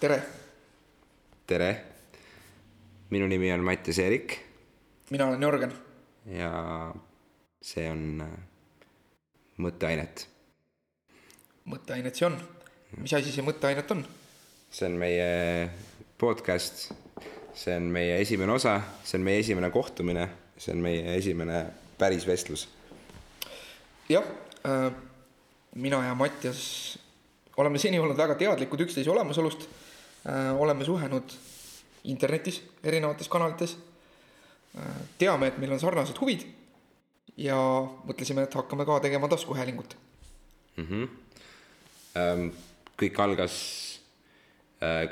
tere, 0.00 0.18
tere, 1.46 1.70
minu 3.10 3.28
nimi 3.30 3.52
on 3.52 3.64
Mattias 3.64 3.98
Eerik 3.98 4.34
mina 5.10 5.26
olen 5.26 5.42
Jörgen. 5.42 5.72
ja 6.26 6.50
see 7.62 7.86
on 7.90 8.20
äh, 8.20 8.32
mõtteainet. 9.62 10.26
mõtteainet 11.64 12.18
see 12.18 12.26
on. 12.26 12.36
mis 12.98 13.14
asi 13.14 13.32
see 13.32 13.46
mõtteainet 13.46 13.94
on? 13.94 14.02
see 14.70 14.90
on 14.90 14.98
meie 15.00 15.70
podcast, 16.18 16.90
see 17.54 17.76
on 17.76 17.88
meie 17.94 18.20
esimene 18.20 18.52
osa, 18.52 18.80
see 19.04 19.16
on 19.20 19.24
meie 19.24 19.40
esimene 19.44 19.70
kohtumine, 19.70 20.28
see 20.58 20.74
on 20.74 20.84
meie 20.84 21.16
esimene 21.16 21.62
päris 21.96 22.26
vestlus. 22.28 22.68
jah 24.12 24.28
äh,, 24.66 24.90
mina 25.74 26.04
ja 26.04 26.14
Mattias 26.14 26.98
oleme 27.56 27.78
seni 27.78 28.00
olnud 28.00 28.18
väga 28.18 28.34
teadlikud 28.34 28.80
üksteise 28.84 29.10
olemasolust. 29.10 29.68
Oleme 30.58 30.84
suhelnud 30.84 31.34
internetis, 32.04 32.62
erinevates 32.82 33.28
kanalites 33.28 33.76
äh,. 34.78 35.02
teame, 35.18 35.46
et 35.52 35.58
meil 35.58 35.72
on 35.76 35.80
sarnased 35.80 36.18
huvid 36.20 36.46
ja 37.36 37.58
mõtlesime, 38.08 38.46
et 38.46 38.54
hakkame 38.54 38.86
ka 38.88 39.00
tegema 39.04 39.28
taskuhäälingut 39.28 39.96
mm. 40.76 40.86
-hmm. 40.86 42.50
Kõik 42.96 43.18
algas 43.20 43.56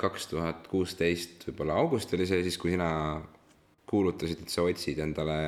kaks 0.01 0.27
tuhat 0.27 0.69
kuusteist, 0.69 1.47
võib-olla 1.49 1.77
august 1.81 2.13
oli 2.15 2.27
see 2.27 2.43
siis, 2.43 2.59
kui 2.61 2.71
sina 2.73 3.21
kuulutasid, 3.89 4.45
et 4.45 4.53
sa 4.53 4.65
otsid 4.65 4.99
endale 5.05 5.39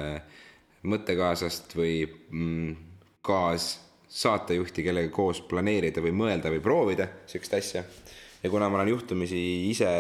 mõttekaaslast 0.87 1.75
või 1.77 2.05
mm, 2.07 2.77
kaassaatejuhti, 3.27 4.85
kellega 4.87 5.13
koos 5.15 5.43
planeerida 5.49 6.05
või 6.05 6.15
mõelda 6.17 6.53
või 6.53 6.63
proovida 6.65 7.09
sihukest 7.27 7.57
asja. 7.59 7.85
Ja 8.47 8.51
kuna 8.51 8.71
ma 8.71 8.79
olen 8.79 8.95
juhtumisi 8.95 9.43
ise 9.73 9.91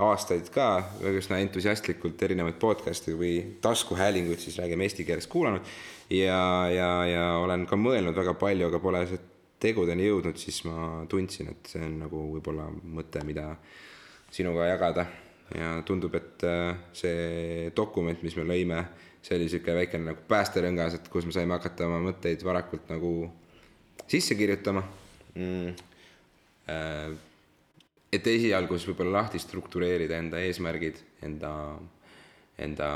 aastaid 0.00 0.48
ka 0.50 0.66
üsna 1.12 1.38
entusiastlikult 1.44 2.22
erinevaid 2.24 2.56
podcast'e 2.58 3.14
või 3.14 3.34
taskuhäälinguid, 3.62 4.40
siis 4.42 4.58
räägime 4.58 4.86
eesti 4.88 5.06
keeles, 5.06 5.28
kuulanud 5.30 5.66
ja, 6.10 6.40
ja, 6.72 6.88
ja 7.06 7.26
olen 7.38 7.66
ka 7.70 7.78
mõelnud 7.78 8.16
väga 8.16 8.34
palju, 8.40 8.70
aga 8.70 8.80
pole 8.82 9.04
tegudeni 9.60 10.08
jõudnud, 10.08 10.40
siis 10.40 10.62
ma 10.66 11.04
tundsin, 11.10 11.52
et 11.52 11.70
see 11.70 11.82
on 11.84 11.98
nagu 12.00 12.24
võib-olla 12.34 12.66
mõte, 12.72 13.22
mida 13.28 13.52
sinuga 14.32 14.70
jagada. 14.70 15.06
ja 15.50 15.80
tundub, 15.82 16.14
et 16.14 16.44
äh, 16.46 16.76
see 16.94 17.70
dokument, 17.76 18.20
mis 18.22 18.36
me 18.38 18.44
lõime, 18.46 18.84
see 19.20 19.34
oli 19.34 19.48
niisugune 19.48 19.74
väikene 19.80 20.12
nagu 20.12 20.22
päästerõngas, 20.30 20.94
et 20.94 21.08
kus 21.10 21.26
me 21.26 21.34
saime 21.34 21.56
hakata 21.58 21.88
oma 21.88 21.98
mõtteid 22.04 22.44
varakult 22.46 22.86
nagu 22.88 23.10
sisse 24.06 24.38
kirjutama 24.38 24.84
mm.. 25.34 25.74
Et 28.10 28.26
esialgu 28.26 28.76
siis 28.76 28.88
võib-olla 28.90 29.20
lahti 29.20 29.38
struktureerida 29.38 30.16
enda 30.18 30.40
eesmärgid, 30.42 30.96
enda, 31.22 31.52
enda 32.58 32.88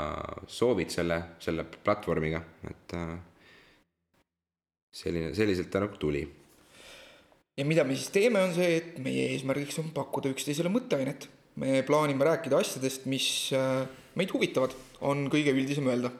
soovid 0.47 0.91
selle, 0.91 1.21
selle 1.39 1.63
platvormiga, 1.63 2.41
et 2.67 2.97
äh, 2.99 3.13
selline, 4.91 5.31
selliselt 5.37 5.71
ta 5.71 5.85
nagu 5.85 5.95
tuli 6.01 6.25
ja 7.55 7.65
mida 7.67 7.85
me 7.87 7.95
siis 7.95 8.11
teeme, 8.13 8.41
on 8.43 8.53
see, 8.55 8.79
et 8.81 8.99
meie 9.03 9.29
eesmärgiks 9.33 9.79
on 9.81 9.91
pakkuda 9.95 10.31
üksteisele 10.35 10.71
mõtteainet. 10.71 11.29
me 11.55 11.79
plaanime 11.87 12.25
rääkida 12.27 12.57
asjadest, 12.59 13.05
mis 13.07 13.53
äh, 13.55 13.85
meid 14.19 14.31
huvitavad, 14.35 14.73
on 14.99 15.29
kõige 15.31 15.53
üldisem 15.55 15.87
öelda. 15.87 16.11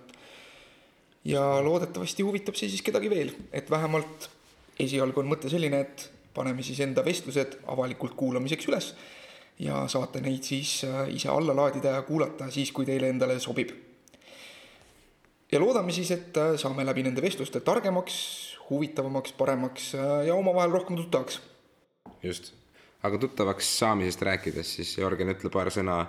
ja 1.26 1.42
loodetavasti 1.66 2.24
huvitab 2.24 2.56
see 2.56 2.70
siis 2.70 2.86
kedagi 2.86 3.10
veel, 3.10 3.34
et 3.52 3.70
vähemalt 3.70 4.30
esialgu 4.80 5.20
on 5.20 5.32
mõte 5.32 5.50
selline, 5.50 5.82
et 5.82 6.10
paneme 6.36 6.64
siis 6.64 6.80
enda 6.84 7.04
vestlused 7.06 7.60
avalikult 7.72 8.16
kuulamiseks 8.20 8.68
üles 8.70 8.92
ja 9.60 9.86
saate 9.92 10.22
neid 10.24 10.44
siis 10.44 10.82
äh, 10.88 11.08
ise 11.16 11.30
alla 11.32 11.56
laadida 11.56 11.96
ja 11.96 12.02
kuulata 12.08 12.50
siis, 12.52 12.72
kui 12.76 12.86
teile 12.86 13.10
endale 13.10 13.40
sobib. 13.40 13.72
ja 15.52 15.60
loodame 15.60 15.92
siis, 15.96 16.12
et 16.12 16.38
äh, 16.38 16.56
saame 16.60 16.86
läbi 16.86 17.04
nende 17.04 17.24
vestluste 17.24 17.62
targemaks, 17.64 18.18
huvitavamaks, 18.70 19.34
paremaks 19.38 19.94
äh, 19.96 20.26
ja 20.28 20.36
omavahel 20.36 20.72
rohkem 20.72 21.00
tuttavaks. 21.00 21.40
just, 22.24 22.52
aga 23.04 23.18
tuttavaks 23.18 23.78
saamisest 23.80 24.22
rääkides, 24.22 24.76
siis 24.76 24.98
Jörgen, 24.98 25.32
ütle 25.32 25.52
paar 25.54 25.72
sõna, 25.72 26.06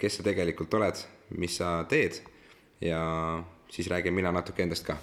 kes 0.00 0.14
sa 0.16 0.22
tegelikult 0.24 0.72
oled, 0.78 0.96
mis 1.36 1.58
sa 1.58 1.82
teed 1.84 2.22
ja 2.80 3.00
siis 3.68 3.90
räägin 3.92 4.14
mina 4.16 4.32
natuke 4.32 4.62
endast 4.64 4.86
ka. 4.86 4.96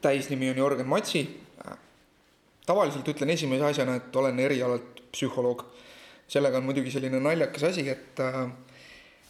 täisnimi 0.00 0.50
on 0.50 0.56
Jörgen 0.56 0.88
Matsi. 0.88 1.40
Tavaliselt 2.72 3.12
ütlen 3.14 3.36
esimese 3.36 3.68
asjana, 3.68 4.00
et 4.00 4.16
olen 4.16 4.42
erialalt 4.42 5.04
psühholoog. 5.12 5.64
sellega 6.32 6.56
on 6.56 6.64
muidugi 6.64 6.90
selline 6.90 7.18
naljakas 7.20 7.68
asi, 7.68 7.88
et, 7.92 8.20
äh, 8.20 8.46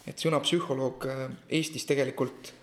et 0.07 0.17
sõna 0.17 0.39
psühholoog 0.39 1.07
Eestis 1.51 1.85
tegelikult 1.85 2.53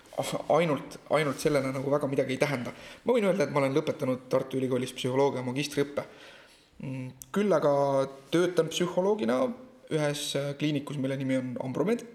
ainult, 0.49 0.99
ainult 1.15 1.41
sellena 1.41 1.73
nagu 1.75 1.91
väga 1.93 2.09
midagi 2.11 2.35
ei 2.35 2.41
tähenda. 2.41 2.73
ma 3.05 3.15
võin 3.15 3.27
öelda, 3.29 3.45
et 3.45 3.51
ma 3.55 3.61
olen 3.63 3.75
lõpetanud 3.75 4.29
Tartu 4.29 4.59
Ülikoolis 4.59 4.93
psühholoogia 4.97 5.43
magistriõppe. 5.47 6.05
Mm, 6.83 7.11
küll 7.33 7.53
aga 7.53 7.73
töötan 8.33 8.71
psühholoogina 8.73 9.43
ühes 9.91 10.25
äh, 10.37 10.55
kliinikus, 10.59 10.99
mille 10.99 11.17
nimi 11.17 11.37
on 11.37 11.55
Ambromed. 11.65 12.07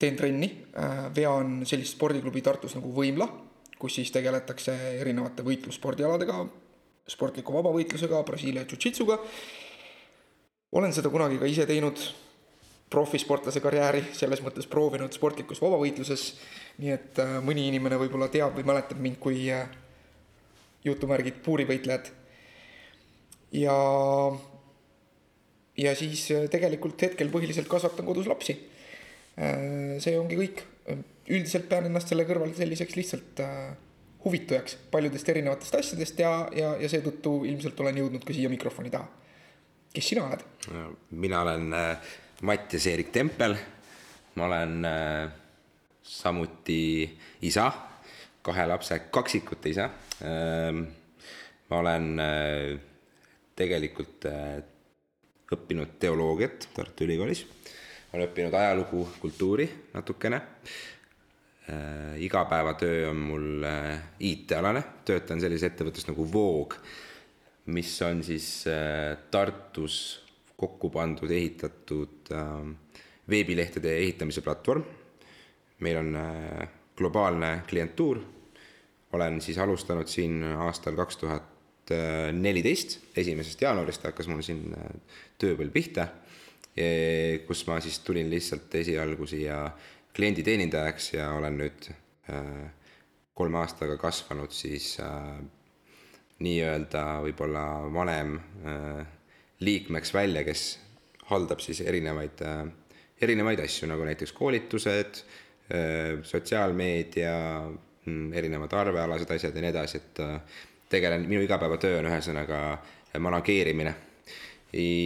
teen 0.00 0.16
trenni, 0.16 0.46
äh, 0.80 1.10
vean 1.12 1.60
sellist 1.68 1.92
spordiklubi 1.92 2.40
Tartus 2.40 2.74
nagu 2.74 2.88
Võimla, 2.96 3.26
kus 3.78 3.98
siis 3.98 4.10
tegeletakse 4.10 4.72
erinevate 5.00 5.44
võitlusspordialadega, 5.44 6.46
sportliku 7.10 7.54
vabavõitlusega, 7.58 8.22
Brasiilia 8.26 8.64
jiu-jitsuga. 8.64 9.18
olen 10.72 10.92
seda 10.94 11.10
kunagi 11.10 11.38
ka 11.38 11.48
ise 11.50 11.66
teinud 11.66 11.98
profisportlase 12.90 13.62
karjääri 13.62 14.02
selles 14.16 14.42
mõttes 14.42 14.66
proovinud 14.70 15.14
sportlikus 15.14 15.62
vabavõitluses. 15.62 16.34
nii 16.80 16.92
et 16.94 17.18
äh, 17.22 17.36
mõni 17.44 17.68
inimene 17.68 17.98
võib-olla 18.00 18.30
teab 18.32 18.56
või 18.56 18.66
mäletab 18.66 18.98
mind 18.98 19.18
kui 19.22 19.44
äh, 19.52 19.68
jutumärgid 20.84 21.42
puurivõitlejad. 21.44 22.10
ja, 23.52 23.76
ja 25.76 25.94
siis 25.94 26.30
äh, 26.34 26.48
tegelikult 26.50 27.02
hetkel 27.02 27.30
põhiliselt 27.30 27.68
kasvatan 27.68 28.06
kodus 28.06 28.26
lapsi. 28.26 28.58
see 30.04 30.18
ongi 30.18 30.36
kõik, 30.36 30.58
üldiselt 31.30 31.68
pean 31.70 31.86
ennast 31.86 32.10
selle 32.10 32.26
kõrval 32.28 32.50
selliseks 32.52 32.96
lihtsalt 32.98 33.40
huvitujaks 34.24 34.76
paljudest 34.90 35.28
erinevatest 35.28 35.74
asjadest 35.74 36.18
ja, 36.20 36.32
ja, 36.56 36.74
ja 36.80 36.88
seetõttu 36.92 37.40
ilmselt 37.48 37.80
olen 37.80 38.02
jõudnud 38.02 38.24
ka 38.26 38.36
siia 38.36 38.50
mikrofoni 38.52 38.90
taha. 38.90 39.08
kes 39.94 40.08
sina 40.12 40.26
oled? 40.26 40.42
mina 41.10 41.42
olen 41.42 41.72
äh 41.74 42.10
Mattias 42.40 42.86
Eerik 42.86 43.12
Tempel. 43.12 43.56
ma 44.34 44.44
olen 44.44 44.84
äh, 44.84 45.30
samuti 46.02 47.18
isa, 47.42 47.72
kahe 48.42 48.66
lapse 48.66 48.98
kaksikute 49.10 49.68
isa 49.68 49.90
äh,. 50.24 50.72
ma 51.70 51.78
olen 51.78 52.20
äh, 52.20 52.78
tegelikult 53.56 54.24
äh, 54.24 54.62
õppinud 55.52 55.98
teoloogiat 55.98 56.68
Tartu 56.74 57.04
Ülikoolis. 57.04 57.44
olen 58.12 58.28
õppinud 58.28 58.54
ajalugu, 58.54 59.08
kultuuri 59.20 59.68
natukene 59.94 60.36
äh,. 60.36 60.99
Igapäevatöö 62.16 63.10
on 63.10 63.16
mul 63.16 63.64
äh, 63.64 64.00
IT-alane, 64.20 64.82
töötan 65.04 65.40
sellises 65.40 65.70
ettevõttes 65.70 66.08
nagu 66.08 66.26
Voog, 66.32 66.74
mis 67.70 67.92
on 68.02 68.24
siis 68.26 68.64
äh, 68.68 69.16
Tartus 69.30 70.00
kokku 70.60 70.90
pandud, 70.92 71.30
ehitatud 71.32 72.32
äh, 72.36 72.58
veebilehtede 73.30 73.96
ehitamise 74.02 74.44
platvorm. 74.44 74.84
meil 75.80 75.96
on 75.96 76.16
äh, 76.16 76.68
globaalne 76.96 77.62
klientuur. 77.68 78.20
olen 79.12 79.40
siis 79.40 79.58
alustanud 79.58 80.06
siin 80.06 80.44
aastal 80.44 80.94
kaks 80.96 81.16
tuhat 81.16 81.46
neliteist, 82.32 83.00
esimesest 83.18 83.62
jaanuarist 83.64 84.04
hakkas 84.06 84.28
mul 84.30 84.42
siin 84.46 84.74
äh, 84.76 84.92
tööpõld 85.38 85.72
pihta. 85.72 86.08
kus 87.46 87.64
ma 87.66 87.80
siis 87.82 87.98
tulin 87.98 88.28
lihtsalt 88.30 88.74
esialgu 88.78 89.26
siia 89.26 89.64
klienditeenindajaks 90.16 91.14
ja 91.14 91.30
olen 91.36 91.58
nüüd 91.60 91.88
äh, 92.30 92.68
kolme 93.34 93.60
aastaga 93.62 93.96
kasvanud 94.00 94.52
siis 94.54 94.92
äh, 95.02 95.38
nii-öelda 96.44 97.04
võib-olla 97.26 97.64
vanem 97.92 98.36
äh, 98.38 99.04
liikmeks 99.60 100.14
välja, 100.14 100.44
kes 100.46 100.64
haldab 101.30 101.60
siis 101.62 101.82
erinevaid, 101.84 102.40
erinevaid 103.22 103.60
asju, 103.62 103.86
nagu 103.86 104.02
näiteks 104.02 104.32
koolitused, 104.34 105.20
sotsiaalmeedia, 106.26 107.34
mm, 108.02 108.32
erinevad 108.34 108.72
arvealased 108.74 109.30
asjad 109.30 109.54
ja 109.54 109.62
nii 109.62 109.70
edasi, 109.70 110.00
et 110.00 110.22
tegelen, 110.90 111.28
minu 111.30 111.44
igapäevatöö 111.44 112.00
on 112.00 112.08
ühesõnaga 112.10 112.62
manageerimine. 113.22 113.94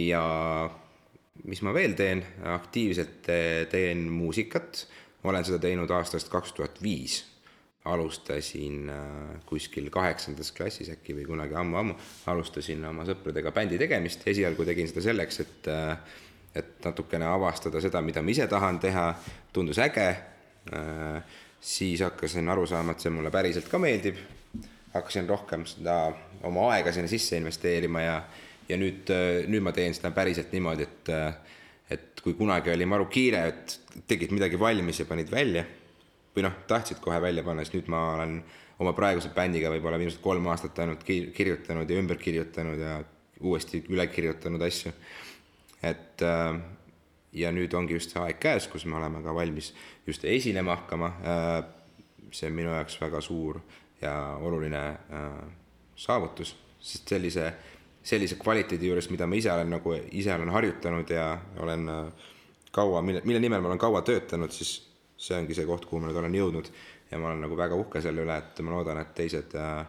ja 0.07 0.23
mis 1.43 1.61
ma 1.61 1.73
veel 1.75 1.93
teen, 1.97 2.23
aktiivselt 2.55 3.27
teen 3.69 4.05
muusikat, 4.11 4.85
olen 5.23 5.45
seda 5.45 5.59
teinud 5.59 5.91
aastast 5.91 6.29
kaks 6.31 6.53
tuhat 6.53 6.81
viis. 6.83 7.23
Alustasin 7.85 8.89
äh, 8.89 9.41
kuskil 9.45 9.91
kaheksandas 9.93 10.49
klassis 10.57 10.87
äkki 10.89 11.13
või 11.13 11.27
kunagi 11.27 11.53
ammu-ammu, 11.53 11.93
alustasin 12.31 12.81
oma 12.89 13.05
sõpradega 13.05 13.51
bändi 13.53 13.77
tegemist, 13.77 14.25
esialgu 14.25 14.65
tegin 14.65 14.89
seda 14.89 15.03
selleks, 15.05 15.43
et 15.43 15.69
äh, 15.69 16.15
et 16.55 16.85
natukene 16.85 17.27
avastada 17.27 17.81
seda, 17.83 18.01
mida 18.01 18.23
ma 18.23 18.31
ise 18.31 18.47
tahan 18.47 18.79
teha, 18.79 19.09
tundus 19.53 19.79
äge, 19.83 20.07
siis 21.59 22.03
hakkasin 22.05 22.49
aru 22.49 22.65
saama, 22.69 22.95
et 22.95 23.03
see 23.03 23.11
mulle 23.13 23.31
päriselt 23.33 23.67
ka 23.71 23.79
meeldib, 23.81 24.19
hakkasin 24.93 25.27
rohkem 25.29 25.65
seda 25.67 25.97
oma 26.47 26.69
aega 26.75 26.93
sinna 26.95 27.11
sisse 27.11 27.37
investeerima 27.41 28.05
ja 28.05 28.15
ja 28.69 28.77
nüüd, 28.77 29.11
nüüd 29.47 29.63
ma 29.63 29.71
teen 29.75 29.93
seda 29.93 30.11
päriselt 30.15 30.53
niimoodi, 30.55 30.87
et 30.87 31.13
et 31.93 32.21
kui 32.23 32.33
kunagi 32.33 32.71
oli 32.73 32.85
maru 32.89 33.05
kiire, 33.13 33.43
et 33.51 34.05
tegid 34.09 34.31
midagi 34.33 34.57
valmis 34.59 34.99
ja 34.99 35.05
panid 35.05 35.29
välja 35.29 35.61
või 36.35 36.43
noh, 36.47 36.55
tahtsid 36.67 36.97
kohe 37.03 37.19
välja 37.21 37.43
panna, 37.45 37.63
siis 37.63 37.77
nüüd 37.77 37.91
ma 37.93 38.01
olen 38.15 38.39
oma 38.83 38.91
praeguse 38.95 39.31
bändiga 39.35 39.69
võib-olla 39.71 39.99
viimased 40.01 40.19
kolm 40.23 40.47
aastat 40.51 40.79
ainult 40.83 41.05
kirjutanud 41.05 41.89
ja 41.89 41.99
ümber 42.01 42.19
kirjutanud 42.19 42.81
ja 42.81 42.97
uuesti 43.41 43.83
üle 43.91 44.07
kirjutanud 44.11 44.61
asju. 44.61 44.91
et 45.83 46.21
äh, 46.21 46.59
ja 47.33 47.51
nüüd 47.51 47.73
ongi 47.73 47.93
just 47.93 48.11
see 48.11 48.21
aeg 48.21 48.39
käes, 48.41 48.67
kus 48.71 48.85
me 48.85 48.97
oleme 48.97 49.21
ka 49.23 49.33
valmis 49.35 49.73
just 50.07 50.25
esinema 50.25 50.75
hakkama. 50.75 51.11
Äh, 51.21 51.57
see 52.31 52.49
on 52.49 52.55
minu 52.57 52.71
jaoks 52.73 52.97
väga 52.99 53.21
suur 53.21 53.61
ja 54.01 54.15
oluline 54.41 54.83
äh, 54.89 55.39
saavutus, 55.95 56.55
sest 56.79 57.07
sellise, 57.07 57.53
sellise 58.05 58.37
kvaliteedi 58.37 58.87
juures, 58.89 59.09
mida 59.09 59.27
ma 59.27 59.37
ise 59.39 59.51
olen 59.51 59.71
nagu, 59.73 59.93
ise 60.13 60.33
olen 60.33 60.51
harjutanud 60.53 61.09
ja 61.09 61.29
olen 61.63 61.89
kaua, 62.75 63.01
mille, 63.01 63.21
mille 63.25 63.39
nimel 63.39 63.63
ma 63.63 63.71
olen 63.71 63.81
kaua 63.81 64.01
töötanud, 64.05 64.51
siis 64.53 64.77
see 65.17 65.37
ongi 65.37 65.55
see 65.55 65.65
koht, 65.65 65.87
kuhu 65.87 66.01
ma 66.03 66.09
nüüd 66.09 66.19
olen 66.19 66.35
jõudnud 66.35 66.71
ja 67.11 67.19
ma 67.19 67.29
olen 67.29 67.45
nagu 67.45 67.57
väga 67.57 67.77
uhke 67.79 68.01
selle 68.03 68.25
üle, 68.25 68.35
et 68.37 68.59
ma 68.65 68.73
loodan, 68.75 68.99
et 69.01 69.13
teised 69.17 69.55
äh, 69.59 69.85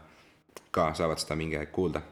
ka 0.74 0.90
saavad 0.96 1.20
seda 1.20 1.36
mingi 1.38 1.58
aeg 1.58 1.72
kuulda. 1.74 2.02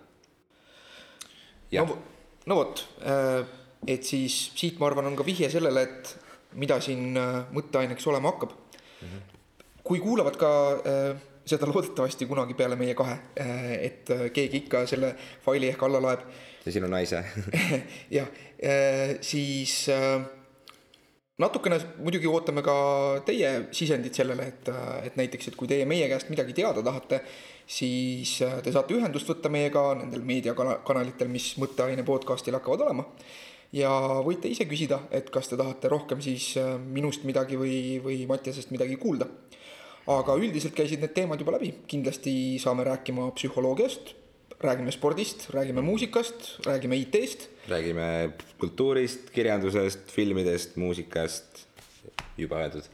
no, 1.74 1.98
no 2.46 2.58
vot, 2.58 2.84
äh, 3.06 3.44
et 3.86 4.04
siis 4.04 4.34
siit 4.56 4.80
ma 4.80 4.90
arvan, 4.90 5.10
on 5.10 5.16
ka 5.18 5.26
vihje 5.26 5.50
sellele, 5.52 5.86
et 5.86 6.16
mida 6.60 6.80
siin 6.82 7.14
äh, 7.18 7.44
mõtteaineks 7.54 8.10
olema 8.10 8.34
hakkab 8.34 8.52
mm. 8.54 9.06
-hmm. 9.08 9.70
kui 9.82 10.00
kuulavad 10.00 10.36
ka 10.36 10.50
seda 11.44 11.68
loodetavasti 11.68 12.26
kunagi 12.26 12.56
peale 12.58 12.76
meie 12.80 12.94
kahe, 12.96 13.18
et 13.76 14.08
keegi 14.32 14.64
ikka 14.64 14.86
selle 14.88 15.14
faili 15.44 15.68
ehk 15.72 15.82
alla 15.84 16.00
laeb. 16.02 16.24
ja 16.64 16.72
sinu 16.72 16.88
naise 16.88 17.20
jah, 18.18 18.30
siis 19.20 19.76
natukene 21.38 21.80
muidugi 21.98 22.30
ootame 22.30 22.62
ka 22.62 22.76
teie 23.26 23.50
sisendit 23.74 24.14
sellele, 24.14 24.46
et, 24.52 24.70
et 25.08 25.16
näiteks, 25.18 25.50
et 25.50 25.58
kui 25.58 25.70
teie 25.70 25.86
meie 25.88 26.06
käest 26.10 26.30
midagi 26.30 26.54
teada 26.56 26.82
tahate, 26.84 27.20
siis 27.66 28.36
äh, 28.44 28.60
te 28.62 28.72
saate 28.74 28.94
ühendust 28.96 29.28
võtta 29.30 29.50
meiega 29.52 29.86
nendel 29.98 30.22
meediakanalitel, 30.26 31.30
mis 31.32 31.54
mõtteaine 31.60 32.04
podcast'il 32.06 32.56
hakkavad 32.58 32.86
olema. 32.86 33.08
ja 33.74 33.90
võite 34.22 34.46
ise 34.46 34.68
küsida, 34.70 35.00
et 35.10 35.30
kas 35.34 35.48
te 35.50 35.56
tahate 35.58 35.90
rohkem 35.90 36.20
siis 36.22 36.52
äh, 36.60 36.76
minust 36.78 37.24
midagi 37.26 37.58
või, 37.58 37.98
või 38.04 38.22
Mattiasest 38.30 38.70
midagi 38.70 38.96
kuulda. 39.00 39.26
Aga 40.06 40.36
üldiselt 40.36 40.74
käisid 40.76 41.00
need 41.00 41.14
teemad 41.16 41.40
juba 41.40 41.56
läbi, 41.56 41.70
kindlasti 41.88 42.34
saame 42.62 42.84
rääkima 42.84 43.30
psühholoogiast 43.38 44.14
räägime 44.64 44.92
spordist, 44.92 45.50
räägime 45.50 45.82
muusikast, 45.82 46.66
räägime 46.66 46.96
IT-st. 46.96 47.48
räägime 47.68 48.30
kultuurist, 48.58 49.30
kirjandusest, 49.30 50.10
filmidest, 50.10 50.76
muusikast, 50.76 51.66
juba 52.36 52.56
öeldud. 52.56 52.84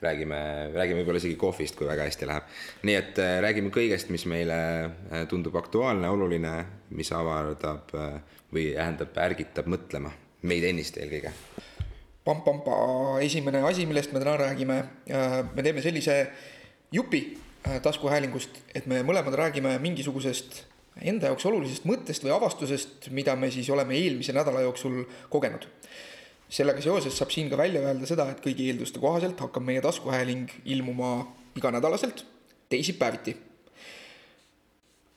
räägime, 0.00 0.38
räägime 0.74 1.00
võib-olla 1.00 1.18
isegi 1.18 1.34
kohvist, 1.34 1.74
kui 1.76 1.86
väga 1.86 2.04
hästi 2.06 2.26
läheb. 2.30 2.44
nii 2.86 2.94
et 2.94 3.18
äh, 3.18 3.40
räägime 3.42 3.72
kõigest, 3.74 4.12
mis 4.14 4.24
meile 4.30 4.58
äh, 4.84 5.24
tundub 5.28 5.56
aktuaalne, 5.58 6.08
oluline, 6.08 6.52
mis 6.94 7.10
avardab 7.12 7.90
äh, 7.94 8.20
või 8.54 8.70
tähendab, 8.76 9.18
ärgitab 9.18 9.66
mõtlema, 9.66 10.12
meid 10.42 10.64
ennist 10.64 11.00
eelkõige 11.02 11.34
pam-pam-pa, 12.28 12.76
esimene 13.24 13.62
asi, 13.64 13.86
millest 13.88 14.12
me 14.12 14.20
täna 14.20 14.34
räägime, 14.36 14.74
me 15.56 15.62
teeme 15.64 15.80
sellise 15.80 16.18
jupi 16.92 17.38
taskuhäälingust, 17.82 18.50
et 18.74 18.86
me 18.86 19.02
mõlemad 19.04 19.34
räägime 19.36 19.74
mingisugusest 19.82 20.62
enda 21.02 21.30
jaoks 21.30 21.46
olulisest 21.46 21.86
mõttest 21.88 22.24
või 22.24 22.32
avastusest, 22.34 23.10
mida 23.14 23.34
me 23.36 23.50
siis 23.54 23.68
oleme 23.70 23.96
eelmise 23.98 24.34
nädala 24.34 24.64
jooksul 24.66 25.04
kogenud. 25.30 25.66
sellega 26.48 26.80
seoses 26.80 27.12
saab 27.18 27.30
siin 27.30 27.50
ka 27.50 27.58
välja 27.60 27.82
öelda 27.84 28.06
seda, 28.08 28.30
et 28.30 28.40
kõigi 28.40 28.70
eelduste 28.70 29.00
kohaselt 29.00 29.40
hakkab 29.40 29.62
meie 29.62 29.82
taskuhääling 29.84 30.48
ilmuma 30.64 31.28
iganädalaselt 31.56 32.24
teisipäeviti. 32.68 33.36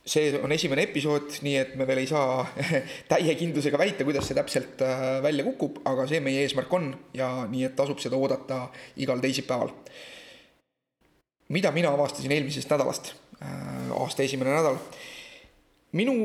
see 0.05 0.39
on 0.43 0.51
esimene 0.51 0.81
episood, 0.81 1.29
nii 1.45 1.57
et 1.57 1.75
me 1.77 1.85
veel 1.87 1.99
ei 2.01 2.07
saa 2.09 2.41
täie 3.11 3.35
kindlusega 3.37 3.77
väita, 3.77 4.03
kuidas 4.03 4.25
see 4.27 4.35
täpselt 4.35 4.81
äh, 4.81 5.21
välja 5.23 5.45
kukub, 5.45 5.77
aga 5.85 6.07
see 6.09 6.19
meie 6.19 6.41
eesmärk 6.41 6.73
on 6.73 6.89
ja 7.13 7.45
nii 7.47 7.67
et 7.69 7.75
tasub 7.77 8.01
seda 8.01 8.17
oodata 8.17 8.63
igal 8.97 9.21
teisipäeval. 9.21 9.69
Mida 11.51 11.71
mina 11.75 11.91
avastasin 11.91 12.31
eelmisest 12.31 12.71
nädalast, 12.71 13.13
äh, 13.41 13.91
aasta 13.97 14.23
esimene 14.23 14.53
nädal 14.55 14.79
minu 15.97 16.15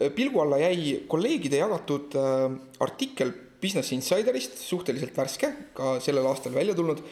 äh, 0.00 0.12
pilgu 0.16 0.40
alla 0.42 0.60
jäi 0.62 1.02
kolleegide 1.10 1.60
jagatud 1.60 2.16
äh, 2.16 2.46
artikkel 2.80 3.32
Business 3.60 3.92
Insiderist, 3.92 4.56
suhteliselt 4.64 5.16
värske, 5.16 5.50
ka 5.76 5.98
sellel 6.00 6.24
aastal 6.30 6.54
välja 6.54 6.72
tulnud, 6.72 7.02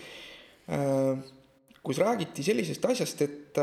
kus 1.85 1.99
räägiti 2.01 2.41
sellisest 2.41 2.87
asjast, 2.89 3.21
et, 3.21 3.61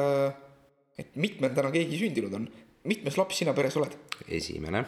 et 1.02 1.18
mitmendana 1.18 1.72
keegi 1.74 1.98
sündinud 1.98 2.38
on. 2.38 2.46
mitmes 2.86 3.18
laps 3.18 3.42
sina 3.42 3.56
peres 3.58 3.74
oled? 3.82 3.98
esimene 4.30 4.84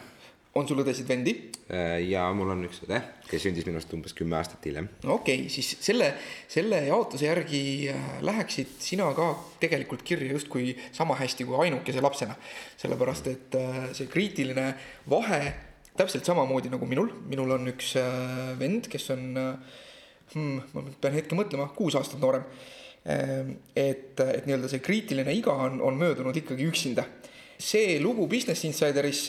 on 0.56 0.66
sul 0.68 0.80
õdesid-vendi? 0.82 1.34
Äh, 1.68 1.98
ja 2.08 2.24
mul 2.36 2.50
on 2.54 2.64
üks 2.68 2.80
õde, 2.86 3.00
kes 3.28 3.44
sündis 3.44 3.66
minust 3.68 3.92
umbes 3.94 4.14
kümme 4.16 4.38
aastat 4.38 4.64
hiljem. 4.64 4.88
okei 5.04 5.42
okay,, 5.42 5.50
siis 5.52 5.74
selle, 5.84 6.10
selle 6.50 6.80
jaotuse 6.86 7.28
järgi 7.28 7.60
äh, 7.92 8.06
läheksid 8.24 8.78
sina 8.82 9.10
ka 9.16 9.30
tegelikult 9.60 10.04
kirja 10.06 10.32
justkui 10.32 10.72
sama 10.96 11.18
hästi 11.18 11.44
kui 11.48 11.58
ainukese 11.66 12.02
lapsena. 12.04 12.38
sellepärast, 12.80 13.28
et 13.28 13.58
äh, 13.60 13.78
see 13.98 14.08
kriitiline 14.10 14.70
vahe 15.10 15.42
täpselt 15.98 16.24
samamoodi 16.24 16.72
nagu 16.72 16.86
minul, 16.86 17.10
minul 17.26 17.56
on 17.58 17.72
üks 17.72 17.96
vend, 18.58 18.86
kes 18.88 19.08
on 19.10 19.24
hmm,, 19.34 20.60
ma 20.72 20.84
pean 21.02 21.16
hetke 21.16 21.34
mõtlema, 21.34 21.72
kuus 21.74 21.96
aastat 21.98 22.22
noorem. 22.22 22.44
et, 23.08 24.20
et 24.20 24.46
nii-öelda 24.46 24.68
see 24.70 24.82
kriitiline 24.84 25.32
iga 25.34 25.54
on, 25.66 25.80
on 25.82 25.98
möödunud 25.98 26.36
ikkagi 26.36 26.66
üksinda 26.70 27.06
see 27.58 27.98
lugu 27.98 28.28
Business 28.30 28.62
Insideris, 28.64 29.24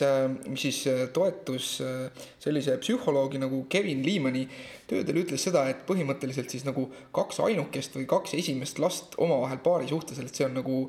mis 0.46 0.62
siis 0.62 0.84
äh, 0.86 1.08
toetus 1.12 1.80
äh, 1.82 2.26
sellise 2.38 2.76
psühholoogi 2.78 3.40
nagu 3.42 3.64
Kevin 3.68 4.04
Leemani 4.06 4.44
töödel, 4.90 5.24
ütles 5.24 5.42
seda, 5.42 5.64
et 5.70 5.82
põhimõtteliselt 5.88 6.52
siis 6.52 6.62
nagu 6.66 6.86
kaks 7.14 7.42
ainukest 7.42 7.98
või 7.98 8.06
kaks 8.10 8.36
esimest 8.38 8.78
last 8.82 9.18
omavahel 9.18 9.58
paari 9.64 9.90
suhtes, 9.90 10.22
et 10.22 10.30
see 10.34 10.46
on 10.46 10.54
nagu 10.60 10.84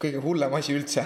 kõige 0.00 0.22
hullem 0.24 0.56
asi 0.56 0.76
üldse. 0.78 1.04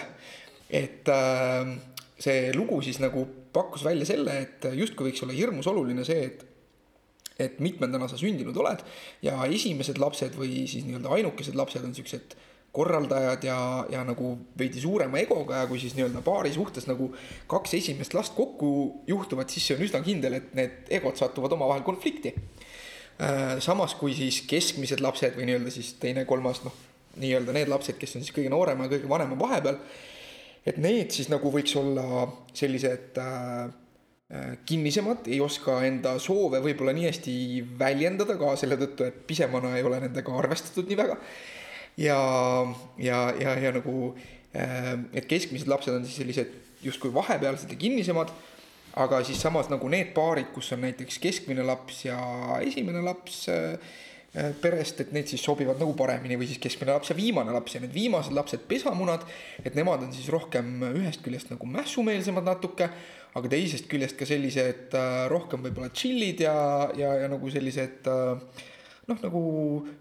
et 0.70 1.08
äh, 1.10 1.74
see 2.22 2.52
lugu 2.54 2.78
siis 2.80 3.02
nagu 3.02 3.26
pakkus 3.52 3.82
välja 3.84 4.06
selle, 4.08 4.38
et 4.46 4.70
justkui 4.78 5.10
võiks 5.10 5.26
olla 5.26 5.34
hirmus 5.36 5.66
oluline 5.66 6.06
see, 6.06 6.30
et 6.30 6.48
et 7.40 7.58
mitmendana 7.64 8.06
sa 8.06 8.18
sündinud 8.20 8.56
oled 8.60 8.82
ja 9.24 9.38
esimesed 9.48 9.98
lapsed 9.98 10.36
või 10.38 10.66
siis 10.68 10.84
nii-öelda 10.86 11.10
ainukesed 11.16 11.56
lapsed 11.58 11.82
on 11.82 11.94
siuksed 11.96 12.36
korraldajad 12.72 13.44
ja, 13.44 13.58
ja 13.92 14.00
nagu 14.08 14.32
veidi 14.58 14.80
suurema 14.80 15.20
egoga 15.20 15.60
ja 15.60 15.68
kui 15.68 15.80
siis 15.80 15.92
nii-öelda 15.96 16.22
paari 16.24 16.54
suhtes 16.54 16.86
nagu 16.88 17.10
kaks 17.50 17.74
esimest 17.76 18.16
last 18.16 18.32
kokku 18.36 18.70
juhtuvad, 19.08 19.52
siis 19.52 19.66
see 19.68 19.76
on 19.76 19.84
üsna 19.84 20.00
kindel, 20.04 20.38
et 20.38 20.54
need 20.56 20.88
egod 21.00 21.20
satuvad 21.20 21.52
omavahel 21.58 21.84
konflikti. 21.84 22.32
Äh, 23.20 23.58
samas 23.60 23.92
kui 24.00 24.16
siis 24.16 24.40
keskmised 24.48 25.04
lapsed 25.04 25.36
või 25.36 25.50
nii-öelda 25.50 25.74
siis 25.74 25.92
teine, 26.00 26.24
kolmas, 26.28 26.62
noh, 26.64 26.80
nii-öelda 27.20 27.52
need 27.52 27.68
lapsed, 27.68 28.00
kes 28.00 28.16
on 28.16 28.24
siis 28.24 28.32
kõige 28.32 28.52
noorema 28.52 28.88
ja 28.88 28.94
kõige 28.94 29.12
vanema 29.12 29.36
vahepeal, 29.36 29.76
et 30.64 30.80
need 30.80 31.12
siis 31.12 31.28
nagu 31.28 31.52
võiks 31.52 31.76
olla 31.76 32.24
sellised 32.56 33.20
äh, 33.20 33.62
äh, 34.32 34.52
kinnisemad, 34.64 35.28
ei 35.28 35.44
oska 35.44 35.82
enda 35.84 36.16
soove 36.24 36.64
võib-olla 36.64 36.96
nii 36.96 37.10
hästi 37.10 37.34
väljendada 37.84 38.40
ka 38.40 38.56
selle 38.56 38.80
tõttu, 38.80 39.12
et 39.12 39.26
pisemana 39.28 39.76
ei 39.76 39.84
ole 39.84 40.00
nendega 40.06 40.40
arvestatud 40.40 40.88
nii 40.88 41.04
väga 41.04 41.20
ja, 41.96 42.18
ja, 42.98 43.32
ja, 43.40 43.56
ja 43.58 43.72
nagu 43.72 44.14
äh, 44.56 44.94
et 45.12 45.28
keskmised 45.30 45.68
lapsed 45.70 45.94
on 45.94 46.06
siis 46.06 46.20
sellised 46.22 46.54
justkui 46.82 47.12
vahepealsed 47.14 47.70
ja 47.70 47.78
kinnisemad, 47.78 48.32
aga 48.98 49.22
siis 49.24 49.40
samas 49.40 49.70
nagu 49.72 49.88
need 49.92 50.12
paarid, 50.16 50.50
kus 50.54 50.72
on 50.74 50.82
näiteks 50.84 51.20
keskmine 51.22 51.64
laps 51.66 52.04
ja 52.06 52.18
esimene 52.64 53.04
laps 53.04 53.44
äh, 53.52 53.78
äh, 54.34 54.50
perest, 54.60 55.00
et 55.04 55.12
need 55.14 55.30
siis 55.30 55.44
sobivad 55.44 55.80
nagu 55.80 55.94
paremini 55.98 56.36
või 56.40 56.50
siis 56.50 56.60
keskmine 56.62 56.96
laps 56.96 57.12
ja 57.12 57.16
viimane 57.16 57.54
laps 57.54 57.76
ja 57.76 57.84
need 57.84 57.94
viimased 57.94 58.34
lapsed, 58.36 58.66
pesamunad, 58.68 59.24
et 59.64 59.76
nemad 59.78 60.04
on 60.04 60.12
siis 60.16 60.28
rohkem 60.32 60.80
ühest 60.92 61.24
küljest 61.24 61.52
nagu 61.52 61.68
mässumeelsemad 61.70 62.48
natuke, 62.48 62.90
aga 63.32 63.48
teisest 63.48 63.86
küljest 63.88 64.18
ka 64.18 64.28
sellised 64.28 64.92
rohkem 65.32 65.62
võib-olla 65.64 65.92
chill'id 65.96 66.42
ja, 66.44 66.56
ja, 66.98 67.14
ja 67.22 67.32
nagu 67.32 67.48
sellised 67.52 68.10
äh, 68.12 68.68
noh, 69.10 69.18
nagu 69.22 69.42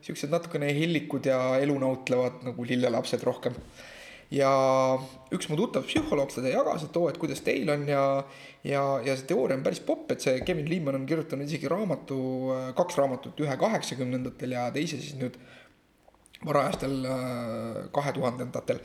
siuksed 0.06 0.32
natukene 0.34 0.70
hellikud 0.78 1.26
ja 1.30 1.40
elu 1.62 1.78
nautlevad 1.82 2.44
nagu 2.46 2.68
lillelapsed 2.68 3.24
rohkem. 3.28 3.58
ja 4.32 4.50
üks 5.36 5.50
mu 5.52 5.58
tuttav 5.60 5.84
psühholoog 5.84 6.30
seda 6.32 6.54
jagas, 6.54 6.86
et 6.86 6.98
oo, 6.98 7.10
et 7.12 7.18
kuidas 7.20 7.42
teil 7.44 7.68
on 7.74 7.82
ja, 7.90 8.04
ja, 8.64 8.84
ja 9.04 9.16
see 9.20 9.28
teooria 9.28 9.58
on 9.60 9.66
päris 9.66 9.82
popp, 9.84 10.14
et 10.14 10.24
see 10.24 10.38
Kevin 10.48 10.70
Leeman 10.72 11.02
on 11.02 11.08
kirjutanud 11.10 11.50
isegi 11.50 11.68
raamatu, 11.72 12.20
kaks 12.78 13.00
raamatut, 13.02 13.44
ühe 13.44 13.58
kaheksakümnendatel 13.60 14.56
ja 14.56 14.70
teise 14.72 15.02
siis 15.02 15.18
nüüd 15.20 15.36
varajastel 16.48 16.96
kahe 17.94 18.16
tuhandendatel 18.16 18.80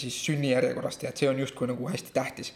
siis 0.00 0.16
sünnijärjekorrast 0.24 1.04
ja 1.04 1.12
et 1.12 1.20
see 1.20 1.28
on 1.28 1.38
justkui 1.42 1.68
nagu 1.68 1.92
hästi 1.92 2.14
tähtis 2.16 2.54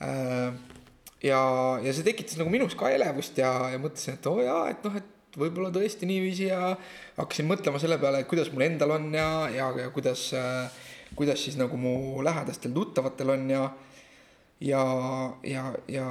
ja, 0.00 1.40
ja 1.84 1.92
see 1.92 2.06
tekitas 2.06 2.38
nagu 2.40 2.52
minus 2.52 2.76
ka 2.78 2.90
elevust 2.94 3.38
ja, 3.40 3.52
ja 3.74 3.80
mõtlesin, 3.82 4.16
et 4.16 4.28
oo 4.30 4.38
oh 4.38 4.44
jaa, 4.44 4.62
et 4.72 4.86
noh, 4.86 4.96
et 4.96 5.19
võib-olla 5.38 5.70
tõesti 5.74 6.08
niiviisi 6.08 6.48
ja 6.48 6.72
hakkasin 7.18 7.48
mõtlema 7.48 7.80
selle 7.82 7.98
peale, 8.02 8.22
et 8.22 8.30
kuidas 8.30 8.50
mul 8.54 8.66
endal 8.66 8.96
on 8.96 9.08
ja, 9.14 9.28
ja, 9.54 9.70
ja 9.78 9.90
kuidas, 9.94 10.26
kuidas 11.18 11.42
siis 11.44 11.58
nagu 11.60 11.78
mu 11.80 12.24
lähedastel 12.26 12.74
tuttavatel 12.76 13.34
on 13.36 13.48
ja 13.52 13.64
ja, 14.60 14.82
ja, 15.46 15.64
ja 15.88 16.06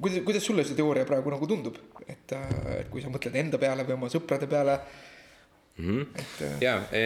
kuidas, 0.00 0.22
kuidas 0.26 0.46
sulle 0.46 0.64
see 0.66 0.78
teooria 0.78 1.06
praegu 1.08 1.30
nagu 1.30 1.48
tundub, 1.48 1.78
et, 2.06 2.36
et 2.78 2.88
kui 2.90 3.04
sa 3.04 3.12
mõtled 3.12 3.36
enda 3.38 3.60
peale 3.62 3.86
või 3.86 3.98
oma 3.98 4.12
sõprade 4.12 4.48
peale 4.50 4.78
mm? 5.78 5.88
-hmm. 5.88 6.06
et 6.24 6.64
ja 6.64 6.78
e 6.90 7.04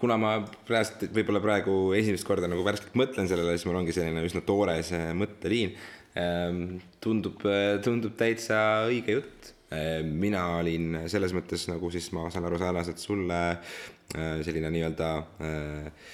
kuna 0.00 0.16
ma 0.16 0.36
praegu, 0.64 1.10
võib-olla 1.12 1.40
praegu 1.44 1.72
esimest 1.92 2.24
korda 2.24 2.48
nagu 2.48 2.62
värskelt 2.64 2.94
mõtlen 2.96 3.26
sellele, 3.28 3.56
siis 3.58 3.66
mul 3.68 3.82
ongi 3.82 3.92
selline 3.92 4.22
üsna 4.24 4.40
toores 4.46 4.94
mõtteliin 5.12 5.74
Ehm, 6.18 6.80
tundub, 6.98 7.44
tundub 7.84 8.16
täitsa 8.18 8.86
õige 8.88 9.20
jutt. 9.20 9.52
Ehm, 9.70 10.14
mina 10.22 10.44
olin 10.58 11.04
selles 11.10 11.34
mõttes 11.36 11.68
nagu 11.70 11.90
siis 11.94 12.08
ma 12.16 12.26
saan 12.32 12.48
aru, 12.48 12.58
sarnaselt 12.58 12.98
sulle 13.02 13.40
äh, 13.50 14.40
selline 14.46 14.72
nii-öelda 14.74 15.10
äh, 15.46 16.08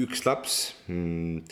üks 0.00 0.24
laps. 0.24 0.60
Mm, 0.88 1.42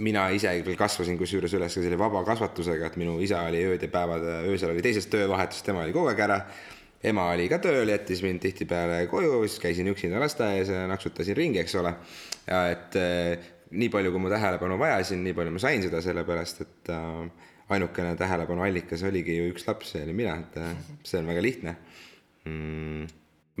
mina 0.00 0.26
ise 0.36 0.52
veel 0.66 0.76
kasvasin 0.78 1.16
kusjuures 1.18 1.54
üles 1.56 1.74
ka 1.74 1.84
selle 1.84 1.98
vaba 2.00 2.22
kasvatusega, 2.26 2.90
et 2.90 2.98
minu 3.00 3.16
isa 3.24 3.40
oli 3.48 3.62
ööd 3.66 3.86
ja 3.86 3.90
päevad, 3.92 4.26
öösel 4.50 4.74
oli 4.74 4.84
teises 4.84 5.08
töövahetus, 5.10 5.64
tema 5.66 5.82
oli 5.86 5.96
kogu 5.96 6.12
aeg 6.12 6.22
ära 6.26 6.42
ema 7.10 7.30
oli 7.32 7.48
ka 7.48 7.58
tööl, 7.64 7.88
jättis 7.88 8.20
mind 8.22 8.44
tihtipeale 8.44 9.06
koju, 9.10 9.40
siis 9.48 9.62
käisin 9.62 9.88
üksinda 9.90 10.20
lasteaias 10.20 10.68
ja 10.68 10.84
naksutasin 10.90 11.36
ringi, 11.38 11.62
eks 11.62 11.74
ole. 11.80 11.94
et 12.46 12.98
nii 13.70 13.90
palju, 13.92 14.10
kui 14.12 14.22
ma 14.22 14.32
tähelepanu 14.32 14.78
vajasin, 14.80 15.22
nii 15.24 15.34
palju 15.36 15.54
ma 15.54 15.62
sain 15.62 15.82
seda, 15.84 16.02
sellepärast 16.02 16.62
et 16.64 16.90
äh, 16.94 17.48
ainukene 17.70 18.16
tähelepanu 18.18 18.64
allikas 18.66 19.02
oligi 19.06 19.36
ju 19.38 19.48
üks 19.52 19.66
laps, 19.68 19.94
see 19.94 20.04
olin 20.04 20.18
mina, 20.18 20.36
et 20.42 20.58
äh, 20.60 20.76
see 21.06 21.20
on 21.20 21.30
väga 21.30 21.44
lihtne 21.44 21.76
mm,. 22.44 23.08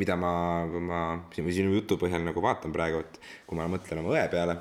mida 0.00 0.16
ma, 0.16 0.32
ma 0.66 1.00
sinu 1.32 1.74
jutu 1.76 1.98
põhjal 2.00 2.24
nagu 2.26 2.42
vaatan 2.44 2.72
praegu, 2.74 3.02
et 3.04 3.20
kui 3.46 3.58
ma 3.58 3.68
mõtlen 3.70 4.02
oma 4.02 4.14
õe 4.16 4.26
peale, 4.32 4.56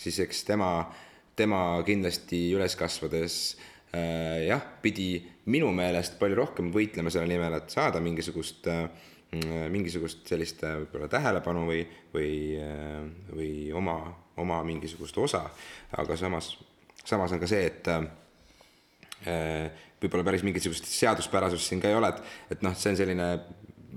siis 0.00 0.18
eks 0.24 0.44
tema, 0.48 0.70
tema 1.36 1.62
kindlasti 1.86 2.46
üles 2.56 2.76
kasvades 2.78 3.40
äh, 3.92 4.46
jah, 4.48 4.64
pidi 4.82 5.10
minu 5.48 5.70
meelest 5.74 6.18
palju 6.20 6.40
rohkem 6.42 6.72
võitlema 6.74 7.12
selle 7.12 7.30
nimel, 7.30 7.60
et 7.60 7.72
saada 7.74 8.02
mingisugust 8.04 8.70
äh, 8.72 8.86
mingisugust 9.68 10.24
sellist 10.30 10.62
äh, 10.64 10.78
võib-olla 10.82 11.10
tähelepanu 11.12 11.66
või, 11.68 11.82
või, 12.14 12.32
äh, 12.56 13.04
või 13.34 13.52
oma 13.76 13.98
oma 14.38 14.62
mingisugust 14.66 15.18
osa, 15.18 15.42
aga 15.98 16.16
samas, 16.16 16.52
samas 17.04 17.32
on 17.34 17.42
ka 17.42 17.48
see, 17.50 17.66
et 17.66 17.88
võib-olla 19.26 20.24
päris 20.24 20.44
mingisugust 20.46 20.86
seaduspärasust 20.86 21.66
siin 21.66 21.80
ka 21.82 21.90
ei 21.90 21.96
ole, 21.98 22.12
et, 22.12 22.36
et 22.54 22.62
noh, 22.62 22.76
see 22.78 22.92
on 22.92 23.00
selline 23.00 23.30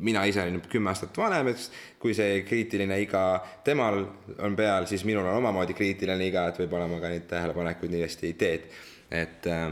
mina 0.01 0.23
ise 0.25 0.41
olin 0.41 0.61
kümme 0.69 0.89
aastat 0.89 1.17
vanem, 1.17 1.51
eks, 1.51 1.67
kui 2.01 2.13
see 2.17 2.41
kriitiline 2.47 2.97
iga 3.03 3.23
temal 3.65 4.01
on 4.41 4.55
peal, 4.57 4.87
siis 4.89 5.03
minul 5.05 5.27
on 5.27 5.37
omamoodi 5.41 5.75
kriitiline 5.77 6.25
iga, 6.27 6.47
et 6.49 6.59
võib-olla 6.63 6.87
ma 6.89 6.99
ka 7.03 7.11
neid 7.11 7.27
tähelepanekuid 7.29 7.93
nii 7.93 8.03
hästi 8.05 8.29
ei 8.29 8.37
tee, 8.39 8.53
et, 8.57 8.79
et 9.21 9.49
äh, 9.51 9.67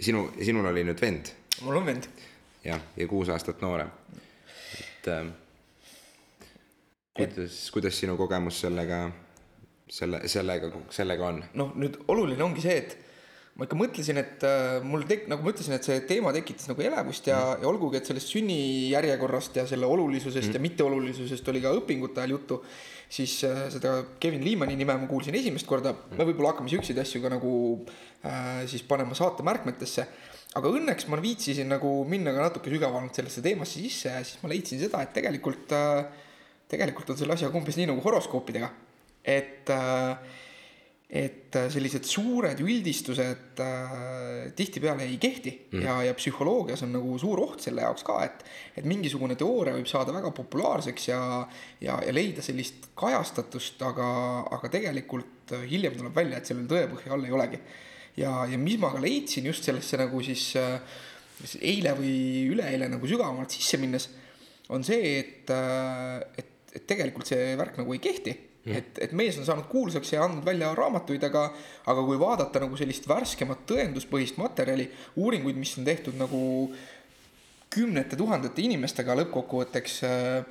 sinu, 0.00 0.24
sinul 0.40 0.70
oli 0.72 0.86
nüüd 0.88 1.02
vend. 1.02 1.32
mul 1.62 1.82
on 1.82 1.86
vend. 1.86 2.08
jah, 2.64 2.80
ja 2.96 3.08
kuus 3.10 3.28
aastat 3.32 3.60
noorem. 3.60 3.90
et 4.70 5.12
äh, 5.12 5.26
kuidas, 7.18 7.62
kuidas 7.74 7.98
sinu 7.98 8.16
kogemus 8.16 8.60
sellega 8.64 9.04
selle, 9.90 10.22
sellega, 10.28 10.72
sellega 10.90 11.28
on? 11.28 11.44
noh, 11.54 11.76
nüüd 11.76 12.00
oluline 12.08 12.44
ongi 12.44 12.64
see, 12.64 12.78
et 12.80 12.96
ma 13.58 13.66
ikka 13.66 13.76
mõtlesin, 13.76 14.18
et 14.20 14.44
äh, 14.48 14.78
mul 14.86 15.04
tek-, 15.08 15.26
nagu 15.30 15.44
ma 15.44 15.52
ütlesin, 15.52 15.74
et 15.76 15.84
see 15.84 15.98
teema 16.08 16.32
tekitas 16.32 16.70
nagu 16.70 16.82
elevust 16.84 17.28
ja 17.28 17.38
mm., 17.38 17.62
ja 17.64 17.68
olgugi, 17.68 17.98
et 18.00 18.08
sellest 18.08 18.32
sünnijärjekorrast 18.32 19.60
ja 19.60 19.66
selle 19.68 19.88
olulisusest 19.92 20.48
mm. 20.48 20.56
ja 20.56 20.64
mitteolulisusest 20.64 21.52
oli 21.52 21.60
ka 21.64 21.74
õpingute 21.76 22.22
ajal 22.22 22.36
juttu, 22.38 22.60
siis 23.12 23.36
äh, 23.48 23.66
seda 23.74 23.94
Kevin 24.22 24.44
Leemani 24.46 24.76
nime 24.78 24.96
ma 25.02 25.10
kuulsin 25.10 25.36
esimest 25.36 25.68
korda 25.68 25.92
mm., 25.92 26.18
me 26.18 26.28
võib-olla 26.30 26.54
hakkame 26.54 26.72
siukseid 26.72 27.00
asju 27.04 27.20
ka 27.24 27.32
nagu 27.34 27.54
äh, 28.24 28.62
siis 28.72 28.86
panema 28.88 29.16
saate 29.18 29.44
märkmetesse 29.44 30.06
aga 30.56 30.72
õnneks 30.72 31.08
ma 31.12 31.20
viitsisin 31.20 31.68
nagu 31.72 31.90
minna 32.08 32.32
ka 32.32 32.48
natuke 32.48 32.72
sügavamalt 32.72 33.16
sellesse 33.16 33.44
teemasse 33.44 33.80
sisse 33.80 34.16
ja 34.16 34.24
siis 34.24 34.40
ma 34.44 34.52
leidsin 34.52 34.80
seda, 34.80 35.04
et 35.04 35.12
tegelikult 35.16 35.76
äh,, 35.76 36.24
tegelikult 36.72 37.12
on 37.12 37.20
selle 37.20 37.36
asjaga 37.36 37.60
umbes 37.60 37.76
nii 37.76 37.90
nagu 37.92 38.04
horoskoopidega 38.04 38.72
et, 39.24 39.70
äh, 39.70 40.16
et 41.12 41.56
sellised 41.68 42.06
suured 42.08 42.60
üldistused 42.64 43.60
äh, 43.60 44.46
tihtipeale 44.56 45.04
ei 45.04 45.18
kehti 45.20 45.50
mm. 45.68 45.82
ja, 45.84 45.98
ja 46.06 46.14
psühholoogias 46.16 46.86
on 46.86 46.94
nagu 46.96 47.18
suur 47.20 47.42
oht 47.44 47.60
selle 47.60 47.84
jaoks 47.84 48.06
ka, 48.06 48.16
et, 48.24 48.40
et 48.80 48.88
mingisugune 48.88 49.36
teooria 49.36 49.76
võib 49.76 49.90
saada 49.90 50.14
väga 50.16 50.30
populaarseks 50.32 51.10
ja, 51.10 51.20
ja, 51.84 51.98
ja 52.00 52.14
leida 52.16 52.44
sellist 52.44 52.88
kajastatust, 52.96 53.84
aga, 53.84 54.08
aga 54.56 54.70
tegelikult 54.72 55.52
hiljem 55.68 55.98
tuleb 55.98 56.16
välja, 56.16 56.40
et 56.40 56.48
sellel 56.48 56.70
tõepõhja 56.70 57.12
all 57.12 57.28
ei 57.28 57.36
olegi. 57.36 57.60
ja, 58.16 58.32
ja 58.48 58.60
mis 58.60 58.80
ma 58.80 58.94
ka 58.94 59.02
leidsin 59.04 59.50
just 59.52 59.68
sellesse 59.68 60.00
nagu 60.00 60.22
siis 60.24 60.46
äh, 60.56 60.78
eile 61.60 61.92
või 61.98 62.14
üleeile 62.54 62.88
nagu 62.88 63.08
sügavamalt 63.10 63.52
sisse 63.52 63.76
minnes, 63.82 64.08
on 64.72 64.84
see, 64.86 65.18
et, 65.20 65.52
et, 66.40 66.72
et 66.72 66.88
tegelikult 66.88 67.28
see 67.28 67.52
värk 67.60 67.76
nagu 67.82 67.92
ei 67.92 68.00
kehti. 68.00 68.34
Et, 68.66 68.98
et 69.02 69.12
mees 69.18 69.36
on 69.40 69.46
saanud 69.46 69.66
kuulsaks 69.70 70.12
ja 70.14 70.22
andnud 70.24 70.44
välja 70.46 70.70
raamatuid, 70.78 71.24
aga, 71.26 71.48
aga 71.90 72.04
kui 72.06 72.18
vaadata 72.20 72.62
nagu 72.62 72.78
sellist 72.78 73.08
värskemat 73.10 73.64
tõenduspõhist 73.70 74.38
materjali, 74.38 74.86
uuringuid, 75.18 75.58
mis 75.58 75.74
on 75.80 75.88
tehtud 75.88 76.18
nagu 76.20 76.42
kümnete 77.72 78.18
tuhandete 78.20 78.62
inimestega 78.62 79.16
lõppkokkuvõtteks 79.22 79.98
äh, 80.06 80.44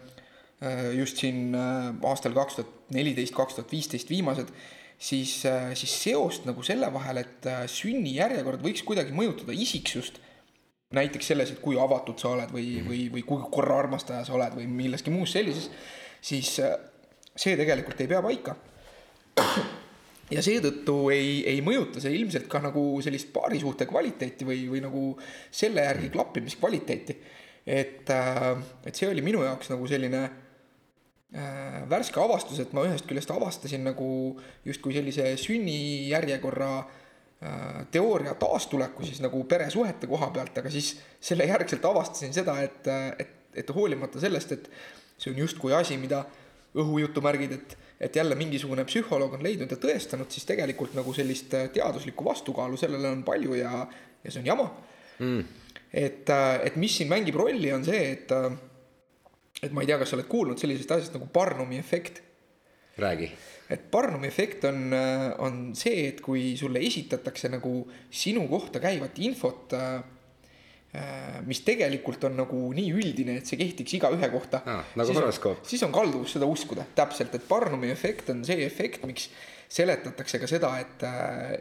äh, 0.66 0.84
just 0.98 1.22
siin 1.22 1.56
äh, 1.56 1.92
aastal 2.10 2.36
kaks 2.36 2.60
tuhat 2.60 2.94
neliteist, 2.96 3.36
kaks 3.38 3.60
tuhat 3.60 3.72
viisteist 3.72 4.12
viimased, 4.12 4.52
siis, 5.02 5.40
siis 5.80 5.94
seost 6.04 6.44
nagu 6.50 6.62
selle 6.66 6.92
vahel, 6.94 7.24
et 7.24 7.48
sünnijärjekord 7.72 8.62
võiks 8.62 8.84
kuidagi 8.86 9.16
mõjutada 9.16 9.56
isiksust 9.56 10.20
näiteks 10.94 11.32
selles, 11.32 11.54
et 11.54 11.62
kui 11.64 11.80
avatud 11.80 12.20
sa 12.20 12.34
oled 12.36 12.52
või, 12.52 12.68
mm. 12.82 12.90
või, 12.92 13.02
või 13.16 13.24
kui 13.26 13.48
korraarmastaja 13.56 14.26
sa 14.28 14.36
oled 14.36 14.58
või 14.60 14.68
milleski 14.68 15.14
muus 15.14 15.32
sellises, 15.38 15.72
siis 16.22 16.58
see 17.36 17.56
tegelikult 17.60 18.02
ei 18.02 18.10
pea 18.12 18.22
paika. 18.24 18.56
ja 20.32 20.44
seetõttu 20.44 20.96
ei, 21.14 21.42
ei 21.48 21.60
mõjuta 21.64 22.04
see 22.04 22.14
ilmselt 22.20 22.48
ka 22.52 22.62
nagu 22.64 22.84
sellist 23.04 23.32
paarisuhte 23.36 23.88
kvaliteeti 23.90 24.48
või, 24.48 24.64
või 24.72 24.84
nagu 24.84 25.04
selle 25.52 25.86
järgi 25.88 26.12
klappimiskvaliteeti. 26.14 27.18
et, 27.66 28.10
äh, 28.10 28.56
et 28.86 28.96
see 28.96 29.10
oli 29.10 29.24
minu 29.26 29.44
jaoks 29.46 29.72
nagu 29.72 29.88
selline 29.88 30.24
äh, 30.26 31.82
värske 31.90 32.20
avastus, 32.20 32.60
et 32.60 32.74
ma 32.74 32.86
ühest 32.88 33.08
küljest 33.10 33.32
avastasin 33.32 33.86
nagu 33.88 34.40
justkui 34.66 34.96
sellise 34.98 35.30
sünnijärjekorra 35.40 36.72
äh, 36.80 37.86
teooria 37.92 38.36
taastuleku 38.40 39.08
siis 39.08 39.22
nagu 39.24 39.44
peresuhete 39.44 40.10
koha 40.12 40.32
pealt, 40.36 40.58
aga 40.58 40.74
siis 40.74 40.98
selle 41.20 41.48
järgselt 41.48 41.86
avastasin 41.86 42.36
seda, 42.36 42.60
et, 42.66 42.88
et, 43.20 43.38
et 43.64 43.76
hoolimata 43.76 44.20
sellest, 44.20 44.58
et 44.58 44.72
see 45.22 45.32
on 45.32 45.44
justkui 45.46 45.74
asi, 45.78 46.00
mida 46.02 46.26
õhujutumärgid, 46.80 47.52
et, 47.52 47.78
et 48.08 48.16
jälle 48.16 48.36
mingisugune 48.40 48.86
psühholoog 48.88 49.36
on 49.36 49.44
leidnud 49.44 49.72
ja 49.72 49.78
tõestanud, 49.82 50.32
siis 50.32 50.48
tegelikult 50.48 50.96
nagu 50.96 51.14
sellist 51.16 51.54
äh, 51.58 51.68
teaduslikku 51.74 52.26
vastukaalu 52.26 52.80
sellele 52.80 53.12
on 53.12 53.26
palju 53.28 53.58
ja, 53.60 53.86
ja 54.24 54.32
see 54.32 54.44
on 54.44 54.52
jama 54.54 54.68
mm.. 55.20 55.42
et, 55.92 56.30
äh, 56.32 56.52
et 56.70 56.80
mis 56.80 56.96
siin 57.02 57.12
mängib 57.12 57.40
rolli, 57.40 57.74
on 57.76 57.84
see, 57.88 58.04
et, 58.16 58.32
äh, 58.36 58.48
et 59.62 59.76
ma 59.76 59.84
ei 59.84 59.92
tea, 59.92 60.00
kas 60.00 60.14
sa 60.14 60.20
oled 60.20 60.30
kuulnud 60.32 60.62
sellisest 60.62 60.96
asjast 60.96 61.18
nagu 61.20 61.28
Barnumi 61.34 61.80
efekt. 61.82 62.24
räägi. 63.02 63.28
et 63.70 63.92
Barnumi 63.92 64.32
efekt 64.32 64.64
on, 64.72 64.96
on 65.44 65.62
see, 65.76 66.08
et 66.08 66.24
kui 66.24 66.56
sulle 66.60 66.80
esitatakse 66.88 67.52
nagu 67.52 67.84
sinu 68.10 68.48
kohta 68.52 68.80
käivat 68.84 69.20
infot 69.20 69.76
mis 71.48 71.62
tegelikult 71.64 72.26
on 72.28 72.34
nagu 72.36 72.58
nii 72.76 72.90
üldine, 72.92 73.38
et 73.40 73.48
see 73.48 73.56
kehtiks 73.60 73.94
igaühe 73.96 74.28
kohta 74.34 74.60
ah,. 74.68 74.82
nagu 75.00 75.14
horoskoop. 75.16 75.64
siis 75.68 75.84
on 75.88 75.94
kalduvus 75.96 76.34
seda 76.36 76.50
uskuda, 76.52 76.84
täpselt, 76.98 77.36
et 77.38 77.46
Barnumi 77.48 77.88
efekt 77.94 78.32
on 78.34 78.42
see 78.48 78.66
efekt, 78.66 79.06
miks 79.08 79.30
seletatakse 79.72 80.42
ka 80.42 80.50
seda, 80.52 80.74
et, 80.84 81.06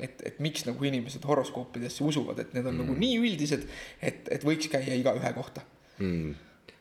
et, 0.02 0.24
et 0.32 0.40
miks 0.42 0.66
nagu 0.66 0.88
inimesed 0.88 1.22
horoskoopidesse 1.30 2.02
usuvad, 2.02 2.42
et 2.42 2.56
need 2.56 2.66
on 2.66 2.74
mm. 2.74 2.82
nagu 2.82 2.98
nii 2.98 3.20
üldised, 3.20 3.68
et, 4.02 4.26
et 4.34 4.46
võiks 4.46 4.66
käia 4.72 4.98
igaühe 4.98 5.32
kohta 5.36 5.62
mm.. 6.02 6.34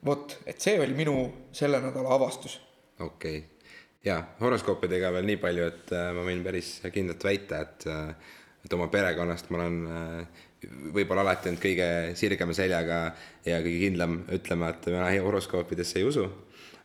vot, 0.09 0.39
et 0.49 0.57
see 0.57 0.79
oli 0.81 0.97
minu 0.97 1.15
selle 1.53 1.83
nädala 1.85 2.17
avastus. 2.17 2.57
okei 2.97 3.43
okay., 3.43 3.71
ja 4.09 4.23
horoskoopidega 4.41 5.13
veel 5.13 5.29
nii 5.29 5.37
palju, 5.45 5.69
et 5.69 5.93
äh, 5.93 6.09
ma 6.17 6.25
võin 6.25 6.41
päris 6.41 6.79
kindlalt 6.89 7.29
väita, 7.29 7.61
et 7.67 7.89
äh, 7.93 8.35
et 8.65 8.73
oma 8.75 8.89
perekonnast 8.91 9.51
ma 9.53 9.61
olen 9.61 9.77
äh, 9.87 10.45
võib-olla 10.67 11.23
alati 11.23 11.51
olnud 11.51 11.63
kõige 11.63 11.89
sirgema 12.19 12.55
seljaga 12.55 12.99
ja 13.45 13.61
kõige 13.63 13.79
kindlam 13.85 14.21
ütlema, 14.35 14.73
et 14.73 14.89
mina 14.91 15.09
horoskoopidesse 15.23 16.01
ei 16.01 16.07
usu 16.09 16.27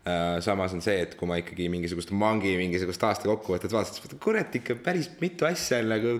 Äh, 0.04 0.42
samas 0.44 0.72
on 0.76 0.82
see, 0.84 0.98
et 1.00 1.14
kui 1.16 1.24
ma 1.24 1.38
ikkagi 1.40 1.64
mingisugust 1.72 2.10
mangi 2.12 2.50
mingisugust 2.60 3.00
aasta 3.08 3.24
kokkuvõtet 3.24 3.72
vaatasin, 3.72 4.02
siis 4.02 4.18
kurat 4.20 4.52
ikka 4.58 4.76
päris 4.84 5.06
mitu 5.22 5.46
asja 5.48 5.78
on 5.80 5.88
nagu. 5.94 6.10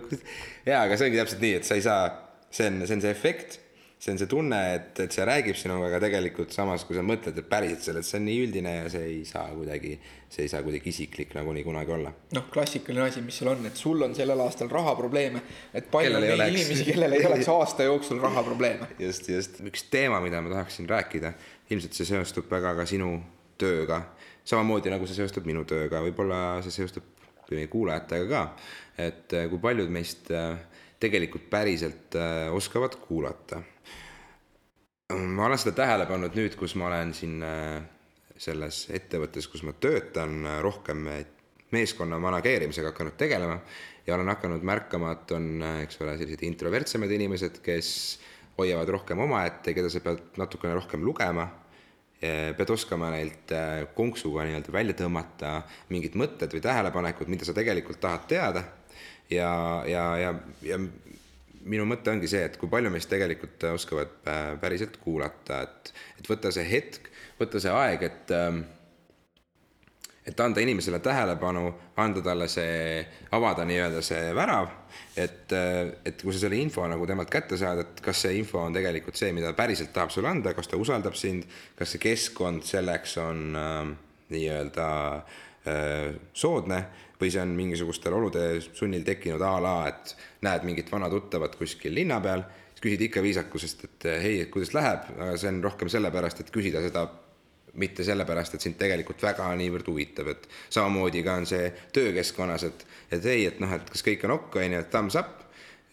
ja, 0.65 0.79
aga 0.79 0.97
see 0.97 1.11
ongi 1.11 1.21
täpselt 1.21 1.45
nii, 1.45 1.59
et 1.59 1.69
sa 1.69 1.77
ei 1.77 1.85
saa, 1.85 2.07
see 2.49 2.71
on, 2.71 2.79
see 2.87 2.97
on 2.97 3.05
see 3.05 3.13
efekt, 3.13 3.59
see 4.05 4.13
on 4.13 4.19
see 4.21 4.29
tunne, 4.29 4.59
et, 4.75 4.99
et 5.01 5.15
see 5.15 5.25
räägib 5.25 5.57
sinuga, 5.57 5.87
aga 5.89 6.01
tegelikult 6.03 6.53
samas, 6.53 6.83
kui 6.85 6.97
sa 6.97 7.05
mõtled, 7.07 7.39
et 7.41 7.47
päriselt 7.49 7.87
selle, 7.87 8.03
et 8.05 8.09
see 8.09 8.19
on 8.21 8.27
nii 8.29 8.43
üldine 8.45 8.75
ja 8.75 8.91
see 8.93 9.07
ei 9.09 9.23
saa 9.29 9.47
kuidagi, 9.55 9.95
see 10.29 10.45
ei 10.45 10.51
saa 10.53 10.61
kuidagi 10.67 10.93
isiklik 10.93 11.33
nagunii 11.39 11.65
kunagi 11.65 11.95
olla. 11.97 12.13
noh, 12.37 12.49
klassikaline 12.53 13.07
asi, 13.07 13.23
mis 13.25 13.39
seal 13.41 13.55
on, 13.55 13.65
et 13.71 13.81
sul 13.81 14.05
on 14.05 14.17
sellel 14.17 14.45
aastal 14.45 14.69
rahaprobleeme, 14.73 15.41
et 15.73 15.89
palju 15.93 16.19
on 16.19 16.27
neid 16.27 16.45
inimesi, 16.51 16.85
kellel 16.91 17.17
ei 17.17 17.25
oleks 17.31 17.49
aasta 17.57 17.89
jooksul 17.89 18.21
rahaprobleeme. 18.21 18.91
just, 19.07 19.31
just 19.33 19.63
üks 19.65 19.89
teema, 19.93 20.21
mida 20.25 20.45
ma 20.45 20.53
tahaksin 20.53 20.91
rääkida, 20.91 21.33
ilmselt 21.73 21.97
see 21.97 22.13
seostub 22.13 22.53
väga 22.53 22.77
ka 22.77 22.89
sinu 22.91 23.17
tööga, 23.61 24.03
samamoodi 24.45 24.93
nagu 24.93 25.09
see 25.09 25.17
seostub 25.17 25.49
minu 25.49 25.65
tööga, 25.69 26.05
võib-olla 26.05 26.45
see 26.67 26.77
seostub 26.83 27.09
meie 27.51 27.69
kuulajatega 27.73 28.29
ka, 28.29 28.45
et 29.01 29.37
äh, 29.37 29.49
kui 29.53 29.61
paljud 29.63 29.91
meist 29.93 30.31
äh, 30.35 30.59
tegelikult 31.01 31.49
päriselt 31.53 32.17
äh, 32.19 32.49
oskavad 32.55 32.97
kuulata. 33.07 33.63
Ma 35.13 35.47
olen 35.47 35.61
seda 35.61 35.77
tähele 35.83 36.07
pannud 36.09 36.37
nüüd, 36.39 36.55
kus 36.57 36.75
ma 36.81 36.89
olen 36.89 37.13
siin 37.17 37.43
selles 38.41 38.85
ettevõttes, 38.95 39.49
kus 39.53 39.65
ma 39.67 39.75
töötan, 39.77 40.47
rohkem 40.65 41.05
meeskonna 41.75 42.19
manageerimisega 42.23 42.93
hakanud 42.93 43.19
tegelema 43.21 43.59
ja 44.07 44.15
olen 44.17 44.31
hakanud 44.33 44.65
märkama, 44.65 45.13
et 45.15 45.35
on, 45.37 45.51
eks 45.85 46.01
ole, 46.01 46.17
sellised 46.21 46.47
introvertsemad 46.49 47.13
inimesed, 47.13 47.61
kes 47.65 47.91
hoiavad 48.57 48.95
rohkem 48.97 49.21
omaette, 49.25 49.75
keda 49.77 49.91
sa 49.93 50.03
pead 50.05 50.41
natukene 50.41 50.75
rohkem 50.79 51.05
lugema 51.05 51.51
pead 52.25 52.71
oskama 52.73 53.11
neilt 53.13 53.51
konksuga 53.93 54.47
nii-öelda 54.47 54.73
välja 54.73 54.95
tõmmata 54.97 55.59
mingid 55.93 56.15
mõtted 56.17 56.55
või 56.57 56.63
tähelepanekud, 56.65 57.29
mida 57.29 57.45
sa 57.45 57.53
tegelikult 57.53 58.01
tahad 58.01 58.25
teada. 58.31 58.63
ja, 59.29 59.51
ja, 59.85 60.05
ja, 60.17 60.31
ja 60.65 60.79
minu 61.71 61.87
mõte 61.89 62.13
ongi 62.13 62.29
see, 62.31 62.45
et 62.49 62.57
kui 62.61 62.71
palju 62.71 62.93
meist 62.93 63.11
tegelikult 63.13 63.69
oskavad 63.73 64.15
eh, 64.31 64.55
päriselt 64.61 65.01
kuulata, 65.03 65.65
et, 65.67 65.93
et 66.19 66.31
võtta 66.31 66.53
see 66.55 66.65
hetk, 66.69 67.11
võtta 67.41 67.63
see 67.63 67.75
aeg, 67.75 68.09
et 68.11 68.35
et 70.25 70.41
anda 70.41 70.61
inimesele 70.61 70.99
tähelepanu, 71.05 71.67
anda 72.01 72.23
talle 72.25 72.47
see, 72.49 73.03
avada 73.37 73.65
nii-öelda 73.69 74.01
see 74.05 74.31
värav, 74.37 74.71
et, 75.21 75.53
et 75.53 76.23
kui 76.23 76.33
sa 76.33 76.47
selle 76.47 76.59
info 76.61 76.87
nagu 76.89 77.07
temalt 77.09 77.31
kätte 77.33 77.59
saad, 77.61 77.83
et 77.85 78.01
kas 78.05 78.25
see 78.25 78.39
info 78.41 78.63
on 78.63 78.77
tegelikult 78.77 79.21
see, 79.21 79.35
mida 79.37 79.53
päriselt 79.57 79.93
tahab 79.93 80.15
sulle 80.15 80.33
anda, 80.33 80.55
kas 80.57 80.71
ta 80.71 80.81
usaldab 80.81 81.17
sind, 81.19 81.45
kas 81.77 81.93
see 81.95 82.03
keskkond 82.07 82.65
selleks 82.69 83.19
on 83.21 83.45
äh, 83.61 83.93
nii-öelda 84.33 84.89
äh, 85.69 86.15
soodne 86.33 86.81
või 87.25 87.33
see 87.33 87.43
on 87.43 87.57
mingisugustel 87.57 88.15
olude 88.17 88.45
sunnil 88.67 89.05
tekkinud 89.07 89.43
a 89.43 89.57
la, 89.65 89.75
et 89.89 90.15
näed 90.45 90.69
mingit 90.69 90.93
vana 90.93 91.09
tuttavat 91.13 91.57
kuskil 91.59 91.97
linna 91.97 92.21
peal, 92.25 92.45
siis 92.75 92.85
küsid 92.85 93.05
ikka 93.09 93.25
viisakusest, 93.25 93.85
et 93.89 94.09
hei, 94.23 94.41
et 94.45 94.53
kuidas 94.53 94.75
läheb, 94.77 95.13
aga 95.17 95.37
see 95.41 95.53
on 95.53 95.63
rohkem 95.65 95.93
sellepärast, 95.93 96.45
et 96.45 96.53
küsida 96.55 96.85
seda 96.85 97.07
mitte 97.81 98.05
sellepärast, 98.07 98.55
et 98.55 98.65
sind 98.65 98.77
tegelikult 98.79 99.23
väga 99.25 99.49
niivõrd 99.59 99.89
huvitab, 99.91 100.31
et 100.31 100.45
samamoodi 100.73 101.25
ka 101.27 101.39
on 101.41 101.49
see 101.49 101.71
töökeskkonnas, 101.97 102.67
et, 102.69 102.85
et 103.17 103.31
ei, 103.33 103.49
et 103.51 103.59
noh, 103.63 103.73
et 103.75 103.89
kas 103.91 104.05
kõik 104.07 104.27
on 104.29 104.37
ok, 104.37 104.61
on 104.63 104.77
ju, 104.77 104.83
et 104.85 104.93
thumbs 104.93 105.19
up, 105.19 105.41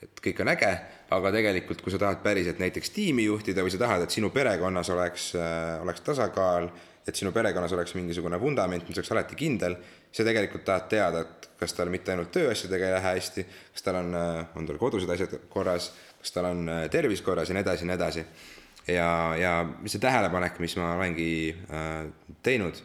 et 0.01 0.21
kõik 0.27 0.43
on 0.43 0.51
äge, 0.53 0.69
aga 1.15 1.33
tegelikult, 1.33 1.81
kui 1.83 1.93
sa 1.93 1.99
tahad 2.01 2.21
päriselt 2.23 2.61
näiteks 2.61 2.93
tiimi 2.95 3.25
juhtida 3.25 3.65
või 3.65 3.73
sa 3.73 3.81
tahad, 3.81 4.05
et 4.05 4.13
sinu 4.13 4.29
perekonnas 4.33 4.89
oleks 4.93 5.31
äh,, 5.37 5.81
oleks 5.83 6.05
tasakaal, 6.05 6.69
et 7.07 7.17
sinu 7.17 7.31
perekonnas 7.33 7.73
oleks 7.73 7.95
mingisugune 7.97 8.39
vundament, 8.41 8.85
mis 8.87 8.99
oleks 8.99 9.11
alati 9.15 9.37
kindel, 9.39 9.75
sa 10.11 10.25
tegelikult 10.27 10.65
tahad 10.67 10.87
teada, 10.91 11.23
et 11.25 11.49
kas 11.61 11.73
tal 11.77 11.91
mitte 11.93 12.13
ainult 12.13 12.31
tööasjadega 12.33 12.87
ei 12.87 12.95
lähe 12.95 13.15
hästi, 13.15 13.45
kas 13.73 13.85
tal 13.85 13.99
on, 14.01 14.13
äh, 14.17 14.39
on 14.57 14.69
tal 14.69 14.79
kodused 14.81 15.09
asjad 15.13 15.35
korras, 15.49 15.91
kas 16.21 16.35
tal 16.35 16.51
on 16.51 16.69
äh, 16.69 16.85
tervis 16.93 17.23
korras 17.25 17.49
ja 17.49 17.57
nii 17.57 17.65
edasi 17.65 17.85
ja 17.85 17.89
nii 17.89 17.97
edasi. 17.99 18.25
Ja, 18.89 19.09
ja 19.37 19.51
see 19.85 20.01
tähelepanek, 20.01 20.57
mis 20.61 20.75
ma 20.79 20.95
olengi 20.97 21.31
äh, 21.53 22.07
teinud, 22.43 22.79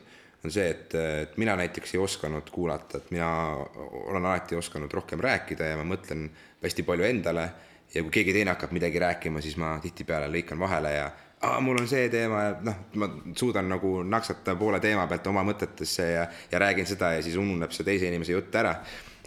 on 0.44 0.52
see, 0.52 0.66
et, 0.70 0.94
et 0.94 1.38
mina 1.40 1.56
näiteks 1.58 1.96
ei 1.96 2.00
osanud 2.00 2.50
kuulata, 2.52 3.00
et 3.00 3.08
mina 3.10 3.28
olen 3.76 4.24
alati 4.24 4.56
osanud 4.56 4.92
rohkem 4.92 5.20
rääkida 5.24 5.72
ja 5.72 5.78
ma 5.80 5.86
mõtlen 5.88 6.28
hästi 6.62 6.84
palju 6.86 7.06
endale 7.08 7.48
ja 7.94 8.02
kui 8.04 8.12
keegi 8.18 8.34
teine 8.36 8.52
hakkab 8.54 8.74
midagi 8.76 9.00
rääkima, 9.02 9.42
siis 9.42 9.56
ma 9.60 9.76
tihtipeale 9.82 10.28
lõikan 10.30 10.60
vahele 10.60 10.92
ja 10.94 11.08
aa, 11.40 11.60
mul 11.60 11.80
on 11.80 11.88
see 11.88 12.08
teema 12.12 12.42
ja 12.42 12.54
noh, 12.64 12.78
ma 13.00 13.08
suudan 13.36 13.68
nagu 13.68 14.00
naksata 14.06 14.56
poole 14.56 14.80
teema 14.80 15.06
pealt 15.10 15.26
oma 15.32 15.44
mõtetesse 15.46 16.08
ja, 16.14 16.24
ja 16.52 16.62
räägin 16.62 16.88
seda 16.88 17.12
ja 17.16 17.24
siis 17.24 17.36
ununeb 17.40 17.74
see 17.76 17.84
teise 17.86 18.08
inimese 18.08 18.36
jutt 18.36 18.54
ära. 18.56 18.76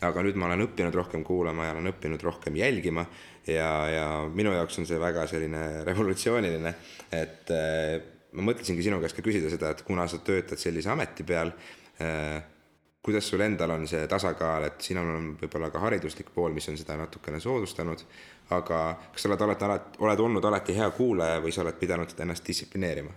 aga 0.02 0.22
nüüd 0.24 0.38
ma 0.40 0.48
olen 0.48 0.64
õppinud 0.64 0.96
rohkem 0.96 1.26
kuulama 1.28 1.66
ja 1.66 1.74
olen 1.74 1.92
õppinud 1.92 2.22
rohkem 2.24 2.56
jälgima 2.56 3.04
ja, 3.48 3.72
ja 3.92 4.06
minu 4.34 4.54
jaoks 4.56 4.80
on 4.80 4.88
see 4.88 5.00
väga 5.00 5.26
selline 5.28 5.84
revolutsiooniline, 5.84 6.72
et 7.12 7.52
äh, 7.52 7.98
ma 8.32 8.46
mõtlesingi 8.48 8.86
sinu 8.86 9.02
käest 9.04 9.18
ka 9.18 9.26
küsida 9.26 9.52
seda, 9.52 9.74
et 9.74 9.84
kuna 9.84 10.08
sa 10.08 10.22
töötad 10.24 10.62
sellise 10.62 10.92
ameti 10.94 11.26
peal 11.28 11.52
äh,, 12.00 12.40
kuidas 13.04 13.30
sul 13.32 13.42
endal 13.44 13.72
on 13.76 13.88
see 13.88 14.08
tasakaal, 14.12 14.70
et 14.70 14.82
sinul 14.84 15.12
on 15.16 15.30
võib-olla 15.40 15.72
ka 15.74 15.82
hariduslik 15.84 16.32
pool, 16.36 16.54
mis 16.56 16.68
on 16.72 16.78
seda 16.78 16.98
natukene 17.00 17.40
soodustanud, 17.44 18.04
aga 18.56 18.84
kas 19.14 19.24
sa 19.24 19.30
oled 19.30 19.42
alati, 19.46 19.66
alati, 19.68 20.00
oled 20.06 20.24
olnud 20.26 20.46
alati 20.50 20.76
hea 20.78 20.88
kuulaja 20.96 21.42
või 21.44 21.54
sa 21.54 21.64
oled 21.66 21.78
pidanud 21.80 22.14
ennast 22.26 22.48
distsiplineerima? 22.48 23.12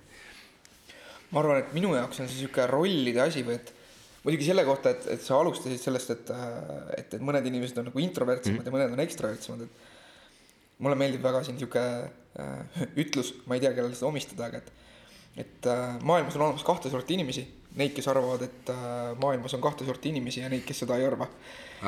ma 1.33 1.40
arvan, 1.40 1.62
et 1.62 1.71
minu 1.73 1.95
jaoks 1.97 2.21
on 2.21 2.29
see 2.29 2.42
niisugune 2.42 2.66
rollide 2.68 3.23
asi 3.25 3.45
või 3.47 3.57
et 3.57 3.73
muidugi 4.23 4.47
selle 4.51 4.64
kohta, 4.68 4.92
et, 4.92 5.07
et 5.16 5.23
sa 5.25 5.38
alustasid 5.40 5.81
sellest, 5.81 6.12
et, 6.14 6.33
et, 6.99 7.16
et 7.16 7.25
mõned 7.25 7.47
inimesed 7.49 7.81
on 7.81 7.88
nagu 7.90 8.03
introvertsemad 8.03 8.61
mm. 8.61 8.68
ja 8.68 8.75
mõned 8.75 8.95
on 8.95 9.03
ekstravertsemad, 9.07 9.64
et 9.66 10.83
mulle 10.85 10.99
meeldib 10.99 11.25
väga 11.25 11.42
siin 11.47 11.59
sihuke 11.59 11.83
äh, 11.83 12.85
ütlus, 13.03 13.33
ma 13.47 13.57
ei 13.57 13.64
tea, 13.64 13.73
kellele 13.75 13.97
seda 13.99 14.11
omistada, 14.11 14.51
aga 14.51 14.62
et, 14.62 14.71
et 15.37 15.66
äh, 15.66 15.99
maailmas 16.03 16.37
on 16.37 16.47
olemas 16.47 16.64
kahte 16.64 16.90
sorti 16.90 17.16
inimesi. 17.16 17.45
Neid, 17.73 17.95
kes 17.97 18.09
arvavad, 18.12 18.42
et 18.45 18.68
äh, 18.68 19.12
maailmas 19.21 19.55
on 19.57 19.62
kahte 19.64 19.87
sorti 19.88 20.11
inimesi 20.12 20.42
ja 20.42 20.49
neid, 20.53 20.64
kes 20.68 20.83
seda 20.85 20.99
ei 21.01 21.07
arva. 21.09 21.29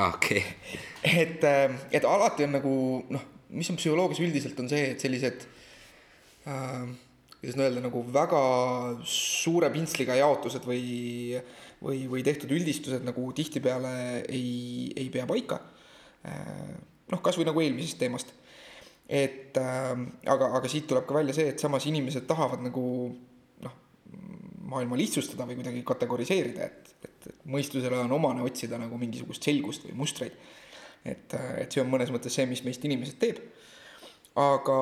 okei 0.09 0.39
okay.. 0.41 0.79
et 1.05 1.45
äh,, 1.45 1.75
et 1.93 2.05
alati 2.09 2.47
on 2.47 2.57
nagu 2.57 2.77
noh, 3.13 3.27
mis 3.55 3.69
on 3.71 3.77
psühholoogias 3.77 4.23
üldiselt 4.25 4.61
on 4.61 4.71
see, 4.73 4.87
et 4.95 5.05
sellised 5.05 5.45
äh, 6.49 6.87
kuidas 7.37 7.61
öelda, 7.61 7.83
nagu 7.85 8.01
väga 8.15 8.41
suure 9.05 9.69
pintsliga 9.75 10.17
jaotused 10.17 10.65
või, 10.65 11.37
või, 11.85 12.07
või 12.09 12.25
tehtud 12.25 12.55
üldistused 12.57 13.05
nagu 13.05 13.27
tihtipeale 13.37 14.25
ei, 14.25 14.89
ei 14.97 15.11
pea 15.13 15.29
paika. 15.29 15.61
Äh, 16.25 16.73
noh, 17.13 17.21
kasvõi 17.21 17.45
nagu 17.51 17.61
eelmisest 17.61 18.01
teemast 18.01 18.33
et 19.05 19.57
äh, 19.61 19.93
aga, 20.33 20.49
aga 20.57 20.69
siit 20.73 20.89
tuleb 20.89 21.05
ka 21.05 21.19
välja 21.19 21.37
see, 21.37 21.53
et 21.53 21.61
samas 21.61 21.85
inimesed 21.91 22.25
tahavad 22.29 22.65
nagu 22.65 22.85
maailma 24.75 24.99
lihtsustada 24.99 25.47
või 25.49 25.59
kuidagi 25.61 25.83
kategoriseerida, 25.87 26.67
et, 26.69 26.95
et, 27.07 27.29
et 27.31 27.45
mõistusele 27.51 28.03
on 28.03 28.13
omane 28.19 28.45
otsida 28.45 28.79
nagu 28.81 28.99
mingisugust 29.01 29.47
selgust 29.47 29.87
või 29.89 29.97
mustreid. 30.03 30.35
et, 31.05 31.37
et 31.61 31.73
see 31.73 31.83
on 31.83 31.91
mõnes 31.93 32.11
mõttes 32.13 32.35
see, 32.35 32.47
mis 32.51 32.65
meist 32.67 32.85
inimesed 32.85 33.21
teeb. 33.23 33.41
aga, 34.41 34.79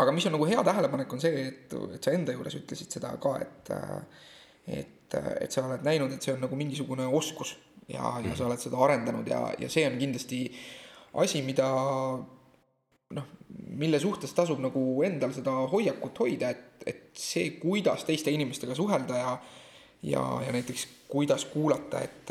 aga 0.00 0.14
mis 0.16 0.26
on 0.26 0.36
nagu 0.38 0.48
hea 0.48 0.64
tähelepanek, 0.64 1.12
on 1.12 1.20
see, 1.20 1.48
et, 1.50 1.76
et 1.96 2.02
sa 2.02 2.14
enda 2.16 2.32
juures 2.32 2.56
ütlesid 2.62 2.98
seda 2.98 3.16
ka, 3.20 3.36
et 3.44 3.74
et, 4.64 5.14
et 5.44 5.52
sa 5.52 5.66
oled 5.66 5.82
näinud, 5.84 6.12
et 6.14 6.24
see 6.24 6.32
on 6.32 6.40
nagu 6.40 6.56
mingisugune 6.56 7.04
oskus 7.04 7.52
ja, 7.88 8.14
ja 8.24 8.36
sa 8.36 8.46
oled 8.46 8.62
seda 8.62 8.80
arendanud 8.80 9.28
ja, 9.28 9.42
ja 9.60 9.68
see 9.68 9.84
on 9.88 9.98
kindlasti 10.00 10.46
asi, 11.20 11.42
mida 11.46 11.68
noh, 13.12 13.26
mille 13.74 14.00
suhtes 14.00 14.32
tasub 14.34 14.62
nagu 14.62 14.80
endal 15.06 15.34
seda 15.36 15.52
hoiakut 15.70 16.18
hoida, 16.24 16.50
et, 16.54 16.86
et 16.86 17.04
see, 17.18 17.50
kuidas 17.60 18.06
teiste 18.08 18.32
inimestega 18.34 18.74
suhelda 18.78 19.20
ja 19.20 19.36
ja, 20.04 20.22
ja 20.46 20.52
näiteks 20.52 20.88
kuidas 21.08 21.44
kuulata, 21.44 22.00
et 22.04 22.30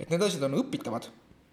et 0.00 0.08
need 0.08 0.22
asjad 0.24 0.46
on 0.48 0.56
õpitavad, 0.62 1.10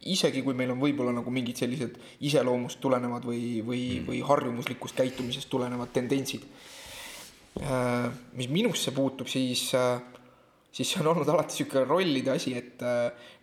isegi 0.07 0.43
kui 0.45 0.55
meil 0.55 0.71
on 0.71 0.79
võib-olla 0.79 1.11
nagu 1.15 1.31
mingid 1.33 1.59
sellised 1.59 1.97
iseloomust 2.23 2.79
tulenevad 2.79 3.25
või, 3.27 3.59
või 3.65 3.81
mm., 3.97 4.05
või 4.07 4.21
harjumuslikust 4.23 4.95
käitumisest 4.95 5.49
tulenevad 5.51 5.91
tendentsid. 5.93 6.45
mis 8.37 8.49
minusse 8.49 8.91
puutub, 8.91 9.27
siis 9.27 9.71
siis 10.71 10.91
see 10.91 11.01
on 11.01 11.07
olnud 11.09 11.29
alati 11.33 11.55
sihuke 11.57 11.81
rollide 11.87 12.31
asi, 12.35 12.53
et, 12.53 12.83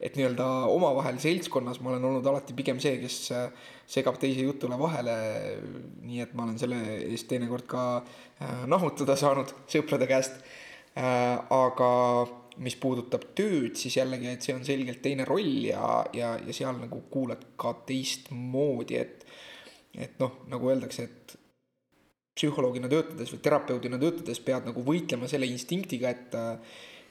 et 0.00 0.16
nii-öelda 0.16 0.46
omavahel 0.70 1.18
seltskonnas 1.18 1.80
ma 1.82 1.90
olen 1.90 2.04
olnud 2.10 2.26
alati 2.30 2.54
pigem 2.54 2.78
see, 2.80 3.00
kes 3.02 3.32
segab 3.86 4.18
teise 4.20 4.44
jutule 4.44 4.78
vahele. 4.80 5.16
nii 6.04 6.20
et 6.24 6.34
ma 6.34 6.46
olen 6.46 6.58
selle 6.58 6.78
eest 7.10 7.28
teinekord 7.30 7.66
ka 7.68 7.84
äh, 7.98 8.64
nahutada 8.70 9.16
saanud 9.16 9.52
sõprade 9.70 10.08
käest. 10.10 10.40
Äh, 10.94 11.38
aga 11.50 11.90
mis 12.62 12.76
puudutab 12.78 13.24
tööd, 13.34 13.74
siis 13.78 13.96
jällegi, 13.98 14.30
et 14.30 14.44
see 14.44 14.54
on 14.54 14.62
selgelt 14.66 15.02
teine 15.02 15.26
roll 15.26 15.64
ja, 15.66 16.04
ja, 16.14 16.36
ja 16.38 16.54
seal 16.54 16.76
nagu 16.78 17.00
kuulad 17.10 17.42
ka 17.58 17.72
teistmoodi, 17.88 19.00
et, 19.00 19.24
et 19.98 20.14
noh, 20.22 20.36
nagu 20.52 20.70
öeldakse, 20.70 21.08
et 21.08 21.34
psühholoogina 22.34 22.90
töötades 22.90 23.30
või 23.34 23.42
terapeudina 23.42 23.98
töötades 23.98 24.40
pead 24.42 24.66
nagu 24.70 24.82
võitlema 24.86 25.26
selle 25.30 25.50
instinktiga, 25.50 26.14
et 26.14 26.34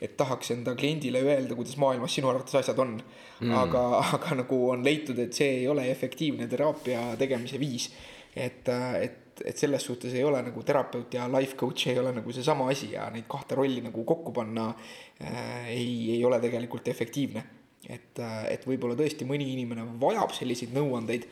et 0.04 0.16
tahaks 0.20 0.52
enda 0.56 0.76
kliendile 0.76 1.22
öelda, 1.24 1.56
kuidas 1.56 1.78
maailmas 1.80 2.16
sinu 2.18 2.30
arvates 2.32 2.56
asjad 2.60 2.80
on 2.84 2.98
mm.. 3.00 3.52
aga, 3.62 3.84
aga 4.18 4.40
nagu 4.42 4.60
on 4.74 4.84
leitud, 4.86 5.20
et 5.24 5.36
see 5.36 5.62
ei 5.62 5.68
ole 5.72 5.88
efektiivne 5.92 6.48
teraapia 6.52 7.14
tegemise 7.20 7.60
viis. 7.62 7.90
et, 8.36 8.70
et 9.00 9.20
et 9.42 9.58
selles 9.58 9.82
suhtes 9.82 10.14
ei 10.14 10.22
ole 10.24 10.38
nagu 10.46 10.62
terapeut 10.64 11.16
ja 11.18 11.24
life 11.32 11.56
coach 11.58 11.88
ei 11.90 11.98
ole 11.98 12.12
nagu 12.14 12.32
seesama 12.32 12.68
asi 12.70 12.92
ja 12.92 13.08
neid 13.10 13.26
kahte 13.28 13.56
rolli 13.58 13.82
nagu 13.82 14.04
kokku 14.06 14.30
panna 14.32 14.68
äh, 14.70 15.72
ei, 15.74 16.12
ei 16.14 16.20
ole 16.26 16.38
tegelikult 16.40 16.88
efektiivne. 16.88 17.42
et, 17.90 18.20
et 18.48 18.68
võib-olla 18.70 18.96
tõesti 18.96 19.26
mõni 19.28 19.50
inimene 19.56 19.88
vajab 20.00 20.32
selliseid 20.38 20.72
nõuandeid, 20.76 21.26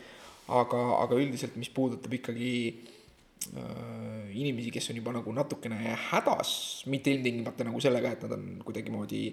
aga, 0.49 0.81
aga 1.03 1.19
üldiselt, 1.21 1.53
mis 1.61 1.69
puudutab 1.71 2.17
ikkagi 2.17 2.49
äh, 2.71 3.00
inimesi, 4.31 4.71
kes 4.71 4.91
on 4.91 4.99
juba 4.99 5.11
nagu 5.15 5.33
natukene 5.33 5.95
hädas, 6.09 6.83
mitte 6.85 7.11
ilmtingimata 7.11 7.65
nagu 7.67 7.81
sellega, 7.81 8.11
et 8.13 8.23
nad 8.27 8.37
on 8.37 8.45
kuidagimoodi 8.63 9.23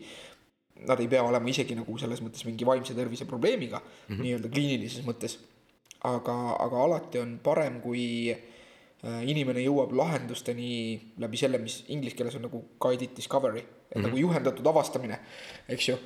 nad 0.89 1.01
ei 1.03 1.09
pea 1.11 1.23
olema 1.27 1.51
isegi 1.51 1.75
nagu 1.75 1.97
selles 1.99 2.23
mõttes 2.23 2.47
mingi 2.47 2.67
vaimse 2.67 2.95
tervise 2.95 3.27
probleemiga 3.27 3.81
mm 3.81 4.15
-hmm. 4.15 4.23
nii-öelda 4.23 4.49
kliinilises 4.49 5.05
mõttes. 5.05 5.39
aga, 6.05 6.35
aga 6.63 6.83
alati 6.85 7.19
on 7.19 7.39
parem, 7.43 7.81
kui 7.83 8.31
äh, 8.31 8.39
Äh, 8.99 9.21
inimene 9.31 9.63
jõuab 9.63 9.93
lahendusteni 9.95 10.71
läbi 11.23 11.39
selle, 11.39 11.61
mis 11.63 11.85
inglise 11.95 12.17
keeles 12.19 12.35
on 12.35 12.43
nagu 12.49 12.65
guided 12.83 13.13
discovery, 13.15 13.61
et 13.61 13.69
mm 13.69 13.93
-hmm. 13.93 14.07
nagu 14.09 14.17
juhendatud 14.17 14.67
avastamine, 14.67 15.19
eks 15.69 15.89
ju. 15.89 15.99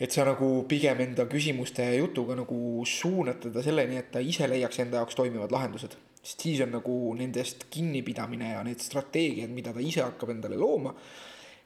et 0.00 0.12
sa 0.12 0.24
nagu 0.24 0.64
pigem 0.68 1.00
enda 1.00 1.24
küsimuste 1.24 1.82
ja 1.82 1.94
jutuga 1.94 2.34
nagu 2.34 2.84
suunad 2.84 3.40
teda 3.40 3.62
selleni, 3.62 3.96
et 3.96 4.10
ta 4.10 4.18
ise 4.18 4.48
leiaks 4.48 4.78
enda 4.78 4.96
jaoks 4.96 5.14
toimivad 5.14 5.50
lahendused. 5.50 5.96
Sest 6.22 6.46
siis 6.46 6.62
on 6.62 6.72
nagu 6.76 6.96
nendest 7.18 7.66
kinnipidamine 7.72 8.52
ja 8.54 8.62
need 8.66 8.82
strateegiad, 8.82 9.50
mida 9.54 9.74
ta 9.74 9.82
ise 9.82 10.04
hakkab 10.04 10.30
endale 10.36 10.58
looma, 10.60 10.92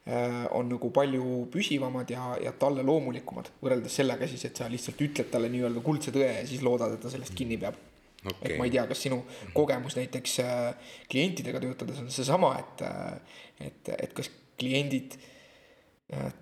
äh, 0.09 0.47
on 0.57 0.71
nagu 0.73 0.91
palju 0.95 1.45
püsivamad 1.53 2.11
ja, 2.13 2.31
ja 2.43 2.55
talle 2.59 2.85
loomulikumad, 2.87 3.53
võrreldes 3.63 4.01
sellega 4.01 4.29
siis, 4.31 4.47
et 4.49 4.57
sa 4.57 4.71
lihtsalt 4.73 5.05
ütled 5.09 5.31
talle 5.33 5.53
nii-öelda 5.53 5.85
kuldse 5.85 6.15
tõe 6.15 6.31
ja 6.31 6.49
siis 6.49 6.65
loodad, 6.65 6.97
et 6.97 7.05
ta 7.05 7.13
sellest 7.13 7.37
kinni 7.37 7.61
peab. 7.61 7.79
Okay.. 8.27 8.49
et 8.49 8.59
ma 8.59 8.65
ei 8.67 8.73
tea, 8.75 8.83
kas 8.91 9.05
sinu 9.05 9.21
kogemus 9.55 9.95
näiteks 9.95 10.41
äh, 10.43 10.93
klientidega 11.13 11.61
töötades 11.63 12.01
on 12.03 12.09
seesama, 12.11 12.57
et, 12.59 12.83
äh, 12.83 13.41
et, 13.69 13.91
et 13.93 14.15
kas 14.17 14.33
kliendid 14.59 15.15
äh, 15.15 15.36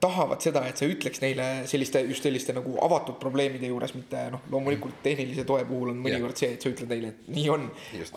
tahavad 0.01 0.43
seda, 0.45 0.61
et 0.69 0.77
sa 0.77 0.85
ütleks 0.85 1.23
neile 1.23 1.45
selliste, 1.71 2.03
just 2.11 2.27
selliste 2.27 2.53
nagu 2.53 2.75
avatud 2.85 3.17
probleemide 3.17 3.71
juures, 3.71 3.95
mitte 3.97 4.27
noh, 4.35 4.43
loomulikult 4.53 4.99
tehnilise 5.07 5.47
toe 5.49 5.63
puhul 5.65 5.95
on 5.95 6.03
mõnikord 6.05 6.37
see, 6.37 6.51
et 6.53 6.65
sa 6.65 6.69
ütled 6.69 6.93
neile, 6.93 7.15
et 7.15 7.31
nii 7.33 7.47
on. 7.55 7.65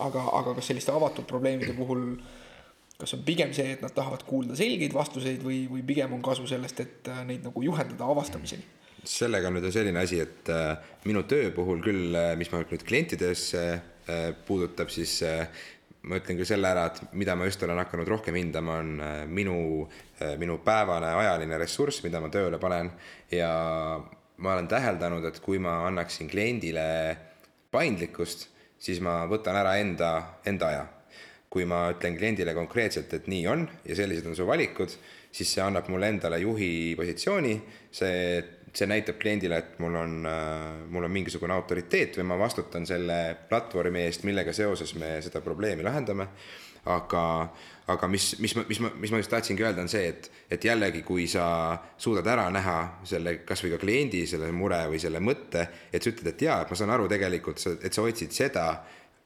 aga, 0.04 0.26
aga 0.42 0.52
kas 0.58 0.68
selliste 0.68 0.92
avatud 0.92 1.24
probleemide 1.30 1.72
puhul, 1.78 2.02
kas 3.00 3.16
on 3.16 3.24
pigem 3.24 3.54
see, 3.56 3.78
et 3.78 3.84
nad 3.84 3.94
tahavad 3.96 4.26
kuulda 4.28 4.58
selgeid 4.60 4.92
vastuseid 4.92 5.40
või, 5.46 5.62
või 5.72 5.86
pigem 5.88 6.12
on 6.18 6.24
kasu 6.26 6.44
sellest, 6.50 6.84
et 6.84 7.12
neid 7.24 7.48
nagu 7.48 7.64
juhendada 7.64 8.12
avastamiseni? 8.12 8.74
sellega 9.08 9.50
nüüd 9.52 9.66
on 9.68 9.74
selline 9.74 10.02
asi, 10.02 10.20
et 10.22 10.50
äh, 10.52 10.74
minu 11.08 11.24
töö 11.28 11.50
puhul 11.56 11.82
küll, 11.84 12.12
äh, 12.18 12.34
mis 12.38 12.50
ma 12.52 12.60
nüüd 12.62 12.84
klientidesse 12.86 13.64
äh, 13.72 14.28
puudutab, 14.46 14.92
siis 14.92 15.20
ma 16.02 16.18
ütlen 16.20 16.38
küll 16.38 16.48
selle 16.48 16.68
ära, 16.70 16.86
et 16.92 17.14
mida 17.18 17.34
ma 17.36 17.48
just 17.48 17.62
olen 17.66 17.80
hakanud 17.82 18.08
rohkem 18.08 18.36
hindama, 18.38 18.78
on 18.82 19.00
minu, 19.34 19.56
minu 20.38 20.58
päevane 20.64 21.10
ajaline 21.18 21.58
ressurss, 21.58 22.04
mida 22.04 22.20
ma 22.22 22.30
tööle 22.32 22.60
panen 22.62 22.92
ja 23.34 23.50
ma 24.38 24.54
olen 24.54 24.68
täheldanud, 24.70 25.24
et 25.26 25.40
kui 25.42 25.58
ma 25.62 25.80
annaksin 25.88 26.30
kliendile 26.30 26.84
paindlikkust, 27.74 28.46
siis 28.78 29.02
ma 29.04 29.24
võtan 29.30 29.58
ära 29.58 29.76
enda, 29.82 30.12
enda 30.46 30.70
aja. 30.72 30.86
kui 31.48 31.64
ma 31.64 31.86
ütlen 31.88 32.12
kliendile 32.12 32.52
konkreetselt, 32.52 33.12
et 33.16 33.24
nii 33.32 33.46
on 33.48 33.62
ja 33.88 33.94
sellised 33.96 34.26
on 34.28 34.34
su 34.36 34.44
valikud, 34.44 34.92
siis 35.32 35.48
see 35.54 35.62
annab 35.64 35.86
mulle 35.88 36.10
endale 36.12 36.36
juhi 36.42 36.92
positsiooni, 36.96 37.54
see 37.88 38.57
see 38.74 38.88
näitab 38.90 39.18
kliendile, 39.20 39.58
et 39.58 39.78
mul 39.82 39.96
on, 39.98 40.14
äh, 40.26 40.88
mul 40.90 41.06
on 41.06 41.12
mingisugune 41.12 41.54
autoriteet 41.54 42.18
või 42.18 42.28
ma 42.30 42.38
vastutan 42.38 42.86
selle 42.86 43.36
platvormi 43.48 44.04
eest, 44.06 44.24
millega 44.28 44.52
seoses 44.52 44.94
me 44.98 45.18
seda 45.24 45.42
probleemi 45.44 45.86
lahendame. 45.86 46.28
aga, 46.88 47.22
aga 47.90 48.08
mis, 48.08 48.38
mis 48.40 48.54
ma, 48.56 48.62
mis 48.68 48.78
ma, 48.80 48.88
mis 48.96 49.10
ma 49.12 49.18
just 49.18 49.28
tahtsingi 49.28 49.64
öelda, 49.64 49.82
on 49.82 49.90
see, 49.92 50.06
et, 50.08 50.30
et 50.50 50.64
jällegi, 50.64 51.02
kui 51.04 51.26
sa 51.28 51.76
suudad 52.00 52.26
ära 52.32 52.46
näha 52.54 52.76
selle 53.04 53.34
kasvõi 53.44 53.74
ka 53.74 53.80
kliendi 53.82 54.22
selle 54.30 54.48
mure 54.56 54.78
või 54.88 55.00
selle 55.02 55.20
mõtte, 55.20 55.66
et 55.92 56.00
sa 56.00 56.12
ütled, 56.14 56.30
et 56.32 56.44
jaa, 56.46 56.62
et 56.62 56.70
ma 56.70 56.78
saan 56.78 56.94
aru 56.94 57.08
tegelikult, 57.10 57.60
et 57.82 57.92
sa 57.92 58.06
otsid 58.06 58.32
seda 58.32 58.68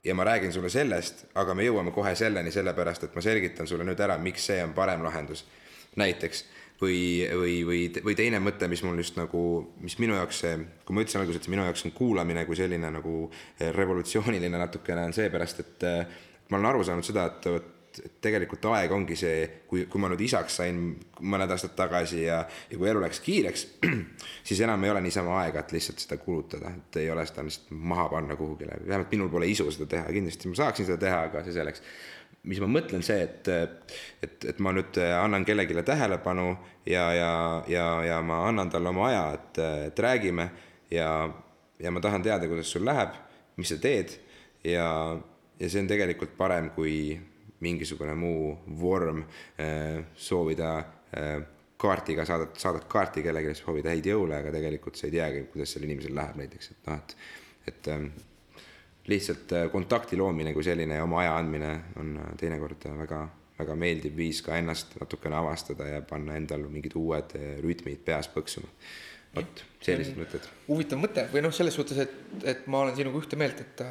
ja 0.04 0.14
ma 0.14 0.24
räägin 0.24 0.52
sulle 0.52 0.72
sellest, 0.72 1.24
aga 1.38 1.54
me 1.54 1.68
jõuame 1.68 1.92
kohe 1.94 2.14
selleni, 2.18 2.50
sellepärast 2.50 3.06
et 3.06 3.14
ma 3.14 3.22
selgitan 3.22 3.68
sulle 3.70 3.86
nüüd 3.86 4.00
ära, 4.00 4.18
miks 4.18 4.48
see 4.50 4.58
on 4.64 4.74
parem 4.74 5.04
lahendus. 5.04 5.44
näiteks 5.96 6.44
või, 6.82 7.02
või, 7.38 7.56
või, 7.66 7.82
või 8.04 8.16
teine 8.18 8.40
mõte, 8.42 8.68
mis 8.70 8.82
mul 8.86 8.98
just 9.02 9.18
nagu, 9.20 9.42
mis 9.82 9.98
minu 10.02 10.16
jaoks 10.18 10.42
see, 10.44 10.56
kui 10.86 10.96
ma 10.96 11.04
ütlesin 11.04 11.22
alguses, 11.22 11.42
et 11.42 11.52
minu 11.52 11.66
jaoks 11.68 11.86
on 11.88 11.94
kuulamine 11.96 12.46
kui 12.48 12.58
selline 12.58 12.90
nagu 12.92 13.18
eh, 13.28 13.70
revolutsiooniline 13.74 14.60
natukene 14.60 15.06
on 15.08 15.14
seepärast, 15.16 15.62
et 15.62 15.86
eh, 15.88 16.18
ma 16.50 16.58
olen 16.58 16.72
aru 16.72 16.88
saanud 16.88 17.06
seda, 17.06 17.28
et 17.30 17.48
vot 17.52 17.70
tegelikult 18.24 18.64
aeg 18.72 18.92
ongi 18.94 19.16
see, 19.18 19.42
kui, 19.68 19.84
kui 19.90 20.00
ma 20.00 20.08
nüüd 20.12 20.22
isaks 20.24 20.58
sain 20.62 20.78
mõned 21.28 21.50
aastad 21.52 21.74
tagasi 21.76 22.22
ja, 22.24 22.38
ja 22.70 22.78
kui 22.80 22.88
elu 22.88 23.02
läks 23.04 23.20
kiireks, 23.24 23.66
siis 24.48 24.62
enam 24.64 24.84
ei 24.84 24.92
ole 24.94 25.02
niisama 25.04 25.36
aega, 25.42 25.62
et 25.62 25.74
lihtsalt 25.76 26.00
seda 26.02 26.18
kulutada, 26.22 26.72
et 26.72 27.00
ei 27.02 27.10
ole 27.12 27.26
seda 27.28 27.44
lihtsalt 27.46 27.74
maha 27.92 28.08
panna 28.14 28.38
kuhugile, 28.38 28.80
vähemalt 28.86 29.12
minul 29.12 29.30
pole 29.32 29.50
isu 29.50 29.68
seda 29.74 29.90
teha, 29.96 30.08
kindlasti 30.14 30.52
ma 30.52 30.60
saaksin 30.62 30.88
seda 30.88 31.00
teha, 31.04 31.20
aga 31.28 31.44
see 31.44 31.56
selleks 31.58 31.84
mis 32.50 32.58
ma 32.62 32.66
mõtlen, 32.66 33.04
see, 33.06 33.22
et, 33.22 33.48
et, 34.22 34.44
et 34.50 34.60
ma 34.62 34.72
nüüd 34.74 34.98
annan 34.98 35.44
kellelegi 35.46 35.84
tähelepanu 35.86 36.48
ja, 36.86 37.04
ja, 37.14 37.32
ja, 37.70 37.86
ja 38.06 38.20
ma 38.26 38.40
annan 38.48 38.70
talle 38.70 38.90
oma 38.90 39.08
aja, 39.10 39.24
et, 39.36 39.60
et 39.88 40.02
räägime 40.02 40.48
ja, 40.90 41.12
ja 41.78 41.90
ma 41.90 42.00
tahan 42.00 42.22
teada, 42.22 42.48
kuidas 42.50 42.70
sul 42.72 42.86
läheb, 42.86 43.14
mis 43.56 43.72
sa 43.72 43.78
teed. 43.82 44.16
Ja, 44.64 44.88
ja 45.58 45.70
see 45.70 45.82
on 45.82 45.90
tegelikult 45.90 46.34
parem 46.38 46.70
kui 46.74 47.14
mingisugune 47.62 48.14
muu 48.18 48.52
vorm 48.80 49.22
eh, 49.58 50.02
soovida 50.18 50.74
eh, 51.14 51.38
kaardiga 51.82 52.26
saadad, 52.26 52.54
saadad 52.58 52.86
kaarti 52.90 53.24
kellelegi, 53.24 53.54
soovida 53.58 53.90
häid 53.90 54.06
jõule, 54.06 54.38
aga 54.38 54.52
tegelikult 54.54 54.98
sa 54.98 55.08
ei 55.08 55.16
teagi, 55.16 55.46
kuidas 55.50 55.74
sellel 55.74 55.90
inimesel 55.90 56.14
läheb 56.14 56.38
näiteks, 56.38 56.70
et 56.74 56.90
noh, 56.90 57.00
et, 57.00 57.16
et 57.72 57.90
lihtsalt 59.06 59.52
äh, 59.52 59.70
kontakti 59.70 60.16
loomine 60.16 60.52
kui 60.54 60.64
selline 60.64 60.98
ja 60.98 61.04
oma 61.04 61.22
aja 61.22 61.36
andmine 61.36 61.72
on 62.00 62.16
äh, 62.16 62.34
teinekord 62.38 62.86
äh, 62.86 62.98
väga, 62.98 63.22
väga 63.58 63.76
meeldiv 63.78 64.16
viis 64.16 64.42
ka 64.46 64.56
ennast 64.58 64.94
natukene 65.00 65.38
avastada 65.38 65.88
ja 65.88 66.02
panna 66.06 66.36
endal 66.38 66.68
mingid 66.70 66.94
uued 66.98 67.34
rütmid 67.64 68.04
peas 68.06 68.30
põksuma. 68.32 68.70
vot, 69.34 69.64
sellised 69.80 70.18
mõtted. 70.18 70.46
huvitav 70.68 71.02
mõte 71.02 71.26
või 71.32 71.42
noh, 71.42 71.54
selles 71.54 71.74
suhtes, 71.74 71.98
et, 72.04 72.14
et 72.44 72.66
ma 72.70 72.84
olen 72.84 72.96
sinuga 72.96 73.18
ühte 73.22 73.38
meelt, 73.40 73.60
et 73.64 73.82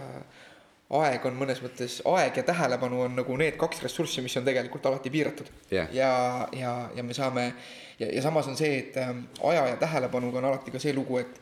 aeg 1.02 1.26
on 1.26 1.38
mõnes 1.40 1.60
mõttes, 1.64 1.98
aeg 2.06 2.38
ja 2.38 2.44
tähelepanu 2.46 3.02
on 3.08 3.16
nagu 3.18 3.38
need 3.40 3.58
kaks 3.60 3.82
ressurssi, 3.84 4.22
mis 4.22 4.38
on 4.38 4.46
tegelikult 4.48 4.86
alati 4.86 5.10
piiratud 5.10 5.50
yeah.. 5.72 5.90
ja, 5.96 6.12
ja, 6.56 6.74
ja 6.96 7.04
me 7.04 7.18
saame 7.18 7.48
ja, 8.00 8.08
ja 8.08 8.22
samas 8.22 8.48
on 8.52 8.60
see, 8.60 8.78
et 8.84 9.00
aja 9.02 9.68
ja 9.74 9.78
tähelepanuga 9.82 10.40
on 10.40 10.52
alati 10.52 10.72
ka 10.72 10.84
see 10.84 10.94
lugu, 10.94 11.18
et 11.24 11.42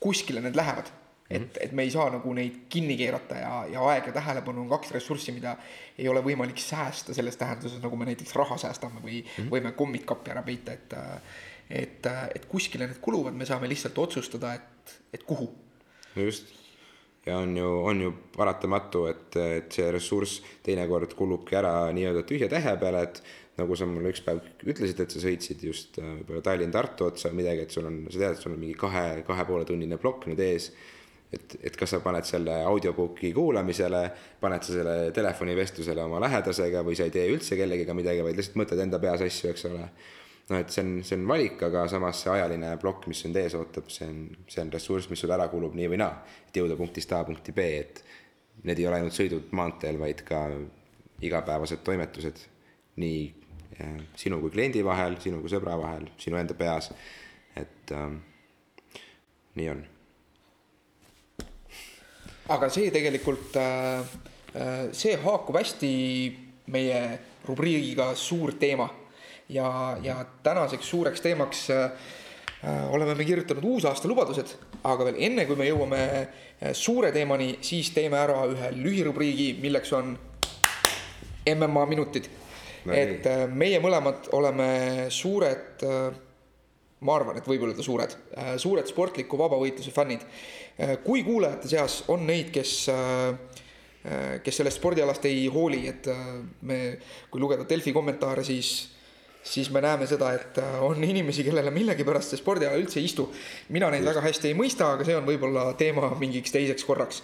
kuskile 0.00 0.40
need 0.44 0.56
lähevad 0.56 0.92
et, 1.30 1.40
mhm. 1.40 1.50
et 1.60 1.72
me 1.72 1.86
ei 1.86 1.90
saa 1.90 2.08
nagu 2.12 2.34
neid 2.36 2.64
kinni 2.72 2.96
keerata 3.00 3.38
ja, 3.40 3.52
ja 3.72 3.84
aeg 3.92 4.10
ja 4.10 4.16
tähelepanu 4.18 4.64
on 4.64 4.72
kaks 4.72 4.94
ressurssi, 4.96 5.32
mida 5.32 5.56
ei 5.98 6.08
ole 6.08 6.22
võimalik 6.24 6.60
säästa 6.60 7.14
selles 7.14 7.38
tähenduses, 7.40 7.80
nagu 7.82 7.96
me 7.96 8.10
näiteks 8.10 8.34
raha 8.36 8.58
säästame 8.60 9.00
või 9.00 9.22
mm 9.22 9.28
-hmm. 9.36 9.52
võime 9.54 9.72
kommikappi 9.76 10.34
ära 10.34 10.42
peita, 10.42 10.72
et 10.72 10.98
et, 11.70 12.06
et 12.34 12.46
kuskile 12.46 12.86
need 12.86 12.98
kuluvad, 13.00 13.34
me 13.34 13.46
saame 13.48 13.68
lihtsalt 13.68 13.98
otsustada, 13.98 14.54
et, 14.54 14.98
et 15.12 15.22
kuhu. 15.22 15.48
no 16.16 16.22
just 16.22 16.52
ja 17.26 17.38
on 17.38 17.56
ju, 17.56 17.68
on 17.84 18.00
ju 18.00 18.14
paratamatu, 18.36 19.06
et, 19.06 19.36
et 19.36 19.72
see 19.72 19.90
ressurss 19.94 20.42
teinekord 20.66 21.14
kulubki 21.14 21.56
ära 21.56 21.92
nii-öelda 21.94 22.24
tühja 22.28 22.48
tähe 22.50 22.74
peale, 22.80 23.02
et 23.06 23.22
nagu 23.60 23.76
sa 23.76 23.86
mulle 23.86 24.10
üks 24.12 24.24
päev 24.24 24.40
ütlesid, 24.64 25.00
et 25.04 25.12
sa 25.12 25.22
sõitsid 25.22 25.62
just 25.66 26.00
äh, 26.00 26.16
võib-olla 26.18 26.42
Tallinn-Tartu 26.48 27.06
otsa 27.10 27.32
midagi, 27.36 27.66
et 27.66 27.74
sul 27.74 27.86
on, 27.88 28.00
sa 28.08 28.18
tead, 28.18 28.34
et 28.34 28.42
sul 28.42 28.54
on 28.54 28.60
mingi 28.60 28.76
kahe, 28.78 29.22
kahe 29.28 29.46
poole 29.48 29.68
tunnine 29.68 30.00
plokk 30.02 30.26
nüüd 30.30 30.40
ees 30.42 30.72
et, 31.32 31.54
et 31.68 31.76
kas 31.76 31.94
sa 31.94 32.00
paned 32.04 32.26
selle 32.28 32.58
audiobook'i 32.68 33.32
kuulamisele, 33.36 34.02
paned 34.40 34.64
sa 34.66 34.74
selle 34.74 34.96
telefonivestlusele 35.16 36.04
oma 36.04 36.20
lähedasega 36.22 36.82
või 36.86 36.98
sa 36.98 37.06
ei 37.08 37.14
tee 37.14 37.28
üldse 37.32 37.56
kellegiga 37.58 37.96
midagi, 37.96 38.24
vaid 38.24 38.38
lihtsalt 38.38 38.58
mõtled 38.60 38.84
enda 38.84 39.00
peas 39.02 39.24
asju, 39.24 39.52
eks 39.52 39.66
ole. 39.70 39.86
noh, 40.50 40.58
et 40.58 40.74
see 40.74 40.84
on, 40.84 40.94
see 41.06 41.16
on 41.16 41.26
valik, 41.30 41.60
aga 41.64 41.86
samas 41.88 42.20
see 42.24 42.32
ajaline 42.32 42.74
plokk, 42.82 43.06
mis 43.08 43.22
sind 43.24 43.38
ees 43.40 43.56
ootab, 43.56 43.88
see 43.94 44.08
on, 44.08 44.24
see 44.50 44.64
on 44.64 44.72
ressurss, 44.74 45.08
mis 45.10 45.22
sul 45.22 45.32
ära 45.32 45.48
kulub 45.52 45.76
nii 45.78 45.88
või 45.92 46.02
naa, 46.02 46.18
et 46.48 46.60
jõuda 46.60 46.76
punktist 46.76 47.14
A 47.16 47.22
punkti 47.24 47.54
B, 47.56 47.68
et 47.80 48.02
need 48.68 48.82
ei 48.82 48.88
ole 48.88 49.00
ainult 49.00 49.16
sõidud 49.16 49.54
maanteel, 49.56 50.00
vaid 50.02 50.24
ka 50.28 50.44
igapäevased 51.22 51.80
toimetused 51.86 52.42
nii 53.00 53.22
eh, 53.78 53.96
sinu 54.18 54.42
kui 54.42 54.52
kliendi 54.52 54.82
vahel, 54.84 55.16
sinu 55.22 55.40
kui 55.40 55.52
sõbra 55.52 55.78
vahel, 55.80 56.10
sinu 56.20 56.36
enda 56.40 56.58
peas, 56.58 56.90
et 57.56 57.94
ähm, 57.96 58.20
nii 59.56 59.72
on. 59.72 59.82
Aga 62.48 62.70
see 62.72 62.90
tegelikult 62.94 63.56
äh,, 63.60 64.02
see 64.92 65.14
haakub 65.22 65.56
hästi 65.56 65.92
meie 66.72 66.98
rubriigiga 67.46 68.12
Suur 68.14 68.52
teema 68.60 68.88
ja, 69.48 69.98
ja 70.02 70.24
tänaseks 70.42 70.90
suureks 70.90 71.20
teemaks 71.20 71.70
äh, 71.70 71.90
oleme 72.90 73.14
me 73.14 73.24
kirjutanud 73.24 73.64
uusaasta 73.64 74.08
lubadused, 74.08 74.54
aga 74.84 75.04
veel 75.08 75.18
enne, 75.28 75.46
kui 75.46 75.58
me 75.58 75.66
jõuame 75.66 76.02
äh, 76.02 76.72
suure 76.72 77.12
teemani, 77.12 77.56
siis 77.64 77.90
teeme 77.94 78.18
ära 78.20 78.44
ühe 78.50 78.70
lühirubriigi, 78.76 79.52
milleks 79.62 79.92
on 79.98 80.14
MMA 81.48 81.86
minutid 81.90 82.28
no,. 82.84 82.94
et 82.94 83.26
äh, 83.26 83.46
meie 83.48 83.80
mõlemad 83.82 84.30
oleme 84.36 84.68
suured 85.10 85.86
äh, 85.86 86.20
ma 87.02 87.16
arvan, 87.18 87.38
et 87.38 87.48
võib 87.48 87.64
olla 87.66 87.82
suured, 87.82 88.14
äh, 88.38 88.52
suured 88.62 88.86
sportliku 88.86 89.38
vabavõitluse 89.40 89.90
fännid. 89.94 90.22
Äh, 90.82 90.96
kui 91.04 91.22
kuulajate 91.22 91.68
seas 91.70 92.00
on 92.10 92.24
neid, 92.26 92.50
kes, 92.54 92.72
äh, 92.90 94.40
kes 94.42 94.56
sellest 94.58 94.80
spordialast 94.80 95.26
ei 95.30 95.44
hooli, 95.52 95.84
et 95.86 96.08
me, 96.66 96.78
kui 97.30 97.42
lugeda 97.42 97.66
Delfi 97.68 97.92
kommentaare, 97.94 98.42
siis, 98.42 98.72
siis 99.46 99.70
me 99.70 99.82
näeme 99.84 100.08
seda, 100.10 100.32
et 100.34 100.58
on 100.82 101.04
inimesi, 101.04 101.44
kellele 101.46 101.70
millegipärast 101.70 102.34
see 102.34 102.40
spordiala 102.40 102.80
üldse 102.80 102.98
ei 102.98 103.06
istu. 103.06 103.28
mina 103.68 103.90
neid 103.94 104.02
väga 104.08 104.24
hästi 104.24 104.50
ei 104.50 104.58
mõista, 104.58 104.90
aga 104.96 105.06
see 105.06 105.14
on 105.18 105.28
võib-olla 105.28 105.68
teema 105.78 106.10
mingiks 106.18 106.54
teiseks 106.54 106.88
korraks 106.88 107.22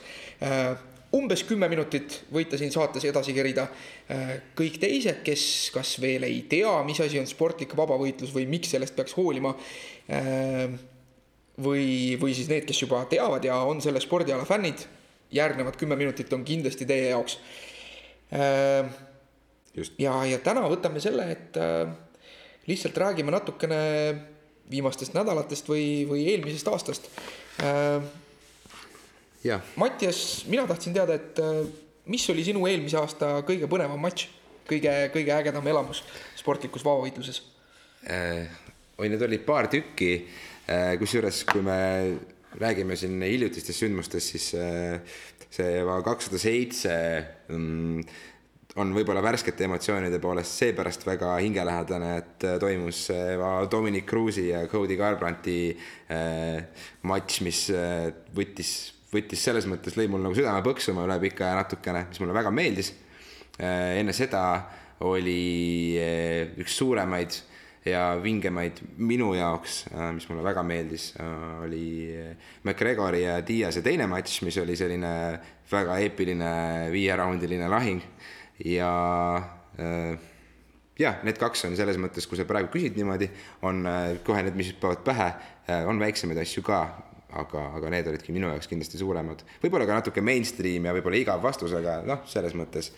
umbes 1.15 1.43
kümme 1.49 1.69
minutit 1.73 2.19
võite 2.33 2.59
siin 2.61 2.71
saates 2.71 3.05
edasi 3.09 3.33
kerida. 3.33 3.67
kõik 4.57 4.77
teised, 4.79 5.23
kes 5.25 5.71
kas 5.75 5.97
veel 6.01 6.27
ei 6.29 6.43
tea, 6.49 6.75
mis 6.85 7.01
asi 7.01 7.19
on 7.19 7.27
sportlik 7.27 7.75
vabavõitlus 7.77 8.35
või 8.35 8.47
miks 8.47 8.71
sellest 8.77 8.97
peaks 8.97 9.17
hoolima. 9.17 9.55
Või, 11.63 12.17
või 12.21 12.35
siis 12.37 12.49
need, 12.51 12.67
kes 12.69 12.83
juba 12.85 13.03
teavad 13.11 13.45
ja 13.45 13.61
on 13.67 13.83
selle 13.85 14.01
spordiala 14.01 14.47
fännid. 14.49 14.87
järgnevad 15.33 15.77
kümme 15.77 15.97
minutit 15.97 16.33
on 16.33 16.45
kindlasti 16.45 16.87
teie 16.87 17.11
jaoks. 17.11 17.39
ja, 19.99 20.15
ja 20.25 20.39
täna 20.39 20.63
võtame 20.69 21.01
selle, 21.01 21.31
et 21.33 21.59
lihtsalt 22.67 22.97
räägime 22.97 23.31
natukene 23.31 23.81
viimastest 24.71 25.15
nädalatest 25.15 25.69
või, 25.69 26.07
või 26.09 26.25
eelmisest 26.33 26.69
aastast 26.69 27.11
Mattias, 29.77 30.45
mina 30.47 30.67
tahtsin 30.67 30.93
teada, 30.93 31.15
et 31.15 31.39
äh, 31.39 31.63
mis 32.11 32.25
oli 32.31 32.43
sinu 32.45 32.67
eelmise 32.67 32.99
aasta 32.99 33.39
kõige 33.47 33.69
põnevam 33.71 34.01
matš, 34.03 34.27
kõige, 34.69 34.95
kõige 35.15 35.35
ägedam 35.37 35.67
elamus 35.71 36.03
sportlikus 36.37 36.85
vabavõitluses 36.85 37.43
äh,? 38.11 38.49
oi, 38.99 39.07
neid 39.07 39.23
oli 39.23 39.39
paar 39.39 39.69
tükki 39.71 40.11
äh,, 40.19 40.58
kusjuures 41.01 41.45
kui 41.49 41.63
me 41.65 41.79
räägime 42.59 42.97
siin 42.97 43.21
hiljutistest 43.23 43.85
sündmustest, 43.85 44.35
siis 44.35 44.49
äh, 44.59 45.21
see 45.49 45.85
kakssada 46.05 46.41
seitse 46.41 46.97
mm, 47.49 48.03
on 48.79 48.93
võib-olla 48.95 49.23
värskete 49.25 49.65
emotsioonide 49.67 50.21
poolest 50.23 50.61
seepärast 50.61 51.07
väga 51.09 51.35
hingelähedane, 51.41 52.13
et 52.21 52.47
äh, 52.47 52.59
toimus 52.61 53.07
Dominic 53.71 54.07
Cruise'i 54.11 54.51
ja 54.53 54.67
Cody 54.69 54.97
Garbranti 55.01 55.59
äh, 55.73 56.85
matš, 57.09 57.43
mis 57.47 57.65
äh, 57.75 58.13
võttis 58.37 58.77
võttis 59.13 59.41
selles 59.41 59.67
mõttes, 59.69 59.97
lõi 59.97 60.09
mul 60.11 60.21
nagu 60.25 60.37
südame 60.37 60.61
põksuma 60.65 61.07
üle 61.07 61.17
pika 61.23 61.47
aja 61.47 61.63
natukene, 61.63 62.05
mis 62.11 62.21
mulle 62.21 62.37
väga 62.37 62.53
meeldis. 62.53 62.93
Äh, 63.59 63.99
enne 64.03 64.15
seda 64.17 64.43
oli 65.09 65.97
äh, 66.01 66.59
üks 66.61 66.77
suuremaid 66.79 67.39
ja 67.87 68.03
vingemaid 68.23 68.81
minu 68.97 69.33
jaoks, 69.37 69.85
äh, 69.93 70.11
mis 70.17 70.29
mulle 70.31 70.45
väga 70.47 70.65
meeldis, 70.67 71.11
oli 71.65 71.85
McGregori 72.65 73.23
ja 73.25 73.39
Diaz'e 73.45 73.83
teine 73.85 74.09
matš, 74.11 74.43
mis 74.47 74.59
oli 74.63 74.77
selline 74.79 75.13
väga 75.71 75.99
eepiline 76.05 76.53
viieraundiline 76.93 77.69
lahing 77.71 78.03
ja 78.67 78.93
jah, 80.99 81.21
need 81.23 81.39
kaks 81.39 81.69
on 81.69 81.77
selles 81.79 82.01
mõttes, 82.01 82.27
kui 82.27 82.39
sa 82.41 82.49
praegu 82.49 82.73
küsid 82.73 82.97
niimoodi, 82.99 83.29
on 83.69 83.85
kohe 84.27 84.43
need, 84.43 84.57
mis 84.59 84.73
hüppavad 84.73 85.05
pähe, 85.07 85.29
on 85.87 86.01
väiksemaid 86.03 86.41
asju 86.43 86.65
ka, 86.67 86.81
aga, 87.37 87.65
aga 87.77 87.91
need 87.93 88.09
olidki 88.11 88.35
minu 88.35 88.51
jaoks 88.51 88.71
kindlasti 88.71 89.01
suuremad. 89.01 89.45
võib-olla 89.63 89.87
ka 89.89 89.99
natuke 90.01 90.25
mainstream 90.25 90.89
ja 90.89 90.95
võib-olla 90.97 91.21
igav 91.21 91.43
vastus, 91.45 91.75
aga 91.77 92.01
noh, 92.09 92.25
selles 92.29 92.57
mõttes 92.59 92.93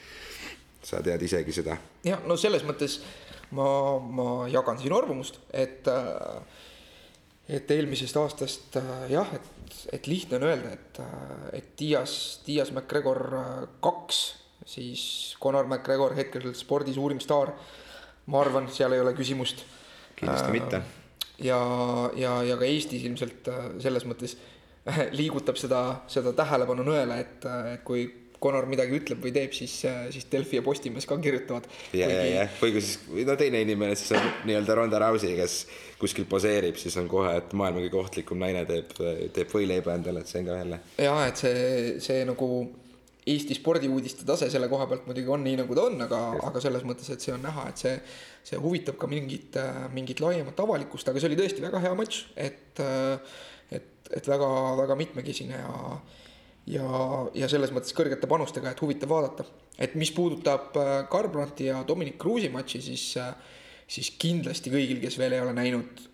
sa 0.86 1.02
tead 1.04 1.22
isegi 1.22 1.54
seda. 1.54 1.76
jah, 2.06 2.22
no 2.26 2.36
selles 2.40 2.64
mõttes 2.66 3.00
ma, 3.56 3.70
ma 3.98 4.26
jagan 4.50 4.78
sinu 4.80 4.98
arvamust, 4.98 5.40
et, 5.52 5.88
et 7.48 7.72
eelmisest 7.76 8.20
aastast 8.20 8.78
jah, 9.10 9.34
et, 9.36 9.74
et 9.96 10.06
lihtne 10.10 10.38
on 10.38 10.46
öelda, 10.50 10.74
et, 10.76 11.02
et 11.58 11.74
Dias, 11.78 12.14
Dias 12.46 12.70
McGregor 12.74 13.24
kaks, 13.82 14.22
siis 14.66 15.02
Conor 15.42 15.66
McGregor 15.66 16.14
hetkel 16.18 16.52
spordi 16.54 16.94
suurim 16.94 17.20
staar. 17.20 17.54
ma 18.30 18.40
arvan, 18.44 18.68
seal 18.70 18.92
ei 18.92 19.00
ole 19.02 19.16
küsimust. 19.16 19.64
kindlasti 20.16 20.52
mitte 20.54 20.82
ja, 21.40 21.60
ja, 22.16 22.42
ja 22.44 22.56
ka 22.60 22.68
Eestis 22.68 23.04
ilmselt 23.08 23.48
äh, 23.50 23.68
selles 23.82 24.06
mõttes 24.08 24.36
liigutab 25.18 25.58
seda, 25.60 25.82
seda 26.10 26.34
tähelepanu 26.36 26.84
nõele, 26.86 27.20
et, 27.24 27.46
äh, 27.48 27.74
et 27.76 27.84
kui 27.86 28.04
Conor 28.40 28.66
midagi 28.70 28.96
ütleb 28.96 29.20
või 29.20 29.32
teeb, 29.36 29.52
siis, 29.52 29.74
äh, 29.88 30.08
siis 30.14 30.26
Delfi 30.32 30.58
ja 30.58 30.64
Postimees 30.64 31.06
ka 31.08 31.18
kirjutavad. 31.20 31.68
ja 31.96 32.08
ja, 32.08 32.24
ja, 32.24 32.44
või 32.60 32.74
kui 32.76 32.84
siis, 32.84 32.98
no 33.26 33.36
teine 33.40 33.60
inimene 33.66 33.96
siis 33.98 34.14
on 34.16 34.28
nii-öelda 34.48 34.76
Ronda 34.78 35.00
Rousey, 35.02 35.34
kes 35.36 35.56
kuskil 36.00 36.24
poseerib, 36.30 36.78
siis 36.80 36.96
on 37.00 37.08
kohe, 37.10 37.34
et 37.36 37.52
maailma 37.52 37.82
kõige 37.84 38.00
ohtlikum 38.00 38.40
naine 38.40 38.64
teeb, 38.68 38.94
teeb 39.36 39.52
võileiba 39.52 39.96
endale, 39.98 40.24
et 40.24 40.30
see 40.30 40.40
on 40.40 40.48
ka 40.48 40.60
jälle. 40.62 40.80
ja, 41.04 41.16
et 41.28 41.42
see, 41.42 41.98
see 42.00 42.22
nagu 42.28 42.50
Eesti 43.30 43.54
spordiuudiste 43.54 44.24
tase 44.26 44.48
selle 44.50 44.66
koha 44.72 44.86
pealt 44.88 45.04
muidugi 45.06 45.28
on 45.30 45.42
nii, 45.44 45.58
nagu 45.60 45.76
ta 45.76 45.82
on, 45.90 45.98
aga, 46.06 46.20
aga 46.48 46.62
selles 46.64 46.86
mõttes, 46.88 47.10
et 47.12 47.20
see 47.20 47.34
on 47.34 47.42
näha, 47.44 47.66
et 47.68 47.82
see, 47.82 47.92
see 48.48 48.58
huvitab 48.58 48.96
ka 48.98 49.06
mingit, 49.10 49.58
mingit 49.92 50.22
laiemat 50.24 50.62
avalikkust, 50.64 51.10
aga 51.12 51.20
see 51.20 51.28
oli 51.28 51.36
tõesti 51.38 51.62
väga 51.62 51.82
hea 51.84 51.92
matš, 51.98 52.22
et, 52.40 52.80
et, 53.76 53.92
et 54.16 54.32
väga, 54.32 54.48
väga 54.80 54.96
mitmekesine 55.02 55.60
ja, 55.60 55.74
ja, 56.70 56.90
ja 57.34 57.48
selles 57.50 57.72
mõttes 57.74 57.94
kõrgete 57.96 58.28
panustega, 58.30 58.72
et 58.72 58.82
huvitav 58.82 59.10
vaadata. 59.12 59.46
et 59.78 59.94
mis 59.98 60.12
puudutab 60.12 60.76
Garbranti 61.10 61.70
ja 61.70 61.82
Dominic 61.88 62.18
Cruise'i 62.20 62.52
matši, 62.52 62.82
siis, 62.84 63.06
siis 63.88 64.12
kindlasti 64.20 64.72
kõigil, 64.72 65.00
kes 65.02 65.18
veel 65.18 65.38
ei 65.38 65.44
ole 65.44 65.56
näinud 65.56 66.06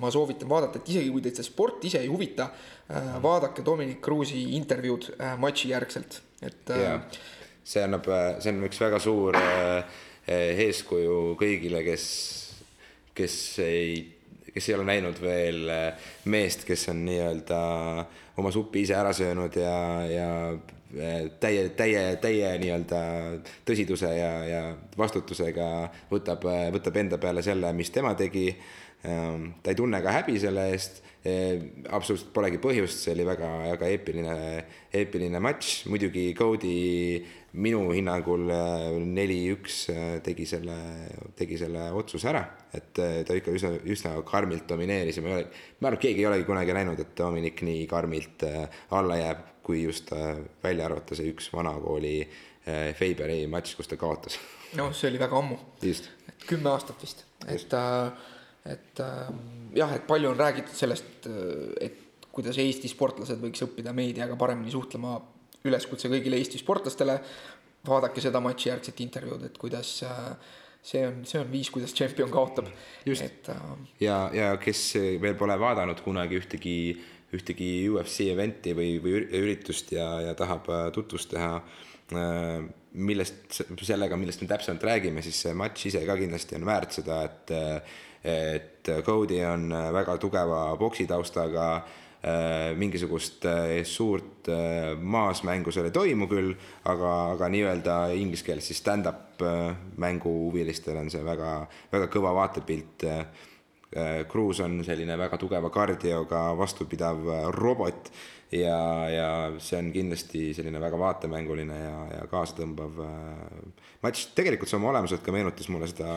ma 0.00 0.10
soovitan 0.12 0.48
vaadata, 0.48 0.80
et 0.80 0.90
isegi 0.92 1.12
kui 1.12 1.24
teid 1.24 1.38
see 1.38 1.46
sport 1.46 1.84
ise 1.88 2.00
ei 2.02 2.10
huvita, 2.10 2.48
äh, 2.90 3.14
vaadake 3.22 3.64
Dominic 3.66 4.02
Cruise'i 4.04 4.56
intervjuud 4.58 5.10
äh, 5.16 5.36
matši 5.40 5.72
järgselt, 5.72 6.20
et. 6.42 6.74
Äh, 6.74 6.98
see 7.66 7.82
annab, 7.82 8.06
see 8.42 8.52
on 8.52 8.66
üks 8.68 8.78
väga 8.78 9.00
suur 9.02 9.34
eeskuju 10.30 11.16
kõigile, 11.40 11.80
kes, 11.86 12.04
kes 13.16 13.38
ei, 13.64 13.96
kes 14.56 14.70
ei 14.70 14.78
ole 14.78 14.86
näinud 14.88 15.20
veel 15.20 15.68
meest, 16.32 16.64
kes 16.64 16.88
on 16.88 17.04
nii-öelda 17.04 17.60
oma 18.40 18.52
supi 18.54 18.86
ise 18.86 18.96
ära 18.96 19.12
söönud 19.16 19.56
ja, 19.60 19.76
ja 20.08 20.28
täie, 21.40 21.68
täie, 21.76 22.02
täie 22.22 22.52
nii-öelda 22.62 23.00
tõsiduse 23.68 24.10
ja, 24.16 24.32
ja 24.48 24.62
vastutusega 24.98 25.68
võtab, 26.10 26.46
võtab 26.74 27.00
enda 27.02 27.18
peale 27.20 27.44
selle, 27.44 27.72
mis 27.76 27.92
tema 27.92 28.14
tegi. 28.18 28.48
Ehm, 29.06 29.50
ta 29.62 29.72
ei 29.72 29.78
tunne 29.78 30.00
ka 30.02 30.14
häbi 30.14 30.38
selle 30.40 30.70
eest, 30.72 31.02
ehm, 31.26 31.84
absoluutselt 31.92 32.32
polegi 32.34 32.60
põhjust, 32.62 33.02
see 33.04 33.14
oli 33.14 33.26
väga, 33.28 33.50
väga 33.74 33.90
eepiline, 33.92 34.36
eepiline 34.96 35.42
matš, 35.42 35.82
muidugi 35.90 36.30
Cody 36.38 36.78
minu 37.56 37.80
hinnangul 37.94 38.50
äh, 38.52 38.96
neli-üks 39.00 39.78
äh, 39.92 40.04
tegi 40.24 40.46
selle, 40.48 40.76
tegi 41.38 41.58
selle 41.60 41.88
otsuse 41.96 42.28
ära, 42.30 42.42
et 42.76 43.00
äh, 43.02 43.20
ta 43.26 43.36
ikka 43.36 43.54
üsna, 43.56 43.72
üsna 43.88 44.12
karmilt 44.28 44.66
domineeris 44.68 45.18
ja 45.18 45.24
ma 45.24 45.32
ei 45.32 45.38
ole, 45.38 45.62
ma 45.80 45.88
arvan, 45.88 45.98
et 45.98 46.04
keegi 46.04 46.22
ei 46.22 46.28
olegi 46.30 46.48
kunagi 46.48 46.76
näinud, 46.76 47.00
et 47.02 47.14
Dominic 47.18 47.62
nii 47.66 47.86
karmilt 47.90 48.44
alla 48.96 49.18
jääb, 49.20 49.44
kui 49.66 49.82
just 49.82 50.12
välja 50.62 50.86
arvata 50.86 51.16
see 51.18 51.32
üks 51.32 51.48
vanakooli 51.54 52.20
Faberi 52.98 53.44
matš, 53.50 53.76
kus 53.78 53.88
ta 53.90 53.98
kaotas. 53.98 54.40
noh, 54.78 54.90
see 54.94 55.10
oli 55.10 55.20
väga 55.22 55.38
ammu. 55.38 55.58
kümme 56.46 56.70
aastat 56.72 57.02
vist, 57.02 57.22
et 57.46 57.74
et 58.66 59.02
jah, 59.78 59.92
et 59.94 60.06
palju 60.06 60.32
on 60.32 60.38
räägitud 60.38 60.74
sellest, 60.74 61.28
et 61.80 62.02
kuidas 62.36 62.58
Eesti 62.60 62.90
sportlased 62.90 63.40
võiks 63.40 63.62
õppida 63.64 63.94
meediaga 63.96 64.36
paremini 64.38 64.74
suhtlema. 64.74 65.16
Üleskutse 65.66 66.10
kõigile 66.12 66.38
Eesti 66.40 66.60
sportlastele, 66.62 67.18
vaadake 67.86 68.22
seda 68.22 68.40
matši 68.42 68.70
järgset 68.70 69.02
intervjuud, 69.04 69.44
et 69.46 69.58
kuidas 69.60 69.98
äh, 70.06 70.30
see 70.86 71.02
on, 71.06 71.20
see 71.26 71.40
on 71.40 71.50
viis, 71.50 71.70
kuidas 71.74 71.94
tšempion 71.96 72.30
kaotab. 72.32 72.70
et 73.06 73.50
äh.... 73.52 73.60
ja, 74.00 74.30
ja 74.34 74.54
kes 74.62 74.94
veel 75.22 75.36
pole 75.38 75.58
vaadanud 75.58 76.00
kunagi 76.04 76.38
ühtegi, 76.40 76.78
ühtegi 77.34 77.70
UFC 77.90 78.30
event'i 78.32 78.74
või, 78.76 78.96
või 79.02 79.20
üritust 79.40 79.92
ja, 79.96 80.08
ja 80.28 80.34
tahab 80.38 80.70
äh, 80.70 80.88
tutvust 80.94 81.32
teha 81.34 81.52
äh, 81.58 82.66
millest, 82.96 83.60
sellega, 83.82 84.16
millest 84.16 84.42
me 84.42 84.50
täpsemalt 84.50 84.86
räägime, 84.86 85.24
siis 85.26 85.42
see 85.44 85.54
matš 85.58 85.90
ise 85.90 86.04
ka 86.06 86.18
kindlasti 86.18 86.58
on 86.58 86.68
väärt 86.68 87.00
seda, 87.00 87.22
et 87.28 87.56
et 88.26 88.88
Cody 89.06 89.36
on 89.46 89.68
väga 89.94 90.16
tugeva 90.18 90.72
poksitaustaga 90.80 91.66
Äh, 91.76 92.05
mingisugust 92.76 93.44
äh, 93.46 93.82
suurt 93.84 94.48
äh, 94.48 94.94
maasmängu 94.98 95.72
seal 95.74 95.88
ei 95.88 95.94
toimu 95.94 96.28
küll, 96.30 96.54
aga, 96.88 97.12
aga 97.34 97.50
nii-öelda 97.52 97.96
inglise 98.18 98.46
keeles 98.46 98.66
siis 98.70 98.80
stand-up 98.82 99.42
mänguhuvilistel 100.00 100.96
on 100.96 101.10
see 101.12 101.20
väga, 101.24 101.58
väga 101.92 102.08
kõva 102.12 102.32
vaatepilt. 102.40 103.04
Cruise 104.28 104.64
on 104.64 104.80
selline 104.84 105.14
väga 105.16 105.38
tugeva 105.40 105.68
kardioga 105.72 106.40
vastupidav 106.58 107.20
robot 107.54 108.10
ja, 108.52 108.80
ja 109.08 109.28
see 109.62 109.78
on 109.78 109.92
kindlasti 109.94 110.42
selline 110.56 110.80
väga 110.82 110.98
vaatemänguline 111.00 111.78
ja, 111.78 111.94
ja 112.16 112.26
kaasatõmbav 112.28 112.98
matš. 114.02 114.26
tegelikult 114.36 114.68
see 114.68 114.80
oma 114.80 114.90
olemuselt 114.90 115.22
ka 115.24 115.32
meenutas 115.32 115.70
mulle 115.72 115.88
seda 115.88 116.10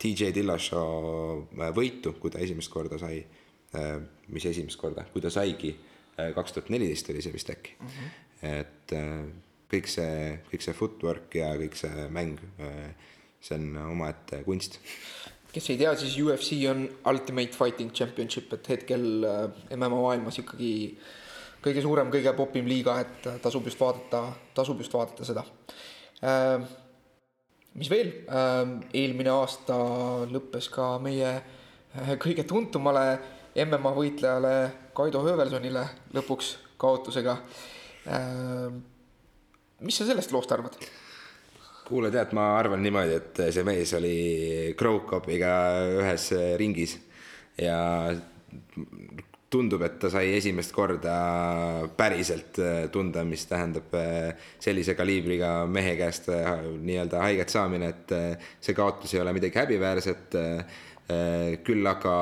DJ 0.00 0.30
Dillashaw 0.36 1.42
võitu, 1.76 2.14
kui 2.22 2.32
ta 2.32 2.40
esimest 2.44 2.72
korda 2.72 3.00
sai 3.02 3.24
Äh, 3.74 4.00
mis 4.32 4.46
esimest 4.48 4.80
korda, 4.80 5.06
kui 5.12 5.22
ta 5.24 5.32
saigi, 5.32 5.72
äh, 6.18 6.30
kaks 6.36 6.56
tuhat 6.56 6.70
neliteist 6.72 7.10
oli 7.12 7.24
see 7.24 7.34
vist 7.34 7.50
äkki 7.50 7.74
mm. 7.78 7.88
-hmm. 7.88 8.52
et 8.60 8.94
äh, 8.96 9.24
kõik 9.74 9.90
see, 9.90 10.38
kõik 10.52 10.64
see 10.64 10.76
footwork 10.76 11.34
ja 11.34 11.54
kõik 11.58 11.74
see 11.78 12.06
mäng, 12.12 12.38
see 13.42 13.56
on 13.58 13.76
omaette 13.90 14.42
kunst. 14.46 14.78
kes 15.52 15.70
ei 15.70 15.78
tea, 15.80 15.96
siis 15.96 16.16
UFC 16.18 16.60
on 16.70 16.86
Ultimate 17.10 17.56
Fighting 17.56 17.92
Championship, 17.92 18.52
et 18.52 18.68
hetkel 18.68 19.26
MMA 19.70 19.88
maailmas 19.88 20.38
ikkagi 20.38 20.98
kõige 21.64 21.82
suurem, 21.82 22.10
kõige 22.12 22.32
popim 22.36 22.66
liiga, 22.68 22.98
et 23.00 23.28
tasub 23.42 23.64
just 23.64 23.80
vaadata, 23.80 24.26
tasub 24.54 24.80
just 24.82 24.92
vaadata 24.92 25.24
seda. 25.24 25.44
mis 27.74 27.90
veel, 27.90 28.10
eelmine 28.94 29.30
aasta 29.30 29.76
lõppes 30.30 30.68
ka 30.74 30.98
meie 31.02 31.30
kõige 32.22 32.44
tuntumale 32.44 33.06
MMA 33.54 33.94
võitlejale 33.94 34.54
Kaido 34.96 35.22
Höövelsonile 35.22 35.86
lõpuks 36.16 36.54
kaotusega. 36.80 37.38
Äh, 38.10 38.68
mis 39.84 39.98
sa 39.98 40.06
sellest 40.08 40.34
loost 40.34 40.52
arvad? 40.52 40.78
kuule, 41.84 42.08
tead, 42.08 42.30
ma 42.32 42.54
arvan 42.56 42.80
niimoodi, 42.80 43.18
et 43.18 43.40
see 43.52 43.64
mees 43.66 43.90
oli 43.98 44.72
Krokopiga 44.78 45.50
ühes 46.00 46.30
ringis 46.56 46.94
ja 47.60 47.76
tundub, 49.54 49.84
et 49.86 49.98
ta 50.02 50.10
sai 50.10 50.32
esimest 50.38 50.72
korda 50.74 51.14
päriselt 51.96 52.58
tunda, 52.92 53.22
mis 53.28 53.44
tähendab 53.50 53.92
sellise 54.62 54.96
kaliibriga 54.98 55.52
mehe 55.70 55.94
käest 56.00 56.30
nii-öelda 56.32 57.22
haiget 57.22 57.54
saamine, 57.54 57.92
et 57.92 58.16
see 58.64 58.74
kaotus 58.74 59.14
ei 59.14 59.22
ole 59.22 59.36
midagi 59.36 59.60
häbiväärset. 59.62 60.38
küll 61.64 61.86
aga 61.86 62.14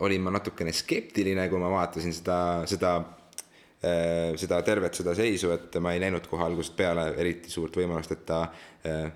olin 0.00 0.22
ma 0.22 0.32
natukene 0.34 0.72
skeptiline, 0.72 1.48
kui 1.48 1.60
ma 1.62 1.70
vaatasin 1.70 2.14
seda, 2.14 2.38
seda 2.68 2.96
äh, 2.98 4.34
seda 4.40 4.60
tervet 4.66 4.98
seda 4.98 5.14
seisu, 5.14 5.52
et 5.54 5.78
ma 5.82 5.94
ei 5.94 6.02
näinud 6.02 6.26
kohe 6.30 6.44
algusest 6.46 6.76
peale 6.78 7.10
eriti 7.20 7.52
suurt 7.52 7.76
võimalust, 7.78 8.14
et 8.16 8.26
ta 8.26 8.42
äh, 8.86 9.06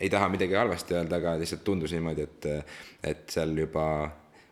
ei 0.00 0.10
taha 0.10 0.30
midagi 0.32 0.58
halvasti 0.58 0.98
öelda, 0.98 1.18
aga 1.18 1.36
lihtsalt 1.40 1.64
tundus 1.64 1.94
niimoodi, 1.94 2.26
et, 2.26 2.48
et 3.12 3.28
seal 3.30 3.54
juba 3.58 3.86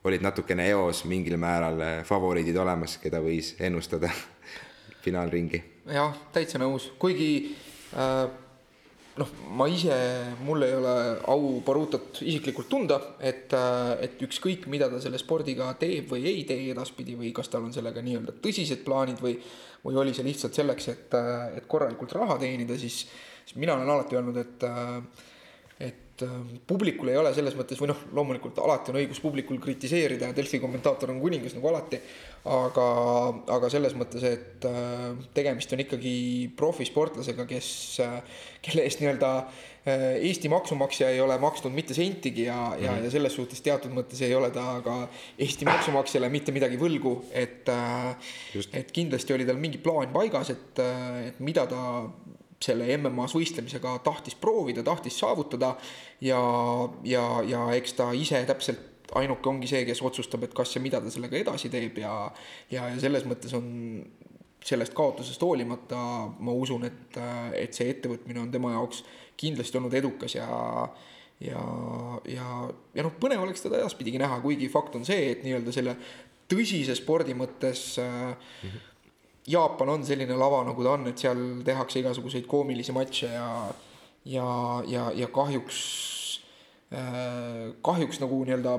olid 0.07 0.23
natukene 0.25 0.69
eos 0.73 1.05
mingil 1.11 1.37
määral 1.41 1.83
favoriidid 2.09 2.57
olemas, 2.57 2.97
keda 3.03 3.21
võis 3.23 3.55
ennustada 3.61 4.11
finaalringi. 5.05 5.63
jah, 5.91 6.15
täitsa 6.33 6.63
nõus, 6.63 6.93
kuigi 6.99 7.33
äh 7.95 8.49
noh, 9.19 9.31
ma 9.57 9.67
ise, 9.69 9.95
mul 10.47 10.63
ei 10.63 10.75
ole 10.77 10.93
au 11.33 11.61
Barutot 11.67 12.21
isiklikult 12.23 12.69
tunda, 12.71 12.99
et, 13.19 13.53
äh, 13.57 13.97
et 14.07 14.23
ükskõik, 14.23 14.69
mida 14.71 14.89
ta 14.91 15.01
selle 15.03 15.19
spordiga 15.19 15.73
teeb 15.81 16.13
või 16.13 16.29
ei 16.31 16.45
tee 16.49 16.71
edaspidi 16.71 17.17
või 17.19 17.33
kas 17.35 17.51
tal 17.51 17.67
on 17.67 17.75
sellega 17.75 18.03
nii-öelda 18.05 18.37
tõsised 18.45 18.85
plaanid 18.87 19.21
või, 19.25 19.35
või 19.85 19.99
oli 20.05 20.15
see 20.15 20.27
lihtsalt 20.27 20.57
selleks, 20.57 20.89
et, 20.93 21.19
äh, 21.19 21.59
et 21.59 21.67
korralikult 21.67 22.15
raha 22.17 22.39
teenida, 22.39 22.79
siis, 22.79 23.03
siis 23.45 23.59
mina 23.59 23.75
olen 23.75 23.91
alati 23.91 24.21
öelnud, 24.21 24.41
et 24.41 24.69
äh, 24.69 25.27
publikul 26.67 27.11
ei 27.13 27.19
ole 27.21 27.33
selles 27.35 27.55
mõttes 27.59 27.81
või 27.81 27.91
noh, 27.93 28.05
loomulikult 28.17 28.59
alati 28.63 28.93
on 28.93 28.99
õigus 29.01 29.21
publikul 29.23 29.61
kritiseerida 29.63 30.31
ja 30.31 30.37
Delfi 30.37 30.61
kommentaator 30.63 31.13
on 31.13 31.21
kuningas 31.23 31.57
nagu 31.57 31.71
alati, 31.71 32.01
aga, 32.51 32.87
aga 33.57 33.71
selles 33.73 33.97
mõttes, 33.99 34.25
et 34.27 34.69
äh, 34.69 35.11
tegemist 35.37 35.73
on 35.75 35.83
ikkagi 35.85 36.15
profisportlasega, 36.57 37.47
kes, 37.51 37.69
äh, 38.05 38.47
kelle 38.65 38.87
eest 38.87 39.03
nii-öelda 39.03 39.33
äh, 39.41 40.07
Eesti 40.31 40.51
maksumaksja 40.53 41.11
ei 41.13 41.21
ole 41.25 41.37
maksnud 41.41 41.75
mitte 41.75 41.97
sentigi 41.97 42.47
ja 42.49 42.57
mm, 42.57 42.73
-hmm. 42.73 42.85
ja, 42.85 42.93
mhm. 42.93 43.05
ja 43.05 43.11
selles 43.11 43.35
suhtes 43.35 43.61
teatud 43.61 43.93
mõttes 43.97 44.23
ei 44.25 44.35
ole 44.35 44.51
ta 44.51 44.81
ka 44.85 44.97
Eesti 45.39 45.69
maksumaksjale 45.69 46.29
mitte 46.29 46.53
midagi 46.53 46.81
võlgu, 46.81 47.17
et, 47.33 47.69
et 48.73 48.93
kindlasti 48.93 49.35
oli 49.35 49.47
tal 49.49 49.57
mingi 49.61 49.79
plaan 49.79 50.13
paigas, 50.13 50.51
et, 50.51 50.85
et 51.27 51.41
mida 51.41 51.67
ta 51.67 52.09
selle 52.61 52.91
MM-as 52.99 53.35
võistlemisega 53.37 53.97
tahtis 54.05 54.37
proovida, 54.37 54.85
tahtis 54.85 55.17
saavutada 55.19 55.75
ja, 56.21 56.41
ja, 57.09 57.25
ja 57.49 57.67
eks 57.77 57.97
ta 57.97 58.11
ise 58.17 58.43
täpselt 58.49 59.15
ainuke 59.17 59.49
ongi 59.51 59.69
see, 59.71 59.85
kes 59.89 60.03
otsustab, 60.07 60.45
et 60.47 60.55
kas 60.55 60.75
ja 60.77 60.83
mida 60.83 61.01
ta 61.03 61.11
sellega 61.11 61.39
edasi 61.41 61.71
teeb 61.73 61.99
ja, 62.03 62.13
ja, 62.71 62.89
ja 62.93 62.99
selles 63.01 63.25
mõttes 63.29 63.55
on 63.57 63.71
sellest 64.65 64.95
kaotusest 64.95 65.41
hoolimata 65.43 65.99
ma 66.45 66.53
usun, 66.53 66.85
et, 66.89 67.17
et 67.57 67.77
see 67.77 67.89
ettevõtmine 67.95 68.43
on 68.43 68.51
tema 68.53 68.75
jaoks 68.75 69.03
kindlasti 69.41 69.81
olnud 69.81 69.97
edukas 69.97 70.37
ja, 70.37 70.51
ja, 71.41 71.63
ja, 72.29 72.49
ja 72.95 73.07
noh, 73.07 73.17
põnev 73.23 73.47
oleks 73.47 73.65
teda 73.65 73.81
edaspidigi 73.81 74.21
näha, 74.21 74.41
kuigi 74.45 74.69
fakt 74.73 75.01
on 75.01 75.09
see, 75.09 75.31
et 75.33 75.47
nii-öelda 75.47 75.75
selle 75.75 75.97
tõsise 76.51 76.97
spordi 76.99 77.35
mõttes 77.39 77.95
mm 78.03 78.37
-hmm. 78.69 78.87
Jaapan 79.49 79.89
on 79.89 80.05
selline 80.05 80.37
lava, 80.37 80.61
nagu 80.69 80.85
ta 80.85 80.95
on, 80.99 81.07
et 81.11 81.19
seal 81.19 81.41
tehakse 81.65 82.03
igasuguseid 82.03 82.47
koomilisi 82.51 82.93
matše 82.93 83.31
ja, 83.33 83.51
ja, 84.29 84.47
ja, 84.87 85.11
ja 85.17 85.29
kahjuks, 85.33 85.79
äh, 86.93 87.71
kahjuks 87.83 88.21
nagu 88.21 88.43
nii-öelda 88.45 88.79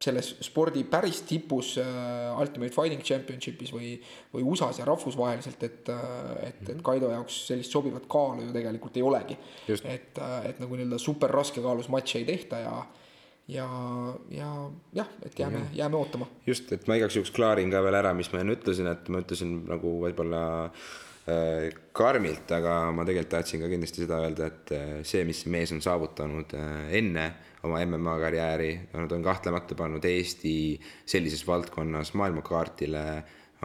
selles 0.00 0.30
spordi 0.40 0.82
päris 0.88 1.20
tipus 1.28 1.74
äh, 1.78 2.40
Ultimate 2.40 2.72
Fighting 2.72 3.02
Championship'is 3.04 3.72
või, 3.74 3.90
või 4.32 4.46
USA-s 4.48 4.80
ja 4.80 4.86
rahvusvaheliselt, 4.88 5.64
et, 5.66 5.90
äh, 5.92 6.30
et, 6.48 6.62
et 6.72 6.80
Kaido 6.84 7.10
jaoks 7.12 7.42
sellist 7.50 7.74
sobivat 7.74 8.06
kaalu 8.10 8.46
ju 8.46 8.54
tegelikult 8.56 8.96
ei 8.96 9.04
olegi. 9.04 9.36
et, 9.68 10.16
äh, 10.16 10.48
et 10.48 10.62
nagu 10.62 10.78
nii-öelda 10.78 10.98
super 10.98 11.32
raskekaalus 11.36 11.90
matše 11.92 12.22
ei 12.22 12.28
tehta 12.28 12.62
ja, 12.64 12.74
ja, 13.50 13.66
ja 14.30 14.48
jah, 14.96 15.08
et 15.26 15.38
jääme, 15.38 15.62
jääme 15.74 15.96
ootama. 15.96 16.28
just, 16.46 16.70
et 16.72 16.86
ma 16.88 16.96
igaks 16.98 17.16
juhuks 17.18 17.32
klaarin 17.34 17.70
ka 17.72 17.82
veel 17.84 17.98
ära, 17.98 18.12
mis 18.16 18.30
ma 18.32 18.42
enne 18.42 18.56
ütlesin, 18.56 18.88
et 18.90 19.08
ma 19.12 19.22
ütlesin 19.24 19.56
nagu 19.68 19.92
võib-olla 20.04 20.42
äh, 20.66 21.68
karmilt, 21.96 22.50
aga 22.54 22.76
ma 22.94 23.06
tegelikult 23.08 23.34
tahtsin 23.36 23.64
ka 23.64 23.70
kindlasti 23.72 24.04
seda 24.04 24.20
öelda, 24.24 24.50
et 24.50 24.74
äh, 24.76 24.88
see, 25.06 25.24
mis 25.28 25.44
mees 25.50 25.74
on 25.74 25.82
saavutanud 25.84 26.54
äh, 26.58 26.94
enne 27.00 27.26
oma 27.66 27.82
MMA 27.84 28.16
karjääri, 28.22 28.70
nad 28.94 29.12
on 29.12 29.26
kahtlemata 29.26 29.76
pannud 29.76 30.04
Eesti 30.08 30.54
sellises 31.08 31.44
valdkonnas 31.46 32.14
maailmakaardile, 32.18 33.04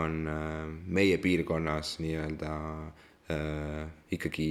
on 0.01 0.25
äh, 0.27 0.65
meie 0.87 1.19
piirkonnas 1.23 1.97
nii-öelda 2.03 2.55
äh, 3.31 3.85
ikkagi 4.17 4.49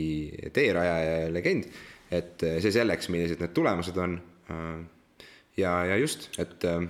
teerajaja 0.54 1.18
ja 1.24 1.34
legend, 1.34 1.68
et 2.14 2.42
see 2.62 2.70
selleks, 2.72 3.08
millised 3.10 3.42
need 3.42 3.56
tulemused 3.56 3.98
on 3.98 4.20
äh,. 4.50 4.93
Ja, 5.56 5.72
ja 5.90 5.98
just, 6.00 6.30
et 6.38 6.64
äh, 6.68 6.86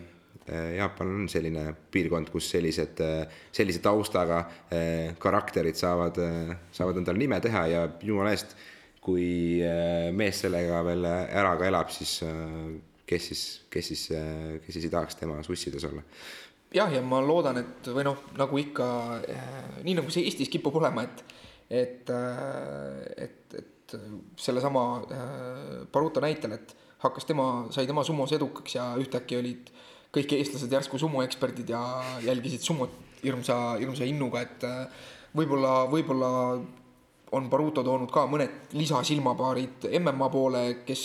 Jaapan 0.76 1.14
on 1.22 1.28
selline 1.32 1.70
piirkond, 1.90 2.28
kus 2.32 2.50
sellised, 2.52 3.00
äh, 3.00 3.40
sellise 3.52 3.80
taustaga 3.84 4.44
karakterid 5.18 5.78
saavad, 5.78 6.20
saavad 6.72 7.00
endale 7.00 7.22
nime 7.22 7.40
teha 7.44 7.66
ja 7.72 7.88
jumala 8.04 8.34
eest 8.36 8.56
kui 9.04 9.60
äh, 9.60 10.08
mees 10.16 10.40
sellega 10.44 10.80
veel 10.86 11.04
ära 11.04 11.52
ka 11.60 11.68
elab, 11.68 11.92
siis 11.92 12.16
äh, 12.24 12.72
kes 13.08 13.28
siis, 13.30 13.44
kes 13.72 13.92
siis, 13.92 14.04
äh, 14.16 14.56
kes 14.64 14.78
siis 14.78 14.88
ei 14.88 14.94
tahaks 14.94 15.20
tema 15.20 15.42
sussides 15.44 15.84
olla? 15.90 16.04
jah, 16.74 16.90
ja 16.90 17.02
ma 17.06 17.20
loodan, 17.22 17.60
et 17.60 17.90
või 17.94 18.02
noh, 18.06 18.24
nagu 18.34 18.58
ikka, 18.58 18.86
nii 19.84 19.92
nagu 19.94 20.10
see 20.10 20.24
Eestis 20.26 20.50
kipub 20.50 20.74
olema, 20.80 21.04
et, 21.06 21.20
et, 21.70 22.10
et, 23.14 23.54
et 23.60 23.94
sellesama 24.42 24.82
Baruta 25.94 26.24
näitel, 26.24 26.56
et 26.56 26.74
hakkas 27.02 27.26
tema, 27.28 27.66
sai 27.74 27.86
tema 27.88 28.04
sumos 28.04 28.32
edukaks 28.32 28.76
ja 28.76 28.92
ühtäkki 29.00 29.38
olid 29.40 29.72
kõik 30.14 30.36
eestlased 30.36 30.72
järsku 30.72 30.98
sumoeksperdid 31.00 31.74
ja 31.74 31.82
jälgisid 32.22 32.62
sumot 32.62 32.92
hirmsa, 33.24 33.76
hirmsa 33.80 34.06
innuga, 34.06 34.44
et 34.44 34.64
võib-olla, 35.34 35.84
võib-olla 35.90 36.30
on 37.34 37.48
Baruto 37.50 37.82
toonud 37.82 38.12
ka 38.14 38.26
mõned 38.30 38.74
lisasilmapaarid 38.78 39.88
MMA 39.98 40.28
poole, 40.30 40.62
kes, 40.86 41.04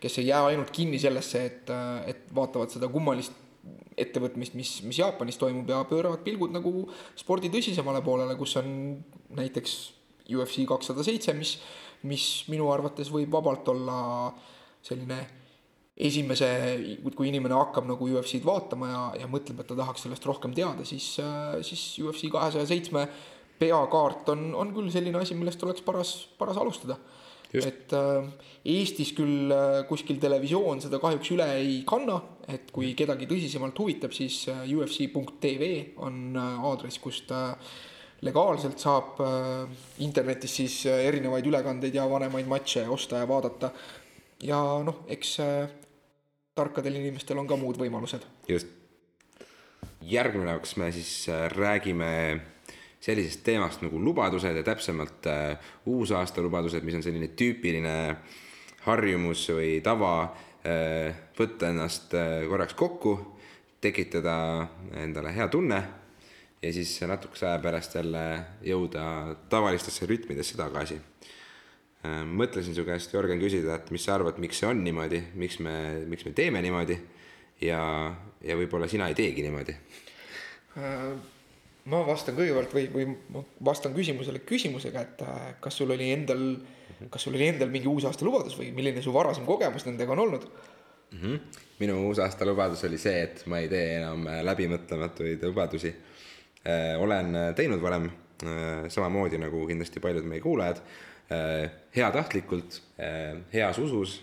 kes 0.00 0.18
ei 0.22 0.30
jää 0.30 0.40
ainult 0.52 0.72
kinni 0.74 0.98
sellesse, 1.02 1.44
et, 1.50 1.72
et 2.08 2.26
vaatavad 2.34 2.72
seda 2.72 2.88
kummalist 2.88 3.36
ettevõtmist, 4.00 4.54
mis, 4.56 4.70
mis 4.86 5.00
Jaapanis 5.02 5.36
toimub 5.40 5.68
ja 5.68 5.82
pööravad 5.88 6.22
pilgud 6.24 6.54
nagu 6.54 6.86
spordi 7.18 7.50
tõsisemale 7.52 8.00
poolele, 8.04 8.36
kus 8.40 8.56
on 8.60 8.70
näiteks 9.36 9.74
UFC 10.30 10.64
kakssada 10.68 11.04
seitse, 11.04 11.34
mis, 11.36 11.58
mis 12.08 12.26
minu 12.48 12.70
arvates 12.72 13.10
võib 13.12 13.32
vabalt 13.34 13.68
olla 13.68 13.98
selline 14.86 15.20
esimese, 16.00 16.48
kui 17.12 17.28
inimene 17.28 17.56
hakkab 17.58 17.84
nagu 17.88 18.06
UFC-d 18.08 18.46
vaatama 18.46 18.88
ja, 18.88 19.02
ja 19.22 19.28
mõtleb, 19.28 19.60
et 19.60 19.68
ta 19.68 19.76
tahaks 19.76 20.06
sellest 20.06 20.24
rohkem 20.28 20.54
teada, 20.56 20.86
siis, 20.88 21.12
siis 21.66 21.82
UFC 22.00 22.30
kahesaja 22.32 22.68
seitsme 22.70 23.04
peakaart 23.60 24.30
on, 24.32 24.46
on 24.56 24.72
küll 24.76 24.88
selline 24.92 25.20
asi, 25.20 25.36
millest 25.36 25.62
oleks 25.66 25.84
paras, 25.84 26.14
paras 26.40 26.60
alustada. 26.60 26.96
et 27.50 27.92
äh, 27.98 28.26
Eestis 28.64 29.10
küll 29.16 29.50
äh, 29.50 29.80
kuskil 29.88 30.20
televisioon 30.22 30.80
seda 30.84 31.00
kahjuks 31.02 31.32
üle 31.34 31.48
ei 31.58 31.80
kanna, 31.88 32.20
et 32.46 32.70
kui 32.70 32.92
kedagi 32.94 33.26
tõsisemalt 33.26 33.78
huvitab, 33.82 34.14
siis 34.14 34.44
äh, 34.48 34.62
UFC.tv 34.70 35.70
on 36.06 36.36
äh, 36.38 36.68
aadress, 36.70 37.00
kust 37.02 37.32
äh, 37.34 37.56
legaalselt 38.22 38.78
saab 38.78 39.18
äh, 39.24 39.64
internetis 40.06 40.54
siis 40.60 40.76
äh, 40.86 41.02
erinevaid 41.08 41.46
ülekandeid 41.50 41.98
ja 41.98 42.06
vanemaid 42.10 42.48
matše 42.48 42.86
osta 42.88 43.24
ja 43.24 43.28
vaadata. 43.28 43.72
Ja 44.42 44.58
noh, 44.84 45.04
eks 45.08 45.34
äh, 45.44 45.70
tarkadel 46.54 47.00
inimestel 47.00 47.38
on 47.40 47.48
ka 47.48 47.58
muud 47.60 47.80
võimalused. 47.80 48.24
just. 48.48 48.68
järgmine 50.00 50.50
jaoks 50.50 50.76
me 50.76 50.92
siis 50.92 51.28
äh, 51.28 51.48
räägime 51.52 52.40
sellisest 53.00 53.44
teemast 53.44 53.82
nagu 53.84 54.00
lubadused 54.00 54.56
ja 54.56 54.62
täpsemalt 54.62 55.26
äh, 55.26 55.72
uusaastalubadused, 55.86 56.84
mis 56.84 56.98
on 56.98 57.04
selline 57.04 57.30
tüüpiline 57.36 57.96
harjumus 58.84 59.46
või 59.56 59.78
tava 59.84 60.14
äh, 60.24 61.22
võtta 61.38 61.70
ennast 61.72 62.14
äh, 62.16 62.42
korraks 62.48 62.76
kokku, 62.76 63.16
tekitada 63.80 64.36
endale 65.00 65.32
hea 65.36 65.48
tunne 65.48 65.80
ja 66.60 66.72
siis 66.76 66.98
natukese 67.08 67.48
aja 67.48 67.60
pärast 67.62 67.96
jälle 67.96 68.24
jõuda 68.64 69.36
tavalistesse 69.48 70.08
rütmidesse 70.08 70.60
tagasi 70.60 71.00
mõtlesin 72.08 72.74
su 72.76 72.84
käest, 72.86 73.12
Jörgen, 73.12 73.40
küsida, 73.42 73.76
et 73.76 73.90
mis 73.92 74.04
sa 74.06 74.14
arvad, 74.16 74.38
miks 74.40 74.60
see 74.62 74.68
on 74.68 74.80
niimoodi, 74.84 75.20
miks 75.40 75.58
me, 75.60 75.74
miks 76.08 76.24
me 76.24 76.32
teeme 76.36 76.62
niimoodi 76.64 76.96
ja, 77.66 77.82
ja 78.40 78.56
võib-olla 78.56 78.88
sina 78.88 79.10
ei 79.10 79.16
teegi 79.18 79.44
niimoodi? 79.44 79.74
Äh, 80.80 81.10
ma 81.92 82.02
vastan 82.06 82.38
kõigepealt 82.38 82.72
või, 82.76 82.86
või 82.94 83.06
ma 83.34 83.44
vastan 83.70 83.92
küsimusele 83.96 84.40
küsimusega, 84.48 85.02
et 85.04 85.24
äh, 85.26 85.42
kas 85.60 85.76
sul 85.80 85.92
oli 85.92 86.08
endal, 86.14 86.46
kas 87.12 87.26
sul 87.26 87.36
oli 87.36 87.50
endal 87.50 87.72
mingi 87.72 87.90
uusaasta 87.90 88.24
lubadus 88.24 88.56
või 88.56 88.70
milline 88.76 89.04
su 89.04 89.12
varasem 89.12 89.44
kogemus 89.48 89.84
nendega 89.88 90.16
on 90.16 90.24
olnud? 90.24 90.48
-hmm. 91.10 91.38
minu 91.82 92.06
uusaasta 92.06 92.46
lubadus 92.48 92.84
oli 92.88 92.98
see, 92.98 93.22
et 93.26 93.44
ma 93.46 93.58
ei 93.58 93.68
tee 93.68 93.96
enam 93.98 94.24
läbimõtlematuid 94.46 95.42
lubadusi. 95.42 95.94
olen 96.98 97.36
teinud 97.56 97.80
varem 97.82 98.10
samamoodi 98.88 99.38
nagu 99.38 99.66
kindlasti 99.66 100.00
paljud 100.00 100.24
meie 100.24 100.40
kuulajad 100.40 100.80
heatahtlikult, 101.94 102.80
heas 103.52 103.78
usus. 103.78 104.16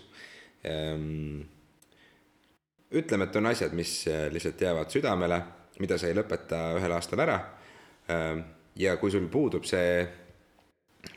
ütleme, 2.88 3.24
et 3.24 3.36
on 3.36 3.46
asjad, 3.48 3.72
mis 3.76 3.92
lihtsalt 4.32 4.60
jäävad 4.60 4.92
südamele, 4.92 5.38
mida 5.80 5.98
sa 5.98 6.08
ei 6.08 6.16
lõpeta 6.16 6.60
ühel 6.78 6.92
aastal 6.92 7.22
ära. 7.24 7.38
ja 8.76 8.96
kui 8.96 9.10
sul 9.10 9.28
puudub 9.28 9.64
see, 9.64 10.06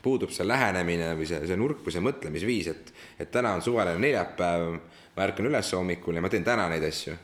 puudub 0.03 0.31
see 0.33 0.47
lähenemine 0.47 1.13
või 1.17 1.27
see, 1.29 1.43
see 1.47 1.59
nurk 1.59 1.83
või 1.85 1.93
see 1.93 2.03
mõtlemisviis, 2.03 2.71
et, 2.71 2.93
et 3.19 3.31
täna 3.31 3.53
on 3.55 3.61
suvaline 3.61 3.99
neljapäev, 4.01 4.79
ma 5.15 5.27
ärkan 5.27 5.47
üles 5.47 5.71
hommikul 5.75 6.17
ja 6.17 6.23
ma 6.23 6.31
teen 6.31 6.47
täna 6.47 6.67
neid 6.71 6.83
asju, 6.87 7.15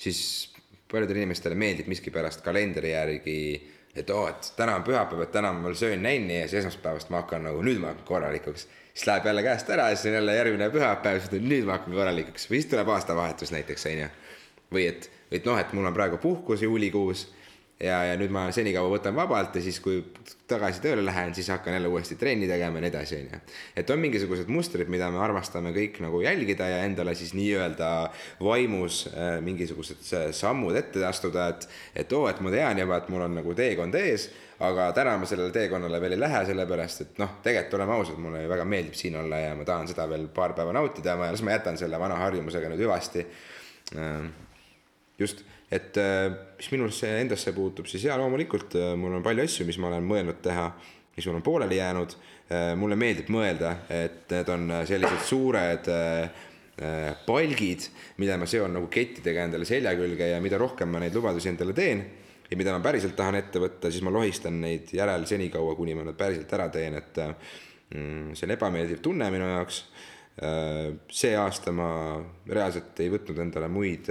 siis 0.00 0.20
paljudele 0.90 1.22
inimestele 1.22 1.58
meeldib 1.58 1.90
miskipärast 1.90 2.42
kalendri 2.44 2.94
järgi 2.94 3.36
et 3.96 4.10
oo 4.10 4.28
et 4.28 4.52
täna 4.56 4.76
on 4.78 4.84
pühapäev, 4.86 5.22
et 5.24 5.32
täna 5.32 5.52
ma 5.52 5.64
veel 5.66 5.74
söön 5.78 6.02
nänni 6.02 6.40
ja 6.40 6.48
siis 6.48 6.60
esmaspäevast 6.64 7.10
ma 7.10 7.22
hakkan 7.22 7.42
nagu, 7.48 7.62
nüüd 7.66 7.80
ma 7.82 7.90
hakkan 7.92 8.06
korralikuks. 8.06 8.68
siis 8.94 9.06
läheb 9.06 9.26
jälle 9.26 9.42
käest 9.42 9.70
ära 9.70 9.88
ja 9.90 9.96
siis 9.96 10.10
on 10.10 10.18
jälle 10.18 10.36
järgmine 10.36 10.70
pühapäev, 10.70 11.20
siis 11.20 11.42
nüüd 11.42 11.66
ma 11.66 11.78
hakkan 11.78 11.94
korralikuks 11.94 12.46
või 12.50 12.60
siis 12.60 12.70
tuleb 12.70 12.88
aastavahetus 12.88 13.52
näiteks, 13.52 13.86
on 13.86 13.98
ju. 14.04 14.08
või 14.72 14.86
et, 14.88 15.10
et 15.30 15.44
noh, 15.44 15.58
et 15.58 15.72
mul 15.72 15.90
on 15.90 15.94
praegu 15.94 16.18
puhkus 16.22 16.62
juulikuus 16.62 17.26
ja, 17.80 18.00
ja 18.10 18.16
nüüd 18.20 18.32
ma 18.34 18.46
senikaua 18.54 18.90
võtan 18.92 19.16
vabalt 19.16 19.56
ja 19.56 19.62
siis, 19.64 19.78
kui 19.82 20.02
tagasi 20.50 20.82
tööle 20.84 21.04
lähen, 21.04 21.32
siis 21.36 21.48
hakkan 21.52 21.76
jälle 21.76 21.88
uuesti 21.90 22.16
trenni 22.20 22.48
tegema 22.50 22.78
ja 22.78 22.84
nii 22.84 22.90
edasi, 22.92 23.20
on 23.20 23.30
ju. 23.30 23.40
et 23.82 23.92
on 23.94 24.02
mingisugused 24.02 24.50
mustrid, 24.52 24.90
mida 24.92 25.08
me 25.12 25.22
armastame 25.24 25.72
kõik 25.76 26.00
nagu 26.04 26.20
jälgida 26.24 26.68
ja 26.68 26.82
endale 26.84 27.14
siis 27.18 27.32
nii-öelda 27.38 27.90
vaimus 28.44 29.02
äh, 29.12 29.38
mingisugused 29.44 30.32
sammud 30.36 30.76
ette 30.76 31.04
astuda, 31.06 31.48
et, 31.54 31.66
et 32.04 32.12
oo, 32.16 32.26
et 32.30 32.40
ma 32.44 32.52
tean 32.54 32.82
juba, 32.84 33.00
et 33.00 33.10
mul 33.12 33.26
on 33.26 33.40
nagu 33.40 33.56
teekond 33.56 33.96
ees, 34.00 34.28
aga 34.60 34.90
täna 34.96 35.16
ma 35.16 35.28
sellele 35.28 35.52
teekonnale 35.54 36.00
veel 36.02 36.18
ei 36.18 36.20
lähe, 36.20 36.42
sellepärast 36.50 37.06
et 37.06 37.22
noh, 37.22 37.38
tegelikult 37.44 37.78
oleme 37.78 37.96
ausad, 37.96 38.20
mulle 38.20 38.44
väga 38.50 38.66
meeldib 38.68 38.98
siin 38.98 39.16
olla 39.22 39.40
ja 39.40 39.54
ma 39.56 39.64
tahan 39.68 39.88
seda 39.88 40.04
veel 40.10 40.28
paar 40.34 40.52
päeva 40.58 40.74
nautida 40.76 41.16
ja 41.16 41.32
las 41.32 41.44
ma 41.46 41.56
jätan 41.56 41.80
selle 41.80 42.00
vana 42.00 42.20
harjumusega 42.20 42.68
nüüd 42.68 42.84
hüvasti. 42.84 43.24
Äh, 43.96 44.28
just 45.20 45.46
et 45.70 45.96
äh, 46.02 46.26
mis 46.58 46.70
minusse 46.74 47.08
endasse 47.20 47.54
puutub, 47.54 47.86
siis 47.86 48.04
jaa, 48.08 48.18
loomulikult 48.18 48.74
äh, 48.78 48.92
mul 48.98 49.14
on 49.20 49.24
palju 49.24 49.46
asju, 49.46 49.66
mis 49.68 49.78
ma 49.78 49.90
olen 49.92 50.06
mõelnud 50.06 50.40
teha, 50.42 50.66
mis 51.14 51.26
mul 51.28 51.38
on 51.38 51.46
pooleli 51.46 51.78
jäänud. 51.78 52.16
Äh, 52.50 52.72
mulle 52.78 52.98
meeldib 52.98 53.30
mõelda, 53.30 53.76
et 53.94 54.24
need 54.34 54.50
on 54.50 54.70
sellised 54.88 55.26
suured 55.28 55.90
palgid, 57.26 57.84
mida 58.22 58.38
ma 58.40 58.46
seon 58.48 58.72
nagu 58.72 58.86
kettidega 58.88 59.42
endale 59.44 59.66
selja 59.68 59.90
külge 59.98 60.30
ja 60.30 60.38
mida 60.40 60.56
rohkem 60.56 60.88
ma 60.88 61.02
neid 61.02 61.12
lubadusi 61.12 61.50
endale 61.50 61.74
teen 61.76 62.00
ja 62.46 62.56
mida 62.56 62.72
ma 62.72 62.80
päriselt 62.80 63.12
tahan 63.18 63.36
ette 63.36 63.60
võtta, 63.60 63.90
siis 63.92 64.00
ma 64.06 64.12
lohistan 64.14 64.56
neid 64.62 64.88
järel 64.96 65.26
senikaua, 65.28 65.74
kuni 65.76 65.92
ma 65.98 66.06
nad 66.08 66.16
päriselt 66.16 66.54
ära 66.56 66.70
teen, 66.72 66.96
et 66.96 67.20
mm, 67.20 68.32
see 68.32 68.48
on 68.48 68.54
ebameeldiv 68.56 69.02
tunne 69.04 69.28
minu 69.34 69.50
jaoks. 69.50 69.82
see 71.12 71.34
aasta 71.36 71.74
ma 71.76 71.90
reaalselt 72.48 73.04
ei 73.04 73.12
võtnud 73.12 73.44
endale 73.44 73.68
muid 73.68 74.08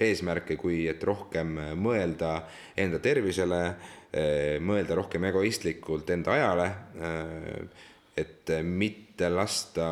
eesmärke, 0.00 0.56
kui 0.58 0.84
et 0.90 1.02
rohkem 1.06 1.54
mõelda 1.78 2.36
enda 2.80 3.00
tervisele, 3.02 3.60
mõelda 4.64 4.96
rohkem 4.98 5.26
egoistlikult 5.30 6.10
enda 6.14 6.34
ajale, 6.34 6.68
et 8.18 8.52
mitte 8.62 9.28
lasta 9.30 9.86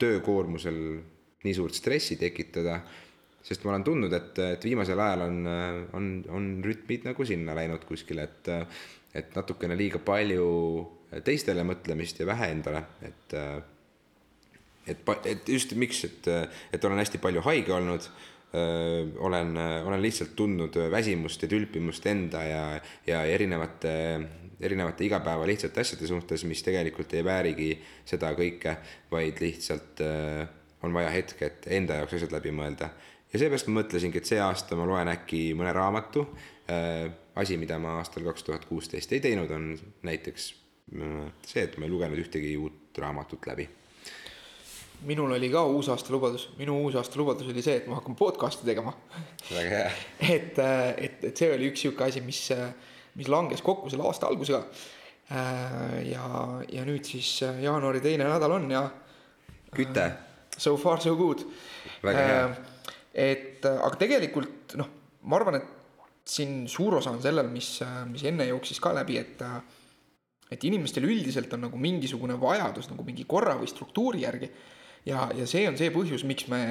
töökoormusel 0.00 0.78
nii 1.44 1.56
suurt 1.56 1.76
stressi 1.76 2.16
tekitada, 2.20 2.78
sest 3.44 3.64
ma 3.64 3.72
olen 3.74 3.84
tundnud, 3.86 4.12
et, 4.12 4.38
et 4.56 4.64
viimasel 4.64 5.00
ajal 5.00 5.24
on, 5.28 5.42
on, 5.96 6.08
on 6.36 6.48
rütmid 6.64 7.08
nagu 7.08 7.28
sinna 7.28 7.56
läinud 7.56 7.84
kuskile, 7.88 8.28
et 8.28 8.54
et 9.16 9.32
natukene 9.36 9.76
liiga 9.78 10.00
palju 10.04 10.46
teistele 11.24 11.64
mõtlemist 11.64 12.20
ja 12.20 12.26
vähe 12.28 12.50
endale, 12.52 12.82
et 13.08 13.36
et, 14.88 15.10
et 15.28 15.48
just 15.48 15.74
miks, 15.76 16.02
et, 16.08 16.28
et 16.72 16.84
olen 16.84 17.00
hästi 17.00 17.20
palju 17.20 17.42
haige 17.44 17.74
olnud 17.76 18.06
olen, 19.18 19.56
olen 19.84 20.02
lihtsalt 20.02 20.30
tundnud 20.36 20.76
väsimust 20.90 21.42
ja 21.42 21.48
tülpimust 21.48 22.06
enda 22.08 22.42
ja, 22.42 22.62
ja 23.06 23.22
erinevate, 23.28 23.92
erinevate 24.60 25.04
igapäeva 25.04 25.46
lihtsate 25.46 25.82
asjade 25.82 26.08
suhtes, 26.08 26.44
mis 26.48 26.62
tegelikult 26.64 27.12
ei 27.12 27.24
väärigi 27.24 27.68
seda 28.08 28.32
kõike, 28.38 28.78
vaid 29.12 29.42
lihtsalt 29.44 30.00
on 30.82 30.94
vaja 30.94 31.10
hetk, 31.12 31.42
et 31.44 31.68
enda 31.76 32.00
jaoks 32.00 32.16
asjad 32.18 32.32
läbi 32.38 32.54
mõelda. 32.54 32.88
ja 33.32 33.40
seepärast 33.42 33.68
ma 33.68 33.82
mõtlesingi, 33.82 34.22
et 34.22 34.30
see 34.30 34.40
aasta 34.40 34.78
ma 34.78 34.86
loen 34.88 35.12
äkki 35.12 35.52
mõne 35.58 35.74
raamatu. 35.76 36.24
asi, 37.36 37.56
mida 37.56 37.78
ma 37.78 37.98
aastal 37.98 38.24
kaks 38.24 38.42
tuhat 38.48 38.64
kuusteist 38.64 39.12
ei 39.12 39.20
teinud, 39.20 39.50
on 39.50 39.74
näiteks 40.02 40.54
see, 41.46 41.62
et 41.62 41.76
ma 41.78 41.84
ei 41.84 41.92
lugenud 41.92 42.24
ühtegi 42.24 42.56
uut 42.56 42.98
raamatut 42.98 43.46
läbi 43.46 43.68
minul 45.06 45.32
oli 45.32 45.50
ka 45.50 45.62
uusaasta 45.64 46.12
lubadus, 46.12 46.48
minu 46.58 46.78
uusaasta 46.82 47.18
lubadus 47.20 47.48
oli 47.52 47.62
see, 47.62 47.76
et 47.80 47.86
ma 47.90 47.98
hakkan 47.98 48.16
podcast'i 48.18 48.66
tegema. 48.66 48.92
väga 49.50 49.68
hea. 49.70 49.90
et, 50.36 50.58
et, 50.58 51.24
et 51.30 51.36
see 51.36 51.50
oli 51.54 51.70
üks 51.70 51.84
sihuke 51.84 52.08
asi, 52.08 52.22
mis, 52.24 52.40
mis 53.18 53.30
langes 53.30 53.62
kokku 53.64 53.90
selle 53.92 54.06
aasta 54.08 54.30
algusega. 54.30 54.64
ja, 56.08 56.26
ja 56.72 56.84
nüüd 56.88 57.04
siis 57.04 57.42
jaanuari 57.44 58.00
teine 58.00 58.24
nädal 58.28 58.56
on 58.56 58.70
ja. 58.72 58.86
küte. 59.76 60.10
So 60.58 60.76
far 60.80 61.02
so 61.04 61.14
good. 61.16 61.44
väga 62.02 62.28
hea. 62.30 62.46
et 63.14 63.66
aga 63.68 63.96
tegelikult 64.00 64.78
noh, 64.80 64.88
ma 65.28 65.36
arvan, 65.38 65.60
et 65.60 65.74
siin 66.28 66.66
suur 66.68 66.98
osa 66.98 67.12
on 67.14 67.22
sellel, 67.22 67.48
mis, 67.52 67.78
mis 68.10 68.24
enne 68.28 68.48
jooksis 68.50 68.80
ka 68.82 68.94
läbi, 68.96 69.20
et 69.20 69.44
et 70.48 70.64
inimestel 70.64 71.04
üldiselt 71.04 71.52
on 71.52 71.66
nagu 71.66 71.76
mingisugune 71.76 72.38
vajadus 72.40 72.88
nagu 72.88 73.04
mingi 73.04 73.26
korra 73.28 73.52
või 73.60 73.68
struktuuri 73.68 74.22
järgi 74.24 74.48
ja, 75.06 75.28
ja 75.36 75.46
see 75.46 75.66
on 75.68 75.78
see 75.78 75.92
põhjus, 75.94 76.24
miks 76.28 76.48
me, 76.48 76.62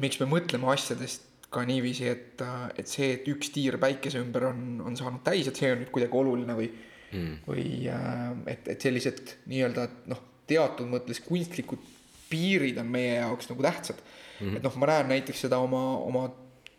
miks 0.00 0.20
me 0.22 0.28
mõtleme 0.30 0.70
asjadest 0.72 1.30
ka 1.54 1.62
niiviisi, 1.68 2.08
et, 2.10 2.42
et 2.78 2.90
see, 2.90 3.12
et 3.14 3.28
üks 3.30 3.52
tiir 3.54 3.78
päikese 3.82 4.18
ümber 4.22 4.48
on, 4.50 4.80
on 4.82 4.96
saanud 4.98 5.22
täis, 5.26 5.46
et 5.46 5.58
see 5.58 5.70
on 5.70 5.84
nüüd 5.84 5.92
kuidagi 5.94 6.18
oluline 6.18 6.56
või 6.58 6.70
mm. 7.14 7.34
või 7.46 7.66
äh, 7.90 8.30
et, 8.54 8.70
et 8.74 8.86
sellised 8.86 9.36
nii-öelda 9.50 9.86
noh, 10.10 10.22
teatud 10.50 10.90
mõttes 10.90 11.22
kunstlikud 11.24 11.82
piirid 12.30 12.78
on 12.80 12.90
meie 12.90 13.18
jaoks 13.20 13.50
nagu 13.50 13.64
tähtsad 13.64 14.00
mm. 14.00 14.40
-hmm. 14.40 14.56
et 14.56 14.66
noh, 14.66 14.78
ma 14.80 14.90
näen 14.90 15.12
näiteks 15.14 15.44
seda 15.46 15.60
oma, 15.62 15.82
oma 16.02 16.26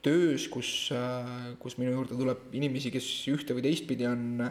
töös, 0.06 0.48
kus, 0.52 0.90
äh, 0.94 1.56
kus 1.60 1.80
minu 1.82 1.96
juurde 1.96 2.18
tuleb 2.18 2.52
inimesi, 2.54 2.92
kes 2.94 3.08
ühte 3.32 3.56
või 3.58 3.66
teistpidi 3.66 4.06
on, 4.10 4.44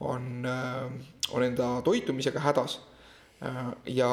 on, 0.00 0.28
äh, 0.46 0.84
on 1.32 1.46
enda 1.46 1.80
toitumisega 1.86 2.42
hädas. 2.44 2.78
Ja, 3.40 4.10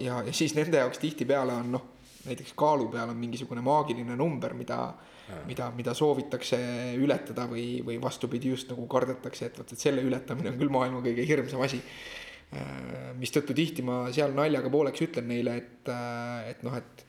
ja, 0.00 0.22
ja 0.26 0.32
siis 0.36 0.54
nende 0.54 0.82
jaoks 0.82 0.98
tihtipeale 1.00 1.54
on 1.62 1.70
noh, 1.72 1.84
näiteks 2.26 2.52
kaalu 2.58 2.90
peal 2.92 3.08
on 3.08 3.16
mingisugune 3.16 3.62
maagiline 3.64 4.16
number, 4.18 4.54
mida 4.54 4.80
mida, 5.46 5.70
mida 5.74 5.94
soovitakse 5.96 6.58
ületada 7.02 7.46
või, 7.50 7.80
või 7.86 7.98
vastupidi, 8.02 8.52
just 8.54 8.70
nagu 8.70 8.86
kardetakse, 8.90 9.48
et 9.48 9.58
vot, 9.58 9.72
et 9.72 9.82
selle 9.82 10.04
ületamine 10.06 10.52
on 10.52 10.60
küll 10.60 10.72
maailma 10.72 11.02
kõige 11.04 11.26
hirmsam 11.26 11.64
asi. 11.66 11.80
Äh, 12.54 13.10
mistõttu 13.18 13.56
tihti 13.58 13.82
ma 13.82 14.04
seal 14.14 14.36
naljaga 14.36 14.70
pooleks 14.70 15.02
ütlen 15.02 15.26
neile, 15.32 15.56
et, 15.62 15.90
äh, 15.90 16.52
et 16.52 16.62
noh, 16.66 16.76
et 16.78 17.05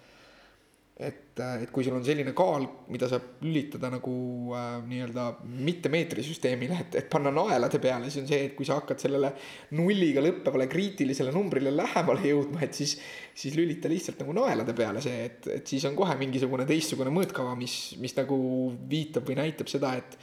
et, 0.97 1.37
et 1.37 1.69
kui 1.69 1.85
sul 1.85 1.93
on 1.93 2.01
selline 2.05 2.31
kaal, 2.37 2.63
mida 2.89 3.05
saab 3.09 3.43
lülitada 3.45 3.91
nagu 3.93 4.13
äh, 4.57 4.79
nii-öelda 4.89 5.25
mitte 5.45 5.91
meetrisüsteemile, 5.93 6.79
et, 6.81 6.95
et 7.03 7.09
panna 7.11 7.29
naelade 7.33 7.77
peale, 7.81 8.07
siis 8.09 8.23
on 8.23 8.29
see, 8.31 8.47
et 8.47 8.55
kui 8.57 8.65
sa 8.65 8.79
hakkad 8.79 9.03
sellele 9.03 9.29
nulliga 9.77 10.23
lõppevale 10.25 10.65
kriitilisele 10.71 11.33
numbrile 11.35 11.69
lähemale 11.75 12.23
jõudma, 12.31 12.63
et 12.65 12.73
siis, 12.77 12.95
siis 13.37 13.53
lülita 13.59 13.91
lihtsalt 13.91 14.23
nagu 14.23 14.33
naelade 14.39 14.73
peale 14.77 15.03
see, 15.05 15.27
et, 15.27 15.49
et 15.59 15.69
siis 15.69 15.85
on 15.85 15.97
kohe 15.99 16.15
mingisugune 16.17 16.65
teistsugune 16.69 17.13
mõõtkava, 17.13 17.53
mis, 17.59 17.77
mis 18.01 18.17
nagu 18.17 18.39
viitab 18.89 19.29
või 19.29 19.37
näitab 19.43 19.69
seda, 19.71 19.93
et 20.01 20.17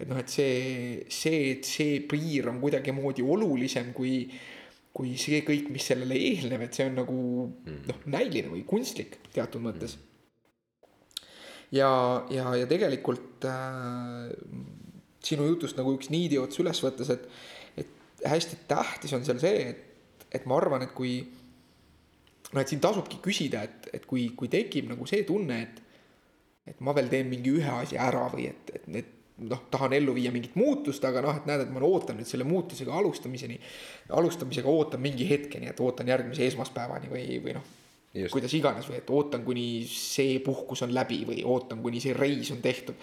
et 0.00 0.08
noh, 0.08 0.16
et 0.16 0.32
see, 0.32 1.02
see, 1.12 1.40
et 1.50 1.66
see 1.68 1.98
piir 2.08 2.46
on 2.48 2.56
kuidagimoodi 2.62 3.20
olulisem 3.20 3.90
kui 3.92 4.22
kui 4.96 5.12
see 5.20 5.42
kõik, 5.46 5.68
mis 5.70 5.84
sellele 5.86 6.16
eelneb, 6.16 6.64
et 6.64 6.78
see 6.78 6.86
on 6.88 6.96
nagu 6.98 7.18
noh, 7.66 8.00
näiline 8.10 8.48
või 8.54 8.62
kunstlik 8.66 9.20
teatud 9.34 9.62
mõttes. 9.66 9.98
mm 9.98 10.09
ja, 11.74 11.90
ja, 12.30 12.54
ja 12.58 12.68
tegelikult 12.70 13.46
äh, 13.48 14.30
sinu 15.24 15.48
jutust 15.50 15.78
nagu 15.78 15.94
üks 15.96 16.10
niidiots 16.12 16.62
üles 16.62 16.80
võttes, 16.84 17.12
et, 17.14 17.28
et 17.80 18.24
hästi 18.26 18.62
tähtis 18.70 19.14
on 19.16 19.26
seal 19.26 19.42
see, 19.42 19.68
et, 19.74 20.26
et 20.40 20.48
ma 20.48 20.58
arvan, 20.60 20.86
et 20.86 20.94
kui 20.96 21.18
noh, 22.50 22.60
et 22.62 22.68
siin 22.68 22.82
tasubki 22.82 23.20
küsida, 23.22 23.64
et, 23.68 23.90
et 24.00 24.08
kui, 24.08 24.30
kui 24.36 24.50
tekib 24.52 24.90
nagu 24.90 25.08
see 25.08 25.24
tunne, 25.28 25.62
et 25.66 25.86
et 26.70 26.82
ma 26.86 26.92
veel 26.94 27.08
teen 27.10 27.26
mingi 27.26 27.50
ühe 27.56 27.70
asja 27.72 28.04
ära 28.04 28.26
või 28.30 28.44
et, 28.50 28.68
et 28.76 28.84
need 28.92 29.08
noh, 29.48 29.62
tahan 29.72 29.94
ellu 29.96 30.12
viia 30.14 30.30
mingit 30.34 30.56
muutust, 30.60 31.04
aga 31.08 31.22
noh, 31.24 31.38
et 31.40 31.46
näed, 31.48 31.64
et 31.64 31.72
ma 31.72 31.82
ootan 31.86 32.18
nüüd 32.20 32.28
selle 32.28 32.44
muutusega 32.46 32.92
alustamiseni, 32.94 33.56
alustamisega 34.16 34.68
ootan 34.68 35.02
mingi 35.02 35.26
hetkeni, 35.28 35.70
et 35.70 35.80
ootan 35.80 36.10
järgmise 36.10 36.46
esmaspäevani 36.50 37.10
või, 37.12 37.24
või 37.42 37.56
noh, 37.56 37.70
Just. 38.10 38.32
kuidas 38.34 38.54
iganes 38.58 38.88
või 38.90 38.96
et 38.98 39.10
ootan, 39.14 39.44
kuni 39.46 39.64
see 39.86 40.40
puhkus 40.42 40.80
on 40.82 40.90
läbi 40.90 41.20
või 41.28 41.44
ootan, 41.46 41.78
kuni 41.82 42.00
see 42.02 42.14
reis 42.16 42.48
on 42.50 42.58
tehtud. 42.62 42.96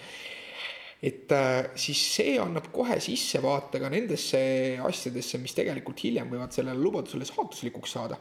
et 1.00 1.32
äh, 1.32 1.70
siis 1.80 2.02
see 2.16 2.34
annab 2.42 2.66
kohe 2.74 2.98
sissevaate 3.00 3.80
ka 3.80 3.88
nendesse 3.88 4.40
asjadesse, 4.84 5.40
mis 5.40 5.56
tegelikult 5.56 6.02
hiljem 6.04 6.28
võivad 6.28 6.52
sellele 6.52 6.76
lubadusele 6.76 7.24
saatuslikuks 7.24 7.94
saada. 7.96 8.18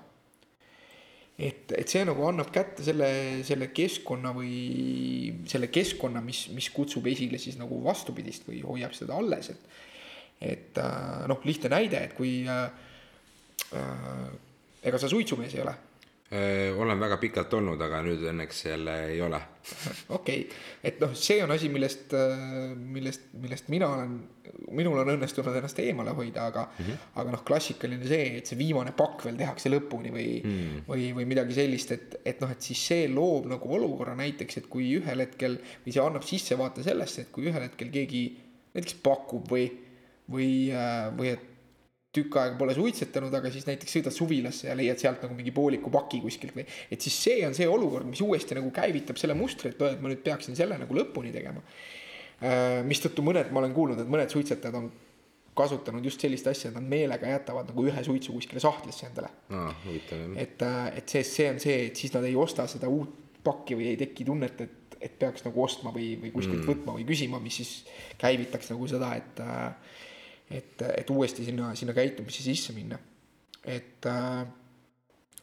et, 1.38 1.74
et 1.76 1.92
see 1.92 2.06
nagu 2.08 2.24
annab 2.24 2.54
kätte 2.56 2.86
selle, 2.88 3.10
selle 3.44 3.68
keskkonna 3.76 4.32
või 4.38 5.44
selle 5.46 5.68
keskkonna, 5.68 6.24
mis, 6.24 6.46
mis 6.56 6.72
kutsub 6.72 7.12
esile 7.12 7.38
siis 7.38 7.60
nagu 7.60 7.82
vastupidist 7.84 8.48
või 8.48 8.62
hoiab 8.64 8.96
seda 8.96 9.20
alles, 9.20 9.52
et 9.52 9.68
et 10.40 10.78
äh, 10.78 11.28
noh, 11.28 11.44
lihtne 11.44 11.74
näide, 11.74 12.00
et 12.08 12.16
kui 12.16 12.46
äh, 12.48 12.64
äh, 13.76 14.26
ega 14.88 15.02
sa 15.02 15.12
suitsumees 15.12 15.58
ei 15.58 15.66
ole 15.66 15.76
olen 16.78 17.00
väga 17.00 17.18
pikalt 17.22 17.54
olnud, 17.56 17.80
aga 17.82 18.02
nüüd 18.04 18.26
õnneks 18.28 18.66
jälle 18.66 18.96
ei 19.14 19.22
ole. 19.24 19.40
okei 20.18 20.42
et 20.88 21.00
noh, 21.02 21.14
see 21.18 21.40
on 21.44 21.52
asi, 21.52 21.70
millest, 21.72 22.14
millest, 22.78 23.30
millest 23.42 23.70
mina 23.72 23.90
olen, 23.92 24.14
minul 24.76 25.00
on 25.02 25.12
õnnestunud 25.16 25.58
ennast 25.60 25.80
eemale 25.84 26.14
hoida, 26.16 26.48
aga 26.52 26.66
mm, 26.68 26.86
-hmm. 26.86 27.10
aga 27.22 27.34
noh, 27.34 27.44
klassikaline 27.48 28.08
see, 28.08 28.38
et 28.40 28.50
see 28.50 28.60
viimane 28.60 28.94
pakk 28.98 29.26
veel 29.28 29.40
tehakse 29.40 29.72
lõpuni 29.72 30.14
või 30.14 30.28
mm, 30.38 30.54
-hmm. 30.60 30.86
või, 30.88 31.10
või 31.18 31.28
midagi 31.34 31.58
sellist, 31.58 31.92
et, 31.96 32.20
et 32.26 32.42
noh, 32.44 32.52
et 32.54 32.62
siis 32.62 32.86
see 32.92 33.10
loob 33.12 33.50
nagu 33.52 33.74
olukorra 33.80 34.16
näiteks, 34.20 34.62
et 34.62 34.70
kui 34.72 34.94
ühel 35.00 35.26
hetkel 35.26 35.60
või 35.86 35.96
see 35.96 36.04
annab 36.04 36.28
sissevaate 36.28 36.86
sellesse, 36.88 37.28
et 37.28 37.32
kui 37.36 37.50
ühel 37.52 37.68
hetkel 37.68 37.92
keegi 37.94 38.24
näiteks 38.76 39.00
pakub 39.04 39.52
või, 39.52 39.68
või, 40.32 40.50
või 41.18 41.34
et 41.34 41.47
tükk 42.18 42.40
aega 42.42 42.58
pole 42.60 42.76
suitsetanud, 42.78 43.34
aga 43.40 43.52
siis 43.54 43.68
näiteks 43.70 43.98
sõidad 43.98 44.16
suvilasse 44.16 44.70
ja 44.70 44.76
leiad 44.78 45.02
sealt 45.02 45.24
nagu 45.26 45.38
mingi 45.38 45.54
pooliku 45.56 45.94
paki 45.94 46.22
kuskilt 46.24 46.58
või. 46.58 46.68
et 46.92 47.04
siis 47.04 47.18
see 47.28 47.42
on 47.48 47.56
see 47.58 47.68
olukord, 47.70 48.08
mis 48.10 48.22
uuesti 48.26 48.58
nagu 48.58 48.72
käivitab 48.76 49.20
selle 49.22 49.38
mustri, 49.38 49.74
et, 49.74 49.84
et 49.94 50.04
ma 50.04 50.12
nüüd 50.12 50.24
peaksin 50.26 50.58
selle 50.58 50.80
nagu 50.80 50.98
lõpuni 50.98 51.34
tegema. 51.36 51.64
Äh, 52.38 52.82
mistõttu 52.86 53.24
mõned, 53.26 53.50
ma 53.54 53.64
olen 53.64 53.74
kuulnud, 53.74 54.02
et 54.02 54.10
mõned 54.14 54.34
suitsetajad 54.34 54.76
on 54.78 54.92
kasutanud 55.58 56.06
just 56.06 56.22
sellist 56.22 56.48
asja, 56.50 56.70
et 56.70 56.78
nad 56.78 56.86
meelega 56.86 57.30
jätavad 57.32 57.72
nagu 57.72 57.86
ühe 57.90 58.04
suitsu 58.06 58.36
kuskile 58.36 58.62
sahtlisse 58.62 59.08
endale 59.08 59.32
ah,. 59.50 59.72
et, 60.38 60.62
äh, 60.62 60.82
et 61.00 61.10
see, 61.10 61.24
see 61.26 61.48
on 61.50 61.62
see, 61.64 61.88
et 61.90 61.98
siis 61.98 62.14
nad 62.14 62.28
ei 62.28 62.36
osta 62.38 62.68
seda 62.70 62.90
uut 62.94 63.16
pakki 63.48 63.78
või 63.80 63.92
ei 63.94 63.98
teki 64.00 64.28
tunnet, 64.28 64.62
et, 64.66 64.98
et 65.02 65.16
peaks 65.20 65.46
nagu 65.46 65.64
ostma 65.64 65.94
või, 65.96 66.12
või 66.22 66.34
kuskilt 66.36 66.62
mm. 66.62 66.70
võtma 66.70 66.98
või 66.98 67.08
küsima, 67.08 67.40
mis 67.44 67.62
siis 67.62 67.72
käivitaks 68.22 68.72
nagu 68.74 68.90
seda, 68.92 69.14
et 69.18 69.42
äh, 69.44 69.98
et, 70.50 70.82
et 70.82 71.10
uuesti 71.10 71.46
sinna, 71.46 71.74
sinna 71.76 71.96
käitumisse 71.96 72.44
sisse 72.44 72.74
minna. 72.74 73.00
et, 73.66 74.06
äh, 74.06 74.46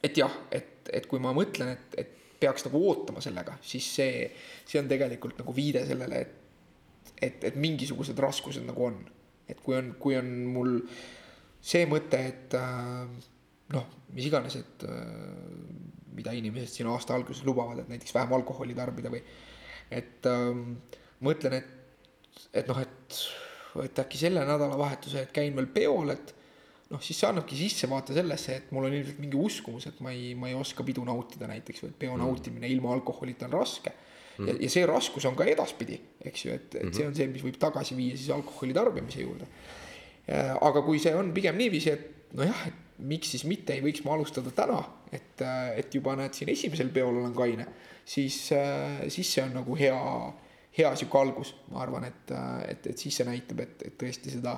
et 0.03 0.17
jah, 0.17 0.33
et, 0.51 0.89
et 0.93 1.05
kui 1.09 1.21
ma 1.21 1.33
mõtlen, 1.33 1.75
et, 1.75 1.99
et 2.01 2.13
peaks 2.39 2.65
nagu 2.67 2.81
ootama 2.89 3.21
sellega, 3.23 3.57
siis 3.63 3.85
see, 3.97 4.25
see 4.65 4.81
on 4.81 4.89
tegelikult 4.89 5.37
nagu 5.41 5.53
viide 5.55 5.85
sellele, 5.87 6.21
et, 6.21 7.13
et, 7.21 7.45
et 7.51 7.59
mingisugused 7.61 8.17
raskused 8.19 8.65
nagu 8.65 8.89
on. 8.89 8.99
et 9.47 9.59
kui 9.61 9.77
on, 9.77 9.93
kui 10.01 10.17
on 10.17 10.29
mul 10.55 10.79
see 11.61 11.85
mõte, 11.89 12.17
et 12.17 12.55
äh, 12.57 13.05
noh, 13.73 13.89
mis 14.13 14.25
iganes, 14.25 14.57
et 14.57 14.85
äh, 14.89 14.95
mida 16.15 16.33
inimesed 16.33 16.71
siin 16.71 16.89
aasta 16.89 17.13
alguses 17.13 17.45
lubavad, 17.45 17.83
et 17.83 17.89
näiteks 17.91 18.13
vähem 18.15 18.33
alkoholi 18.37 18.75
tarbida 18.77 19.11
või 19.13 19.21
et 19.93 20.25
mõtlen, 21.21 21.57
et, 21.59 21.67
et 22.55 22.69
noh, 22.71 22.79
et 22.81 23.17
et 23.83 23.99
äkki 24.05 24.19
selle 24.21 24.45
nädalavahetuse, 24.47 25.25
et 25.25 25.35
käin 25.35 25.55
veel 25.57 25.67
peol, 25.73 26.13
et 26.13 26.33
noh, 26.91 27.01
siis 27.03 27.17
see 27.19 27.29
annabki 27.29 27.57
sissevaate 27.59 28.15
sellesse, 28.15 28.57
et 28.59 28.73
mul 28.75 28.87
on 28.87 28.95
ilmselt 28.95 29.21
mingi 29.23 29.39
uskumus, 29.39 29.87
et 29.89 30.01
ma 30.05 30.13
ei, 30.13 30.33
ma 30.37 30.51
ei 30.51 30.57
oska 30.57 30.85
pidu 30.85 31.05
nautida 31.07 31.49
näiteks 31.49 31.83
või 31.83 31.91
et 31.93 31.99
peo 32.05 32.13
mm. 32.13 32.23
nautimine 32.23 32.69
ilma 32.71 32.93
alkoholita 32.93 33.49
on 33.49 33.57
raske 33.57 33.91
mm.. 33.91 34.47
ja, 34.51 34.57
ja 34.67 34.71
see 34.71 34.85
raskus 34.89 35.25
on 35.29 35.37
ka 35.39 35.47
edaspidi, 35.49 35.97
eks 36.29 36.45
ju, 36.45 36.55
et, 36.55 36.77
et 36.81 36.95
see 36.95 37.07
on 37.07 37.17
see, 37.17 37.27
mis 37.31 37.43
võib 37.45 37.57
tagasi 37.61 37.97
viia 37.97 38.17
siis 38.17 38.29
alkoholi 38.35 38.75
tarbimise 38.77 39.25
juurde. 39.25 39.49
aga 40.27 40.81
kui 40.85 41.01
see 41.01 41.13
on 41.17 41.33
pigem 41.33 41.57
niiviisi, 41.59 41.93
et 41.93 42.35
nojah, 42.37 42.67
et 42.69 43.01
miks 43.05 43.33
siis 43.33 43.43
mitte 43.49 43.75
ei 43.75 43.83
võiks 43.83 44.05
ma 44.05 44.15
alustada 44.15 44.53
täna, 44.55 44.79
et, 45.13 45.41
et 45.75 45.93
juba 45.93 46.15
näed, 46.15 46.33
siin 46.37 46.49
esimesel 46.53 46.93
peol 46.95 47.17
olen 47.19 47.33
kaine, 47.35 47.67
siis, 48.05 48.37
siis 49.11 49.33
see 49.33 49.43
on 49.43 49.57
nagu 49.57 49.77
hea 49.79 49.99
hea 50.77 50.91
sihuke 50.95 51.19
algus, 51.19 51.53
ma 51.71 51.83
arvan, 51.83 52.07
et, 52.09 52.33
et, 52.67 52.91
et 52.91 52.97
siis 52.99 53.15
see 53.15 53.27
näitab, 53.27 53.61
et, 53.63 53.85
et 53.87 53.95
tõesti 53.99 54.33
seda 54.33 54.57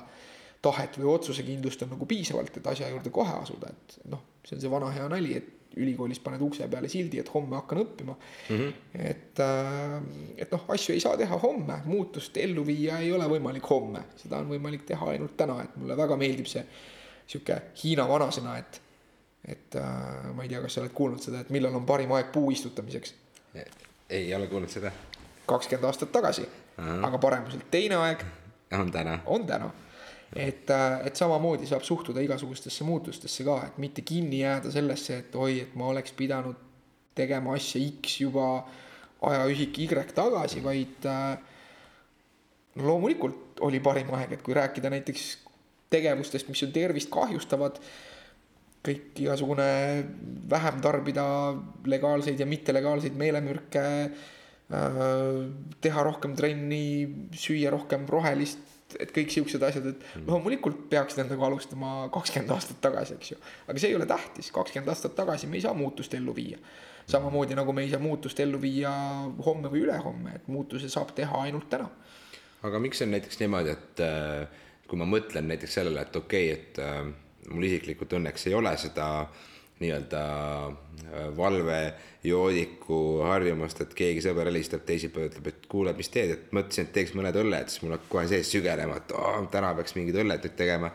tahet 0.62 0.98
või 0.98 1.12
otsusekindlust 1.12 1.84
on 1.86 1.94
nagu 1.94 2.08
piisavalt, 2.10 2.56
et 2.58 2.66
asja 2.66 2.88
juurde 2.90 3.12
kohe 3.14 3.36
asuda, 3.38 3.70
et 3.70 4.00
noh, 4.10 4.24
see 4.46 4.56
on 4.56 4.64
see 4.64 4.72
vana 4.72 4.90
hea 4.94 5.06
nali, 5.10 5.36
et 5.38 5.54
ülikoolis 5.78 6.18
paned 6.24 6.42
ukse 6.42 6.66
peale 6.70 6.88
sildi, 6.90 7.20
et 7.20 7.30
homme 7.30 7.54
hakkan 7.58 7.82
õppima 7.82 8.14
mm. 8.16 8.56
-hmm. 8.56 8.72
et, 9.04 9.40
äh, 9.44 10.02
et 10.36 10.52
noh, 10.52 10.64
asju 10.74 10.94
ei 10.94 11.00
saa 11.00 11.16
teha 11.16 11.38
homme, 11.38 11.80
muutust 11.84 12.36
ellu 12.36 12.66
viia 12.66 12.98
ei 12.98 13.12
ole 13.12 13.28
võimalik 13.30 13.70
homme, 13.70 14.02
seda 14.16 14.42
on 14.42 14.50
võimalik 14.50 14.86
teha 14.88 15.10
ainult 15.14 15.36
täna, 15.36 15.60
et 15.62 15.76
mulle 15.76 15.96
väga 15.96 16.16
meeldib 16.16 16.50
see 16.50 16.64
sihuke 17.28 17.60
Hiina 17.82 18.08
vanasõna, 18.08 18.56
et, 18.58 18.80
et 19.44 19.76
äh, 19.76 20.32
ma 20.34 20.42
ei 20.42 20.48
tea, 20.48 20.62
kas 20.64 20.74
sa 20.74 20.82
oled 20.82 20.96
kuulnud 20.96 21.22
seda, 21.22 21.44
et 21.44 21.50
millal 21.54 21.76
on 21.76 21.86
parim 21.86 22.12
aeg 22.16 22.32
puu 22.32 22.50
istutamiseks? 22.50 23.14
ei 24.08 24.34
ole 24.34 24.46
kuulnud 24.46 24.70
seda 24.72 24.90
kakskümmend 25.48 25.88
aastat 25.88 26.12
tagasi 26.12 26.44
uh. 26.44 26.84
-huh. 26.84 27.06
aga 27.06 27.18
paremuselt 27.18 27.70
teine 27.70 27.96
aeg. 27.96 28.24
on 28.72 28.90
täna. 28.92 29.18
on 29.26 29.46
täna. 29.46 29.70
et, 30.36 30.70
äh, 30.70 31.06
et 31.06 31.16
samamoodi 31.16 31.66
saab 31.66 31.82
suhtuda 31.82 32.20
igasugustesse 32.20 32.84
muutustesse 32.84 33.44
ka, 33.44 33.62
et 33.66 33.78
mitte 33.78 34.02
kinni 34.02 34.40
jääda 34.40 34.70
sellesse, 34.70 35.18
et 35.18 35.34
oi, 35.34 35.60
et 35.60 35.74
ma 35.74 35.86
oleks 35.86 36.12
pidanud 36.12 36.56
tegema 37.14 37.54
asja 37.54 37.80
X 37.80 38.20
juba 38.20 38.68
ajaühik 39.22 39.78
Y 39.78 40.12
tagasi, 40.14 40.64
vaid 40.64 41.06
äh, 41.06 41.38
no 42.74 42.86
loomulikult 42.86 43.60
oli 43.60 43.80
parim 43.80 44.14
aeg, 44.14 44.32
et 44.32 44.42
kui 44.42 44.54
rääkida 44.54 44.90
näiteks 44.90 45.38
tegevustest, 45.90 46.48
mis 46.48 46.62
on 46.62 46.72
tervist 46.72 47.10
kahjustavad, 47.10 47.80
kõik 48.84 49.18
igasugune 49.18 49.70
vähem 50.50 50.80
tarbida 50.80 51.24
legaalseid 51.84 52.40
ja 52.40 52.46
mittelegaalseid 52.46 53.16
meelemürke 53.16 53.80
Äh, 53.80 54.37
teha 54.68 56.02
rohkem 56.04 56.34
trenni, 56.36 56.82
süüa 57.32 57.70
rohkem 57.72 58.04
rohelist, 58.08 58.60
et 59.00 59.12
kõik 59.12 59.32
siuksed 59.32 59.64
asjad, 59.64 59.86
et 59.90 60.26
loomulikult 60.28 60.86
peaks 60.92 61.16
nendega 61.18 61.44
alustama 61.48 62.08
kakskümmend 62.12 62.52
aastat 62.52 62.80
tagasi, 62.84 63.16
eks 63.16 63.32
ju. 63.32 63.38
aga 63.68 63.80
see 63.80 63.92
ei 63.92 63.96
ole 63.96 64.06
tähtis, 64.08 64.50
kakskümmend 64.52 64.92
aastat 64.92 65.16
tagasi 65.16 65.48
me 65.48 65.58
ei 65.58 65.64
saa 65.64 65.74
muutust 65.76 66.14
ellu 66.16 66.34
viia. 66.36 66.60
samamoodi 67.08 67.56
nagu 67.56 67.72
me 67.72 67.84
ei 67.84 67.90
saa 67.92 68.00
muutust 68.00 68.40
ellu 68.40 68.60
viia 68.60 68.92
homme 69.44 69.72
või 69.72 69.84
ülehomme, 69.86 70.36
et 70.36 70.48
muutuse 70.48 70.88
saab 70.92 71.14
teha 71.16 71.44
ainult 71.48 71.68
täna. 71.72 71.88
aga 72.62 72.80
miks 72.80 73.02
on 73.04 73.12
näiteks 73.12 73.40
niimoodi, 73.40 73.76
et 73.76 74.04
äh, 74.04 74.64
kui 74.88 75.00
ma 75.00 75.08
mõtlen 75.08 75.48
näiteks 75.48 75.80
sellele, 75.80 76.04
et 76.04 76.16
okei 76.16 76.52
okay,, 76.52 76.60
et 76.60 76.80
äh, 76.84 77.52
mul 77.52 77.68
isiklikult 77.68 78.12
õnneks 78.20 78.48
ei 78.48 78.56
ole 78.56 78.76
seda 78.76 79.08
nii-öelda 79.80 80.22
äh, 80.68 81.36
valvejoodiku 81.36 82.98
harjumust, 83.28 83.82
et 83.84 83.94
keegi 83.98 84.24
sõber 84.24 84.50
helistab 84.50 84.82
teisipäeval, 84.88 85.30
ütleb, 85.30 85.52
et 85.52 85.68
kuule, 85.70 85.94
mis 85.98 86.10
teed, 86.12 86.34
et 86.34 86.50
mõtlesin, 86.56 86.88
et 86.88 86.92
teeks 86.96 87.14
mõned 87.18 87.38
õlled, 87.42 87.70
siis 87.70 87.84
mul 87.84 87.94
hakkab 87.96 88.10
kohe 88.16 88.26
sees 88.30 88.50
sügelema, 88.52 88.98
et 88.98 89.14
oh, 89.16 89.38
täna 89.52 89.72
peaks 89.78 89.96
mingid 89.98 90.18
õlled 90.24 90.44
nüüd 90.46 90.58
tegema. 90.58 90.92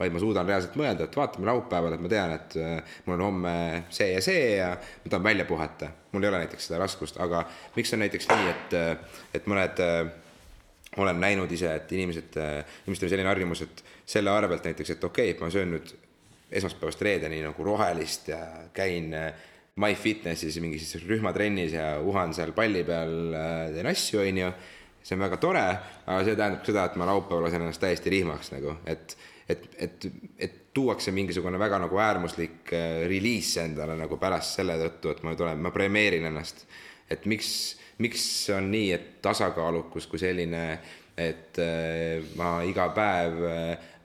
vaid 0.00 0.14
ma 0.14 0.20
suudan 0.22 0.46
reaalselt 0.48 0.76
mõelda, 0.80 1.04
et 1.04 1.16
vaatame 1.16 1.44
laupäeval, 1.44 1.92
et 1.92 2.00
ma 2.00 2.08
tean, 2.08 2.30
et 2.32 2.54
äh, 2.56 2.94
mul 3.04 3.18
on 3.18 3.24
homme 3.26 3.52
see 3.92 4.14
ja 4.14 4.22
see 4.24 4.46
ja 4.56 4.70
ma 4.78 5.10
tahan 5.10 5.26
välja 5.26 5.44
puhata. 5.44 5.90
mul 6.12 6.24
ei 6.24 6.28
ole 6.30 6.38
näiteks 6.44 6.70
seda 6.70 6.78
raskust, 6.80 7.20
aga 7.20 7.44
miks 7.76 7.92
on 7.92 8.00
näiteks 8.00 8.30
nii, 8.30 8.48
et, 8.54 8.76
äh, 8.78 9.20
et 9.34 9.46
mõned 9.50 9.82
olen 10.96 11.20
näinud 11.20 11.52
ise, 11.52 11.74
et 11.74 11.92
inimesed, 11.92 12.34
inimestel 12.86 13.06
on 13.06 13.10
selline 13.12 13.28
harjumus, 13.28 13.60
et 13.62 13.84
selle 14.06 14.30
arvelt 14.30 14.64
näiteks, 14.64 14.96
et 14.96 15.04
okei 15.04 15.28
okay,, 15.28 15.36
et 15.36 15.44
ma 15.44 15.50
söön 15.52 15.70
nüüd 15.76 15.92
esmaspäevast 16.50 17.02
reedeni 17.02 17.40
nagu 17.44 17.64
rohelist 17.64 18.28
ja 18.32 18.40
käin 18.74 19.14
äh, 19.14 19.32
MyFitnessis 19.80 20.58
mingis 20.60 20.92
rühmatrennis 21.06 21.74
ja 21.76 21.94
uhan 22.02 22.34
seal 22.34 22.52
palli 22.56 22.82
peal, 22.84 23.16
äh, 23.34 23.64
teen 23.74 23.90
asju, 23.90 24.22
onju. 24.24 24.52
see 25.00 25.16
on 25.16 25.22
väga 25.24 25.36
tore, 25.40 25.64
aga 26.04 26.24
see 26.26 26.36
tähendab 26.36 26.66
seda, 26.68 26.82
et 26.90 26.96
ma 27.00 27.06
laupäeval 27.08 27.46
lasen 27.46 27.62
ennast 27.64 27.80
täiesti 27.80 28.10
rihmaks 28.12 28.50
nagu, 28.52 28.74
et, 28.84 29.14
et, 29.48 29.62
et, 29.80 30.06
et 30.36 30.58
tuuakse 30.76 31.14
mingisugune 31.16 31.56
väga 31.58 31.78
nagu 31.80 31.96
äärmuslik 32.04 32.74
äh, 32.76 33.06
reliis 33.08 33.54
endale 33.62 33.96
nagu 33.96 34.18
pärast 34.20 34.60
selle 34.60 34.76
tõttu, 34.82 35.14
et 35.14 35.22
ma 35.24 35.32
tulen, 35.38 35.62
ma 35.64 35.72
premeerin 35.72 36.28
ennast. 36.28 36.66
et 37.10 37.24
miks, 37.26 37.78
miks 37.98 38.24
on 38.54 38.68
nii, 38.70 38.90
et 38.92 39.06
tasakaalukus 39.22 40.06
kui 40.06 40.20
selline, 40.20 40.64
et 41.20 41.58
ma 42.38 42.60
iga 42.64 42.86
päev 42.96 43.40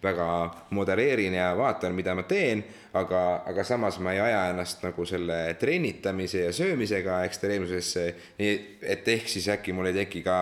väga 0.05 0.27
modereerin 0.75 1.33
ja 1.37 1.49
vaatan, 1.57 1.95
mida 1.97 2.13
ma 2.15 2.23
teen, 2.29 2.63
aga, 2.95 3.21
aga 3.49 3.63
samas 3.67 3.97
ma 4.03 4.13
ei 4.15 4.21
aja 4.23 4.41
ennast 4.51 4.83
nagu 4.85 5.05
selle 5.07 5.39
trennitamise 5.59 6.45
ja 6.45 6.53
söömisega 6.55 7.21
ekstreemsusesse. 7.27 8.05
nii 8.39 8.51
et 8.81 9.07
ehk 9.15 9.29
siis 9.29 9.47
äkki 9.51 9.73
mul 9.73 9.89
ei 9.89 9.97
teki 9.97 10.21
ka 10.25 10.37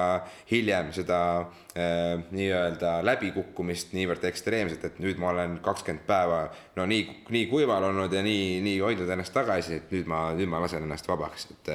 hiljem 0.51 0.91
seda 0.95 1.19
äh, 1.41 2.23
nii-öelda 2.31 2.97
läbikukkumist 3.05 3.95
niivõrd 3.97 4.27
ekstreemselt, 4.29 4.83
et 4.85 4.99
nüüd 5.03 5.21
ma 5.21 5.31
olen 5.33 5.57
kakskümmend 5.63 6.05
päeva 6.07 6.43
no 6.77 6.87
nii, 6.89 7.07
nii 7.33 7.47
kuival 7.51 7.89
olnud 7.89 8.13
ja 8.13 8.23
nii, 8.25 8.59
nii 8.65 8.79
hoidnud 8.83 9.09
ennast 9.09 9.33
tagasi, 9.35 9.81
et 9.81 9.95
nüüd 9.95 10.09
ma, 10.09 10.27
nüüd 10.37 10.51
ma 10.51 10.61
lasen 10.63 10.85
ennast 10.85 11.07
vabaks, 11.09 11.49
et, 11.55 11.73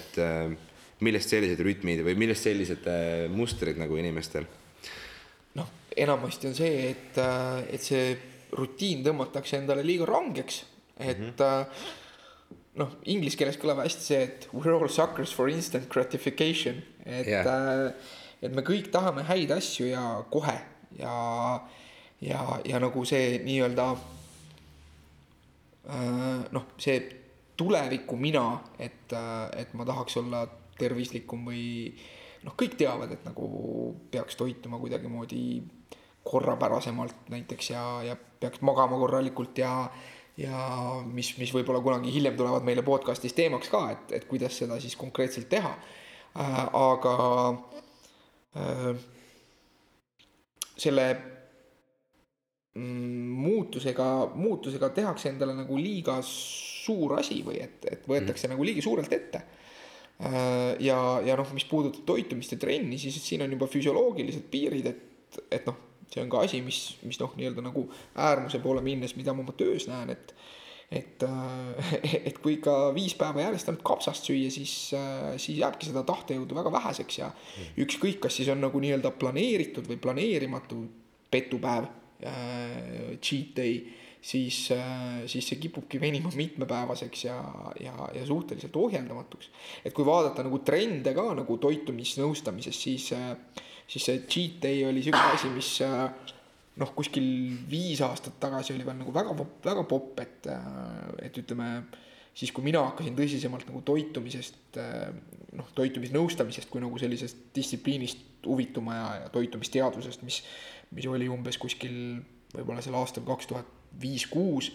et 0.00 0.22
äh, 0.22 0.54
millest 1.04 1.32
sellised 1.32 1.60
rütmid 1.60 2.04
või 2.06 2.16
millest 2.18 2.48
sellised 2.48 2.86
äh, 2.88 3.26
mustrid 3.32 3.76
nagu 3.80 3.98
inimestel 4.00 4.48
enamasti 5.96 6.50
on 6.50 6.56
see, 6.56 6.90
et, 6.90 7.18
äh, 7.18 7.62
et 7.72 7.82
see 7.82 8.16
rutiin 8.56 9.04
tõmmatakse 9.04 9.58
endale 9.60 9.84
liiga 9.86 10.06
rangeks, 10.08 10.64
et 10.98 11.18
mm 11.18 11.32
-hmm. 11.38 11.66
noh, 12.80 12.90
inglise 13.04 13.36
keeles 13.36 13.58
kõlab 13.60 13.82
hästi 13.84 14.02
see, 14.02 14.22
et 14.22 14.48
we 14.52 14.62
are 14.68 14.76
all 14.76 14.88
suckers 14.88 15.32
for 15.34 15.48
instant 15.48 15.88
gratification, 15.88 16.82
et 17.04 17.26
yeah., 17.26 17.92
et 18.42 18.52
me 18.52 18.62
kõik 18.62 18.90
tahame 18.92 19.22
häid 19.22 19.50
asju 19.50 19.86
ja 19.86 20.24
kohe 20.30 20.60
ja, 20.98 21.14
ja, 22.20 22.60
ja 22.64 22.78
nagu 22.78 23.04
see 23.04 23.38
nii-öelda 23.44 23.96
noh, 26.52 26.66
see 26.78 27.00
tuleviku 27.56 28.16
mina, 28.16 28.60
et, 28.78 29.12
et 29.56 29.72
ma 29.74 29.86
tahaks 29.88 30.16
olla 30.20 30.44
tervislikum 30.78 31.46
või 31.48 31.64
noh, 32.44 32.54
kõik 32.58 32.76
teavad, 32.78 33.12
et 33.12 33.24
nagu 33.26 33.46
peaks 34.12 34.36
toituma 34.38 34.80
kuidagimoodi 34.82 35.42
korrapärasemalt 36.26 37.30
näiteks 37.30 37.70
ja, 37.70 37.86
ja 38.02 38.16
peaks 38.40 38.60
magama 38.66 38.98
korralikult 38.98 39.58
ja 39.58 39.72
ja 40.36 40.56
mis, 41.08 41.32
mis 41.40 41.52
võib-olla 41.54 41.80
kunagi 41.84 42.12
hiljem 42.12 42.36
tulevad 42.36 42.64
meile 42.66 42.84
podcast'is 42.84 43.34
teemaks 43.36 43.70
ka, 43.72 43.82
et, 43.94 44.12
et 44.18 44.26
kuidas 44.28 44.58
seda 44.60 44.76
siis 44.82 44.96
konkreetselt 45.00 45.48
teha 45.48 45.72
äh,. 45.72 46.58
aga 46.76 47.14
äh, 48.60 48.90
selle 50.76 51.06
mm, 52.74 53.32
muutusega, 53.46 54.10
muutusega 54.34 54.92
tehakse 54.98 55.32
endale 55.32 55.56
nagu 55.56 55.80
liiga 55.80 56.18
suur 56.26 57.16
asi 57.16 57.40
või 57.46 57.62
et, 57.64 57.88
et 57.88 58.04
võetakse 58.04 58.44
mm. 58.46 58.52
nagu 58.54 58.68
liiga 58.68 58.84
suurelt 58.84 59.16
ette 59.16 59.40
äh,. 59.40 60.76
ja, 60.84 61.00
ja 61.24 61.40
noh, 61.40 61.48
mis 61.56 61.64
puudutab 61.70 62.04
toitumist 62.12 62.52
ja 62.52 62.60
trenni, 62.60 63.00
siis 63.00 63.16
siin 63.24 63.48
on 63.48 63.56
juba 63.56 63.72
füsioloogilised 63.72 64.52
piirid, 64.52 64.92
et, 64.92 65.42
et 65.48 65.72
noh 65.72 65.85
see 66.12 66.22
on 66.22 66.30
ka 66.32 66.44
asi, 66.46 66.60
mis, 66.64 66.80
mis 67.06 67.18
noh, 67.20 67.32
nii-öelda 67.38 67.64
nagu 67.64 67.86
äärmuse 68.14 68.60
poole 68.62 68.84
minnes, 68.84 69.16
mida 69.18 69.34
ma 69.34 69.44
oma 69.44 69.56
töös 69.58 69.88
näen, 69.90 70.14
et 70.14 70.36
et, 70.86 71.22
äh, 71.26 71.94
et 72.28 72.36
kui 72.38 72.56
ikka 72.60 72.92
viis 72.94 73.16
päeva 73.18 73.42
järjest 73.42 73.72
ainult 73.72 73.82
kapsast 73.86 74.28
süüa, 74.28 74.50
siis, 74.54 74.74
äh, 74.94 75.32
siis 75.42 75.58
jääbki 75.58 75.88
seda 75.88 76.04
tahtejõudu 76.06 76.54
väga 76.54 76.72
väheseks 76.76 77.18
ja 77.18 77.30
mm. 77.32 77.72
ükskõik, 77.86 78.20
kas 78.22 78.38
siis 78.38 78.50
on 78.54 78.62
nagu 78.62 78.80
nii-öelda 78.82 79.10
planeeritud 79.18 79.88
või 79.90 79.98
planeerimatu 80.02 80.84
petupäev 81.32 81.88
äh,, 82.22 83.16
cheat 83.18 83.56
day, 83.58 83.80
siis 84.26 84.58
äh,, 84.74 85.22
siis 85.30 85.46
see 85.46 85.60
kipubki 85.62 86.00
venima 86.02 86.32
mitmepäevaseks 86.34 87.24
ja, 87.28 87.36
ja, 87.80 87.94
ja 88.14 88.24
suhteliselt 88.26 88.76
ohjeldamatuks. 88.76 89.50
et 89.84 89.94
kui 89.94 90.06
vaadata 90.06 90.42
nagu 90.46 90.58
trende 90.66 91.14
ka 91.14 91.28
nagu 91.38 91.58
toitumisnõustamises, 91.62 92.80
siis 92.88 93.12
äh, 93.14 93.36
siis 93.86 94.08
see 94.08 94.24
cheat 94.26 94.58
day 94.62 94.82
oli 94.88 95.04
siuke 95.06 95.22
asi, 95.36 95.50
mis 95.54 95.70
äh, 95.86 96.08
noh, 96.80 96.92
kuskil 96.96 97.28
viis 97.70 98.02
aastat 98.04 98.40
tagasi 98.42 98.74
oli 98.74 98.86
veel 98.86 98.98
nagu 99.00 99.14
väga, 99.14 99.36
väga 99.64 99.86
popp, 99.88 100.20
et, 100.20 100.48
et 101.24 101.38
ütleme 101.40 101.70
siis, 102.36 102.52
kui 102.52 102.66
mina 102.66 102.82
hakkasin 102.90 103.16
tõsisemalt 103.16 103.68
nagu 103.70 103.80
toitumisest, 103.86 104.80
noh, 105.56 105.70
toitumisnõustamisest 105.78 106.68
kui 106.72 106.82
nagu 106.84 106.98
sellisest 107.00 107.46
distsipliinist 107.56 108.44
huvituma 108.46 108.98
ja, 108.98 109.06
ja 109.22 109.30
toitumisteadusest, 109.32 110.26
mis, 110.26 110.42
mis 110.92 111.08
oli 111.10 111.30
umbes 111.32 111.56
kuskil 111.62 111.96
võib-olla 112.52 112.84
sel 112.84 112.96
aastal 112.98 113.24
kaks 113.26 113.48
tuhat 113.50 113.72
viis, 114.00 114.26
kuus 114.30 114.72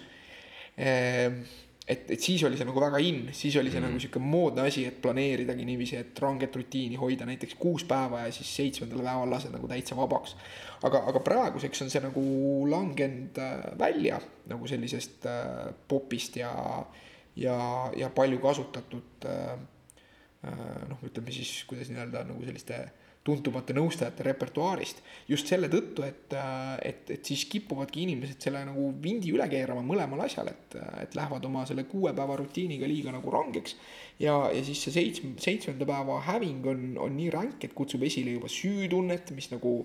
et, 1.91 2.11
et 2.11 2.21
siis 2.21 2.43
oli 2.47 2.57
see 2.59 2.67
nagu 2.67 2.81
väga 2.81 2.99
in, 3.03 3.21
siis 3.35 3.55
oli 3.59 3.71
see 3.71 3.81
mm. 3.81 3.89
nagu 3.89 4.01
sihuke 4.01 4.21
moodne 4.23 4.65
asi, 4.69 4.83
et 4.87 4.99
planeeridagi 5.03 5.65
niiviisi, 5.67 5.97
et 5.99 6.21
ranget 6.23 6.55
rutiini 6.55 6.99
hoida 6.99 7.27
näiteks 7.27 7.57
kuus 7.59 7.85
päeva 7.89 8.23
ja 8.25 8.31
siis 8.35 8.51
seitsmendal 8.59 9.03
päeval 9.03 9.33
lased 9.33 9.53
nagu 9.53 9.69
täitsa 9.69 9.97
vabaks. 9.97 10.35
aga, 10.87 11.03
aga 11.11 11.23
praeguseks 11.25 11.83
on 11.85 11.91
see 11.93 12.03
nagu 12.05 12.23
langenud 12.71 13.41
äh, 13.41 13.65
välja 13.79 14.21
nagu 14.51 14.69
sellisest 14.69 15.27
äh, 15.29 15.73
popist 15.87 16.39
ja, 16.39 16.53
ja, 17.35 17.59
ja 17.97 18.09
palju 18.13 18.39
kasutatud 18.43 19.29
äh, 19.29 19.53
noh, 20.89 21.05
ütleme 21.05 21.33
siis, 21.33 21.63
kuidas 21.69 21.91
nii-öelda 21.91 22.25
nagu 22.29 22.45
selliste 22.45 22.77
äh, 22.85 23.00
tuntumate 23.23 23.73
nõustajate 23.77 24.25
repertuaarist. 24.25 25.01
just 25.29 25.47
selle 25.47 25.69
tõttu, 25.69 26.03
et, 26.03 26.33
et, 26.81 27.09
et 27.15 27.25
siis 27.25 27.43
kipuvadki 27.49 28.01
inimesed 28.01 28.41
selle 28.41 28.63
nagu 28.65 28.87
vindi 29.03 29.29
üle 29.33 29.45
keerama 29.49 29.83
mõlemal 29.85 30.23
asjal, 30.25 30.49
et, 30.49 30.77
et 31.03 31.17
lähevad 31.17 31.45
oma 31.45 31.65
selle 31.69 31.85
kuue 31.89 32.13
päeva 32.17 32.39
rutiiniga 32.39 32.89
liiga 32.89 33.13
nagu 33.13 33.33
rangeks. 33.33 33.75
ja, 34.19 34.35
ja 34.53 34.63
siis 34.65 34.81
see 34.87 34.95
seitsme, 34.95 35.35
seitsmenda 35.41 35.85
päeva 35.85 36.17
häving 36.31 36.65
on, 36.73 36.87
on 36.97 37.15
nii 37.17 37.29
ränk, 37.33 37.61
et 37.67 37.77
kutsub 37.77 38.03
esile 38.09 38.33
juba 38.37 38.49
süütunnet, 38.49 39.31
mis 39.37 39.51
nagu 39.53 39.75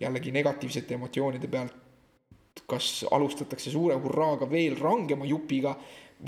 jällegi 0.00 0.34
negatiivsete 0.34 0.98
emotsioonide 0.98 1.48
pealt 1.48 1.80
kas 2.70 3.04
alustatakse 3.10 3.72
suure 3.72 3.96
hurraaga 3.98 4.46
veel 4.50 4.76
rangema 4.78 5.26
jupiga 5.26 5.72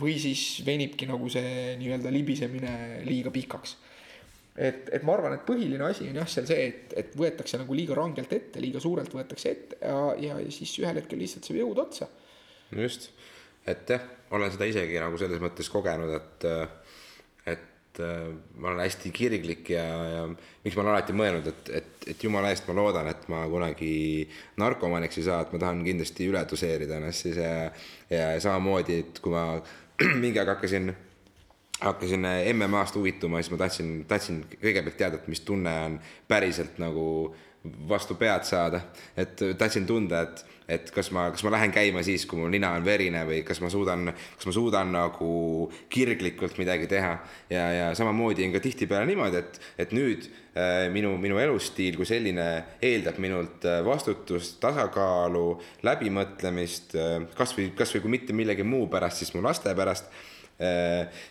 või 0.00 0.16
siis 0.18 0.64
venibki 0.66 1.06
nagu 1.08 1.28
see 1.30 1.76
nii-öelda 1.78 2.10
libisemine 2.12 2.72
liiga 3.06 3.30
pikaks 3.30 3.76
et, 4.56 4.88
et 4.92 5.04
ma 5.04 5.14
arvan, 5.16 5.36
et 5.36 5.44
põhiline 5.46 5.84
asi 5.84 6.08
on 6.10 6.18
jah, 6.20 6.28
seal 6.30 6.48
see, 6.48 6.66
et, 6.70 6.96
et 7.04 7.16
võetakse 7.18 7.60
nagu 7.60 7.76
liiga 7.76 7.96
rangelt 7.98 8.32
ette, 8.32 8.62
liiga 8.62 8.80
suurelt 8.82 9.12
võetakse 9.12 9.52
ette 9.52 9.80
ja, 9.82 9.98
ja, 10.22 10.38
siis 10.54 10.72
ühel 10.82 11.00
hetkel 11.02 11.20
lihtsalt 11.20 11.48
saab 11.48 11.60
jõud 11.60 11.82
otsa. 11.84 12.08
just, 12.72 13.10
et 13.68 13.94
jah, 13.96 14.04
olen 14.36 14.52
seda 14.54 14.68
isegi 14.68 15.00
nagu 15.02 15.20
selles 15.20 15.42
mõttes 15.42 15.68
kogenud, 15.72 16.12
et, 16.16 16.48
et 17.52 18.02
ma 18.56 18.72
olen 18.72 18.82
hästi 18.84 19.12
kirglik 19.14 19.70
ja, 19.72 19.84
ja 19.84 20.24
miks 20.28 20.76
ma 20.76 20.84
olen 20.84 20.94
alati 20.94 21.16
mõelnud, 21.16 21.48
et, 21.52 21.72
et, 21.80 22.10
et 22.12 22.26
jumala 22.26 22.50
eest 22.52 22.68
ma 22.68 22.76
loodan, 22.76 23.08
et 23.12 23.28
ma 23.32 23.44
kunagi 23.52 23.94
narkomaniks 24.60 25.20
ei 25.20 25.28
saa, 25.28 25.42
et 25.44 25.52
ma 25.52 25.62
tahan 25.62 25.84
kindlasti 25.86 26.28
üle 26.32 26.42
doseerida 26.48 26.96
ennast 27.00 27.28
siis 27.28 27.40
ja, 27.40 27.68
ja 28.12 28.30
samamoodi, 28.42 29.02
et 29.04 29.20
kui 29.24 29.36
ma 29.36 29.48
mingi 30.22 30.40
aeg 30.40 30.56
hakkasin 30.56 30.94
hakkasin 31.80 32.26
MM-ast 32.54 32.96
huvituma, 32.96 33.42
siis 33.42 33.52
ma 33.52 33.60
tahtsin, 33.60 33.90
tahtsin 34.08 34.44
kõigepealt 34.54 34.96
teada, 34.96 35.20
et 35.20 35.28
mis 35.28 35.42
tunne 35.44 35.72
on 35.86 35.98
päriselt 36.28 36.78
nagu 36.80 37.06
vastu 37.88 38.14
pead 38.14 38.46
saada, 38.46 38.80
et 39.18 39.42
tahtsin 39.58 39.86
tunda, 39.86 40.22
et 40.22 40.44
et 40.66 40.88
kas 40.90 41.12
ma, 41.14 41.28
kas 41.30 41.44
ma 41.46 41.52
lähen 41.54 41.70
käima 41.74 42.02
siis, 42.02 42.24
kui 42.26 42.40
mu 42.40 42.48
nina 42.50 42.72
on 42.74 42.84
verine 42.84 43.22
või 43.28 43.42
kas 43.46 43.60
ma 43.62 43.70
suudan, 43.70 44.10
kas 44.10 44.48
ma 44.48 44.54
suudan 44.54 44.90
nagu 44.94 45.30
kirglikult 45.92 46.58
midagi 46.58 46.88
teha. 46.90 47.12
ja, 47.50 47.66
ja 47.72 47.86
samamoodi 47.94 48.46
on 48.46 48.54
ka 48.56 48.62
tihtipeale 48.64 49.06
niimoodi, 49.06 49.42
et, 49.44 49.60
et 49.78 49.94
nüüd 49.94 50.26
äh, 50.26 50.88
minu, 50.92 51.14
minu 51.22 51.38
elustiil 51.42 51.98
kui 51.98 52.08
selline 52.08 52.48
eeldab 52.82 53.20
minult 53.22 53.66
äh, 53.66 53.78
vastutust, 53.86 54.58
tasakaalu, 54.62 55.46
läbimõtlemist 55.86 56.98
äh,, 56.98 57.20
kasvõi, 57.38 57.70
kasvõi 57.78 58.02
kui 58.02 58.16
mitte 58.18 58.36
millegi 58.36 58.66
muu 58.66 58.90
pärast, 58.90 59.22
siis 59.22 59.34
mu 59.36 59.44
laste 59.46 59.74
pärast. 59.78 60.10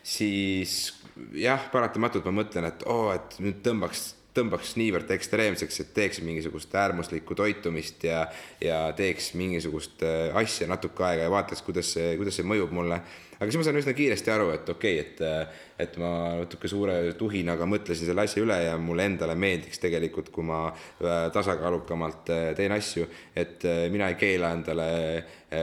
Siis 0.06 0.94
jah, 1.34 1.64
paratamatult 1.72 2.28
ma 2.28 2.36
mõtlen, 2.44 2.68
et 2.70 2.84
oo 2.86 3.08
oh,, 3.08 3.16
et 3.16 3.40
nüüd 3.42 3.64
tõmbaks 3.66 4.12
tõmbaks 4.36 4.74
niivõrd 4.80 5.12
ekstreemseks, 5.16 5.78
et 5.82 5.92
teeks 5.96 6.22
mingisugust 6.26 6.74
äärmuslikku 6.76 7.38
toitumist 7.38 8.04
ja, 8.08 8.26
ja 8.64 8.80
teeks 8.98 9.32
mingisugust 9.40 10.04
äh, 10.06 10.36
asja 10.36 10.68
natuke 10.68 11.06
aega 11.08 11.28
ja 11.28 11.32
vaataks, 11.32 11.64
kuidas 11.66 11.94
see, 11.96 12.16
kuidas 12.20 12.36
see 12.40 12.48
mõjub 12.48 12.74
mulle. 12.76 13.00
aga 13.36 13.48
siis 13.48 13.60
ma 13.60 13.66
sain 13.68 13.80
üsna 13.80 13.94
kiiresti 13.96 14.32
aru, 14.32 14.50
et 14.56 14.70
okei 14.72 15.00
okay,, 15.00 15.06
et, 15.06 15.24
äh, 15.24 15.64
et 15.86 15.98
ma 16.02 16.12
natuke 16.42 16.72
suure 16.72 16.98
tuhinaga 17.20 17.68
mõtlesin 17.70 18.10
selle 18.10 18.28
asja 18.28 18.44
üle 18.44 18.60
ja 18.66 18.76
mulle 18.82 19.08
endale 19.08 19.38
meeldiks 19.40 19.80
tegelikult, 19.84 20.32
kui 20.36 20.48
ma 20.48 20.66
äh, 20.68 21.26
tasakaalukamalt 21.36 22.36
teen 22.60 22.76
asju, 22.76 23.08
et 23.36 23.64
mina 23.92 24.12
ei 24.12 24.20
keela 24.20 24.52
endale 24.56 24.88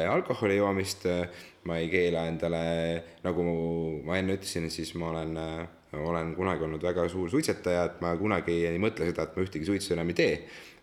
alkoholi 0.09 0.57
joomist, 0.57 1.05
ma 1.69 1.79
ei 1.79 1.89
keela 1.93 2.27
endale, 2.27 2.65
nagu 3.23 3.45
ma 4.07 4.19
enne 4.19 4.39
ütlesin, 4.39 4.67
siis 4.71 4.95
ma 4.99 5.13
olen 5.13 5.39
olen 5.93 6.35
kunagi 6.35 6.65
olnud 6.65 6.83
väga 6.83 7.09
suur 7.09 7.31
suitsetaja, 7.31 7.85
et 7.85 7.99
ma 8.05 8.15
kunagi 8.17 8.55
ei 8.69 8.79
mõtle 8.81 9.09
seda, 9.09 9.27
et 9.27 9.35
ma 9.37 9.45
ühtegi 9.45 9.69
suitsu 9.69 9.93
enam 9.97 10.13
ei 10.13 10.17
tee. 10.17 10.39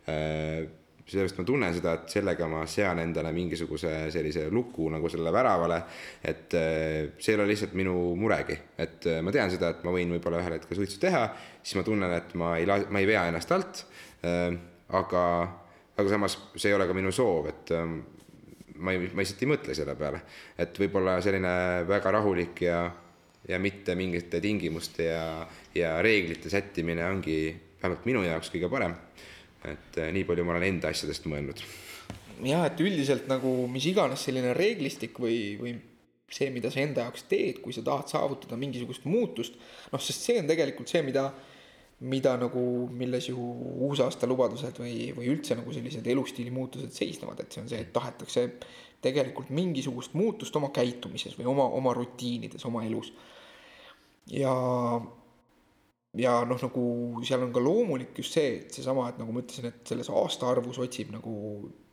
Äh, 0.09 0.67
sellepärast 1.09 1.39
ma 1.39 1.45
tunnen 1.47 1.73
seda, 1.73 1.95
et 1.97 2.11
sellega 2.13 2.45
ma 2.51 2.61
sean 2.69 2.99
endale 3.01 3.31
mingisuguse 3.33 3.93
sellise 4.13 4.43
luku 4.53 4.91
nagu 4.93 5.09
sellele 5.09 5.31
väravale. 5.33 5.79
et 6.21 6.53
äh, 6.53 7.09
see 7.17 7.33
ei 7.33 7.39
ole 7.39 7.47
lihtsalt 7.49 7.73
minu 7.73 7.95
muregi, 8.15 8.59
et 8.77 9.07
äh, 9.09 9.21
ma 9.25 9.33
tean 9.33 9.49
seda, 9.49 9.73
et 9.73 9.81
ma 9.83 9.95
võin 9.95 10.13
võib-olla 10.13 10.43
ühel 10.43 10.59
hetkel 10.59 10.77
suitsu 10.77 11.01
teha, 11.01 11.25
siis 11.63 11.79
ma 11.79 11.85
tunnen, 11.87 12.13
et 12.13 12.35
ma 12.37 12.53
ei 12.57 12.69
ma 12.69 13.01
ei 13.01 13.09
vea 13.09 13.25
ennast 13.31 13.51
alt. 13.51 13.85
aga, 14.99 15.23
aga 15.97 16.09
samas 16.09 16.37
see 16.55 16.69
ei 16.69 16.75
ole 16.75 16.85
ka 16.87 16.93
minu 16.93 17.11
soov, 17.15 17.47
et 17.47 17.71
ma 18.79 18.95
ei, 18.95 19.09
ma 19.13 19.23
lihtsalt 19.23 19.43
ei 19.43 19.51
mõtle 19.51 19.75
selle 19.77 19.95
peale, 19.99 20.23
et 20.57 20.81
võib-olla 20.81 21.19
selline 21.23 21.53
väga 21.87 22.17
rahulik 22.19 22.65
ja 22.67 22.81
ja 23.47 23.59
mitte 23.59 23.95
mingite 23.95 24.41
tingimuste 24.43 25.09
ja, 25.09 25.47
ja 25.75 25.93
reeglite 26.03 26.49
sättimine 26.51 27.05
ongi 27.07 27.37
vähemalt 27.79 28.07
minu 28.09 28.23
jaoks 28.25 28.51
kõige 28.53 28.69
parem. 28.71 28.95
et 29.65 29.97
eh, 29.99 30.11
nii 30.15 30.23
palju 30.27 30.45
ma 30.47 30.55
olen 30.55 30.67
enda 30.67 30.91
asjadest 30.91 31.25
mõelnud. 31.27 31.61
jah, 32.43 32.65
et 32.67 32.81
üldiselt 32.83 33.27
nagu 33.31 33.67
mis 33.71 33.85
iganes 33.89 34.23
selline 34.27 34.53
reeglistik 34.55 35.19
või, 35.19 35.39
või 35.59 35.75
see, 36.29 36.49
mida 36.53 36.71
sa 36.71 36.83
enda 36.83 37.07
jaoks 37.07 37.25
teed, 37.31 37.61
kui 37.63 37.73
sa 37.75 37.83
tahad 37.85 38.11
saavutada 38.11 38.59
mingisugust 38.59 39.07
muutust, 39.09 39.57
noh, 39.91 40.01
sest 40.03 40.27
see 40.27 40.39
on 40.39 40.49
tegelikult 40.49 40.91
see, 40.91 41.01
mida, 41.05 41.29
mida 41.99 42.35
nagu, 42.39 42.61
milles 42.95 43.27
ju 43.27 43.37
uusaasta 43.89 44.27
lubadused 44.29 44.77
või, 44.79 45.09
või 45.15 45.31
üldse 45.33 45.57
nagu 45.59 45.73
sellised 45.75 46.05
elustiili 46.07 46.51
muutused 46.55 46.93
seisnevad, 46.95 47.41
et 47.43 47.51
see 47.51 47.63
on 47.63 47.71
see, 47.71 47.81
et 47.83 47.91
tahetakse 47.95 48.45
tegelikult 49.03 49.51
mingisugust 49.55 50.15
muutust 50.15 50.55
oma 50.55 50.71
käitumises 50.75 51.35
või 51.39 51.49
oma, 51.51 51.67
oma 51.75 51.93
rutiinides, 51.95 52.63
oma 52.67 52.85
elus. 52.87 53.11
Ja, 54.31 54.53
ja 56.19 56.37
noh, 56.47 56.61
nagu 56.61 56.85
seal 57.27 57.43
on 57.43 57.53
ka 57.55 57.63
loomulik 57.63 58.15
just 58.19 58.37
see, 58.37 58.55
et 58.61 58.79
seesama, 58.79 59.09
et 59.11 59.19
nagu 59.19 59.35
ma 59.35 59.43
ütlesin, 59.43 59.67
et 59.71 59.91
selles 59.91 60.11
aastaarvus 60.13 60.79
otsib 60.83 61.11
nagu 61.15 61.33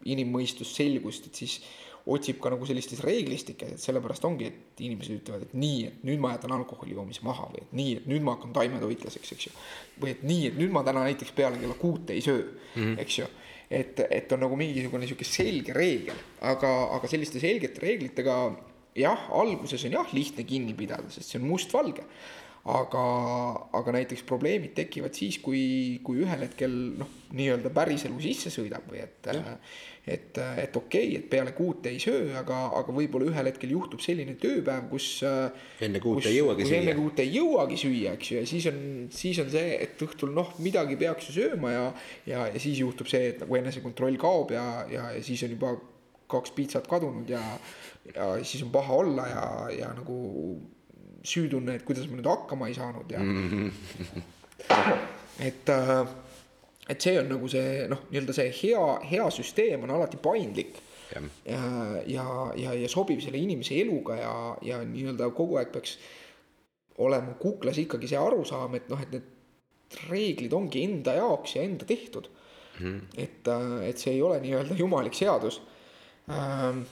inimmõistus 0.07 0.71
selgust, 0.77 1.27
et 1.27 1.43
siis 1.43 1.59
otsib 2.07 2.39
ka 2.43 2.53
nagu 2.53 2.67
sellistes 2.69 3.01
reeglistikes, 3.03 3.73
et 3.75 3.83
sellepärast 3.83 4.25
ongi, 4.29 4.51
et 4.51 4.83
inimesed 4.87 5.17
ütlevad, 5.19 5.49
et 5.49 5.57
nii, 5.59 5.81
et 5.89 6.05
nüüd 6.07 6.23
ma 6.23 6.35
jätan 6.37 6.55
alkoholi 6.55 6.95
joomise 6.95 7.25
maha 7.27 7.49
või 7.51 7.65
et 7.65 7.73
nii, 7.81 7.97
et 8.01 8.07
nüüd 8.13 8.27
ma 8.27 8.37
hakkan 8.37 8.55
taimetoitlaseks, 8.55 9.33
eks 9.35 9.49
ju. 9.49 9.53
või 10.03 10.13
et 10.15 10.23
nii, 10.27 10.45
et 10.53 10.61
nüüd 10.61 10.75
ma 10.75 10.85
täna 10.87 11.03
näiteks 11.09 11.35
peale 11.35 11.59
kella 11.59 11.75
kuute 11.81 12.15
ei 12.15 12.23
söö 12.23 12.45
mm, 12.45 12.83
-hmm. 12.83 13.01
eks 13.03 13.19
ju. 13.19 13.27
et, 13.71 14.01
et 14.11 14.33
on 14.33 14.45
nagu 14.47 14.57
mingisugune 14.57 15.03
niisugune 15.03 15.33
selge 15.33 15.75
reegel, 15.75 16.23
aga, 16.41 16.73
aga 16.95 17.11
selliste 17.11 17.43
selgete 17.43 17.83
reeglitega 17.83 18.39
jah, 18.97 19.29
alguses 19.31 19.85
on 19.89 19.99
jah 19.99 20.13
lihtne 20.15 20.45
kinni 20.45 20.75
pidada, 20.75 21.11
sest 21.11 21.33
see 21.33 21.41
on 21.41 21.49
mustvalge. 21.51 22.05
Aga, 22.67 23.03
aga 23.79 23.95
näiteks 23.95 24.25
probleemid 24.27 24.75
tekivad 24.75 25.15
siis, 25.15 25.39
kui, 25.43 26.01
kui 26.07 26.23
ühel 26.25 26.43
hetkel 26.43 26.73
noh, 26.99 27.13
nii-öelda 27.37 27.71
päriselu 27.75 28.19
sisse 28.23 28.51
sõidab 28.55 28.89
või 28.91 29.03
et, 29.05 29.29
et, 29.31 30.41
et 30.63 30.79
okei 30.79 31.09
okay,, 31.13 31.21
et 31.21 31.29
peale 31.31 31.53
kuut 31.57 31.87
ei 31.91 32.01
söö, 32.03 32.33
aga, 32.41 32.59
aga 32.81 32.95
võib-olla 32.95 33.31
ühel 33.31 33.51
hetkel 33.53 33.75
juhtub 33.77 34.03
selline 34.03 34.35
tööpäev, 34.43 34.89
kus. 34.91 35.09
enne 35.83 36.03
kuut 36.03 36.21
kus, 36.21 36.31
ei 36.31 36.41
jõuagi 36.41 36.67
süüa. 36.67 36.83
enne 36.83 36.97
kuut 36.99 37.23
ei 37.23 37.33
jõuagi 37.37 37.81
süüa, 37.85 38.15
eks 38.19 38.33
ju, 38.33 38.43
ja 38.43 38.53
siis 38.53 38.71
on, 38.73 38.79
siis 39.15 39.43
on 39.43 39.51
see, 39.55 39.75
et 39.87 40.07
õhtul 40.07 40.35
noh, 40.35 40.55
midagi 40.63 40.99
peaks 40.99 41.31
ju 41.31 41.39
sööma 41.41 41.75
ja, 41.75 41.89
ja, 42.27 42.47
ja 42.51 42.63
siis 42.63 42.83
juhtub 42.83 43.11
see, 43.11 43.35
et 43.35 43.45
nagu 43.45 43.61
enesekontroll 43.63 44.19
kaob 44.23 44.55
ja, 44.55 44.69
ja, 44.91 45.11
ja 45.15 45.27
siis 45.27 45.47
on 45.47 45.55
juba 45.55 45.77
kaks 46.31 46.51
piitsat 46.57 46.89
kadunud 46.91 47.29
ja, 47.31 47.43
ja 48.11 48.33
siis 48.43 48.65
on 48.67 48.73
paha 48.75 49.03
olla 49.05 49.29
ja, 49.31 49.45
ja 49.71 49.93
nagu 49.95 50.17
süütunne, 51.27 51.77
et 51.77 51.85
kuidas 51.87 52.07
ma 52.11 52.19
nüüd 52.19 52.31
hakkama 52.31 52.69
ei 52.71 52.77
saanud 52.77 53.11
ja 53.11 53.23
et 55.49 55.73
äh, 55.75 56.15
et 56.89 57.03
see 57.03 57.17
on 57.21 57.31
nagu 57.31 57.49
see 57.51 57.87
noh, 57.91 58.05
nii-öelda 58.11 58.35
see 58.37 58.53
hea, 58.61 58.83
hea 59.11 59.31
süsteem 59.35 59.87
on 59.87 59.95
alati 59.97 60.21
paindlik. 60.23 60.83
ja, 61.47 61.63
ja, 62.11 62.27
ja, 62.59 62.73
ja 62.75 62.89
sobib 62.91 63.21
selle 63.23 63.39
inimese 63.39 63.77
eluga 63.79 64.17
ja, 64.19 64.33
ja 64.67 64.81
nii-öelda 64.83 65.29
kogu 65.35 65.61
aeg 65.61 65.71
peaks 65.75 65.97
olema 67.03 67.37
kuklas 67.39 67.79
ikkagi 67.79 68.11
see 68.11 68.19
arusaam, 68.19 68.75
et 68.79 68.89
noh, 68.91 69.03
et 69.03 69.13
need 69.15 69.99
reeglid 70.11 70.55
ongi 70.57 70.83
enda 70.83 71.15
jaoks 71.15 71.55
ja 71.57 71.63
enda 71.63 71.87
tehtud 71.87 72.27
mm. 72.27 72.87
-hmm. 72.87 73.01
et, 73.23 73.49
äh, 73.49 73.89
et 73.89 73.99
see 74.03 74.17
ei 74.17 74.23
ole 74.23 74.41
nii-öelda 74.43 74.75
jumalik 74.79 75.15
seadus 75.15 75.61
ähm, 76.31 76.83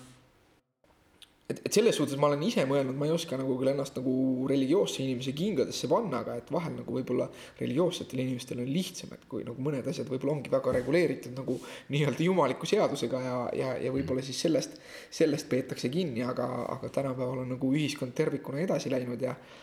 et, 1.49 1.59
et 1.61 1.77
selles 1.77 1.97
suhtes 1.97 2.17
ma 2.21 2.31
olen 2.31 2.43
ise 2.47 2.65
mõelnud, 2.69 2.97
ma 2.97 3.09
ei 3.09 3.13
oska 3.15 3.37
nagu 3.41 3.57
küll 3.61 3.73
ennast 3.75 3.99
nagu 3.99 4.15
religioosse 4.51 5.03
inimese 5.05 5.35
kingadesse 5.37 5.91
panna, 5.91 6.23
aga 6.25 6.39
et 6.41 6.53
vahel 6.55 6.79
nagu 6.79 6.97
võib-olla 6.97 7.29
religioossetel 7.61 8.23
inimestel 8.25 8.63
on 8.65 8.71
lihtsam, 8.71 9.13
et 9.17 9.27
kui 9.31 9.45
nagu 9.47 9.67
mõned 9.67 9.91
asjad 9.91 10.09
võib-olla 10.11 10.39
ongi 10.39 10.55
väga 10.55 10.77
reguleeritud 10.79 11.37
nagu 11.37 11.59
nii-öelda 11.93 12.27
jumaliku 12.29 12.69
seadusega 12.71 13.21
ja, 13.27 13.37
ja, 13.61 13.75
ja 13.87 13.93
võib-olla 13.95 14.25
siis 14.25 14.41
sellest, 14.47 14.81
sellest 15.13 15.51
peetakse 15.53 15.93
kinni, 15.93 16.25
aga, 16.25 16.49
aga 16.79 16.93
tänapäeval 17.01 17.45
on 17.45 17.55
nagu 17.57 17.75
ühiskond 17.77 18.17
tervikuna 18.17 18.65
edasi 18.65 18.93
läinud 18.93 19.21
ja 19.25 19.37
äh, 19.37 19.63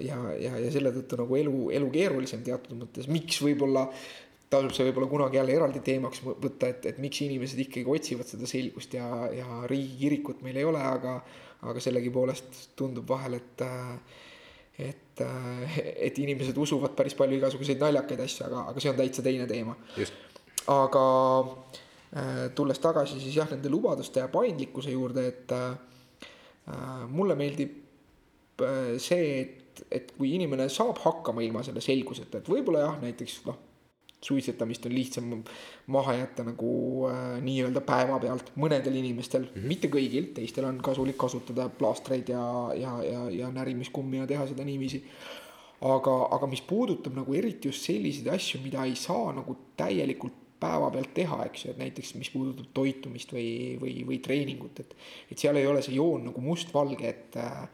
ja, 0.00 0.16
ja, 0.40 0.56
ja 0.56 0.72
selle 0.72 0.92
tõttu 0.96 1.18
nagu 1.20 1.36
elu, 1.36 1.54
elu 1.76 1.92
keerulisem 1.92 2.42
teatud 2.46 2.78
mõttes, 2.78 3.08
miks 3.12 3.40
võib-olla 3.44 3.86
tasub 4.50 4.72
see 4.74 4.86
võib-olla 4.88 5.08
kunagi 5.10 5.38
jälle 5.38 5.54
eraldi 5.54 5.82
teemaks 5.86 6.24
võtta, 6.26 6.70
et, 6.72 6.88
et 6.90 6.98
miks 7.02 7.20
inimesed 7.22 7.60
ikkagi 7.66 7.86
otsivad 7.90 8.26
seda 8.26 8.48
selgust 8.50 8.96
ja, 8.96 9.06
ja 9.34 9.60
riigikirikut 9.70 10.42
meil 10.46 10.58
ei 10.58 10.66
ole, 10.66 10.80
aga, 10.82 11.20
aga 11.70 11.82
sellegipoolest 11.82 12.58
tundub 12.78 13.06
vahel, 13.10 13.38
et, 13.38 13.62
et, 14.88 15.22
et 16.08 16.18
inimesed 16.24 16.58
usuvad 16.58 16.96
päris 16.98 17.14
palju 17.18 17.38
igasuguseid 17.38 17.82
naljakaid 17.82 18.24
asju, 18.26 18.48
aga, 18.48 18.64
aga 18.72 18.82
see 18.82 18.90
on 18.90 18.98
täitsa 18.98 19.26
teine 19.26 19.46
teema. 19.50 19.76
aga 20.74 21.04
äh, 21.46 22.42
tulles 22.58 22.82
tagasi 22.82 23.22
siis 23.22 23.38
jah, 23.38 23.54
nende 23.54 23.70
lubaduste 23.70 24.24
ja 24.24 24.28
paindlikkuse 24.34 24.90
juurde, 24.96 25.28
et 25.30 25.54
äh, 25.54 27.06
mulle 27.06 27.38
meeldib 27.38 28.66
äh, 28.66 28.98
see, 28.98 29.32
et, 29.46 29.86
et 29.86 30.14
kui 30.18 30.34
inimene 30.34 30.66
saab 30.68 30.98
hakkama 31.06 31.46
ilma 31.46 31.62
selle 31.62 31.82
selguseta, 31.84 32.42
et 32.42 32.50
võib-olla 32.50 32.88
jah, 32.88 33.02
näiteks 33.06 33.42
noh 33.46 33.66
suitsetamist 34.24 34.86
on 34.86 34.94
lihtsam 34.94 35.30
maha 35.86 36.14
jätta 36.14 36.44
nagu 36.44 36.72
äh, 37.08 37.38
nii-öelda 37.44 37.80
päevapealt 37.80 38.52
mõnedel 38.56 38.98
inimestel 39.00 39.46
mm, 39.46 39.54
-hmm. 39.54 39.68
mitte 39.72 39.88
kõigil, 39.88 40.32
teistel 40.36 40.68
on 40.68 40.80
kasulik 40.84 41.16
kasutada 41.16 41.68
plaastreid 41.68 42.28
ja, 42.28 42.44
ja, 42.76 42.96
ja, 43.04 43.22
ja 43.30 43.50
närimiskummi 43.50 44.20
ja 44.20 44.26
teha 44.26 44.46
seda 44.46 44.64
niiviisi. 44.64 45.04
aga, 45.80 46.14
aga 46.36 46.46
mis 46.46 46.60
puudutab 46.60 47.14
nagu 47.16 47.34
eriti 47.34 47.68
just 47.68 47.86
selliseid 47.88 48.28
asju, 48.28 48.60
mida 48.60 48.84
ei 48.84 48.96
saa 48.96 49.32
nagu 49.32 49.56
täielikult 49.76 50.36
päevapealt 50.60 51.14
teha, 51.14 51.44
eks 51.44 51.64
ju, 51.64 51.70
et 51.70 51.78
näiteks 51.80 52.14
mis 52.14 52.30
puudutab 52.30 52.66
toitumist 52.74 53.32
või, 53.32 53.78
või, 53.80 53.94
või 54.06 54.18
treeningut, 54.20 54.80
et, 54.80 54.92
et 55.32 55.38
seal 55.38 55.56
ei 55.56 55.66
ole 55.66 55.80
see 55.82 55.96
joon 55.96 56.28
nagu 56.28 56.44
mustvalge, 56.44 57.08
et 57.08 57.40
äh, 57.40 57.64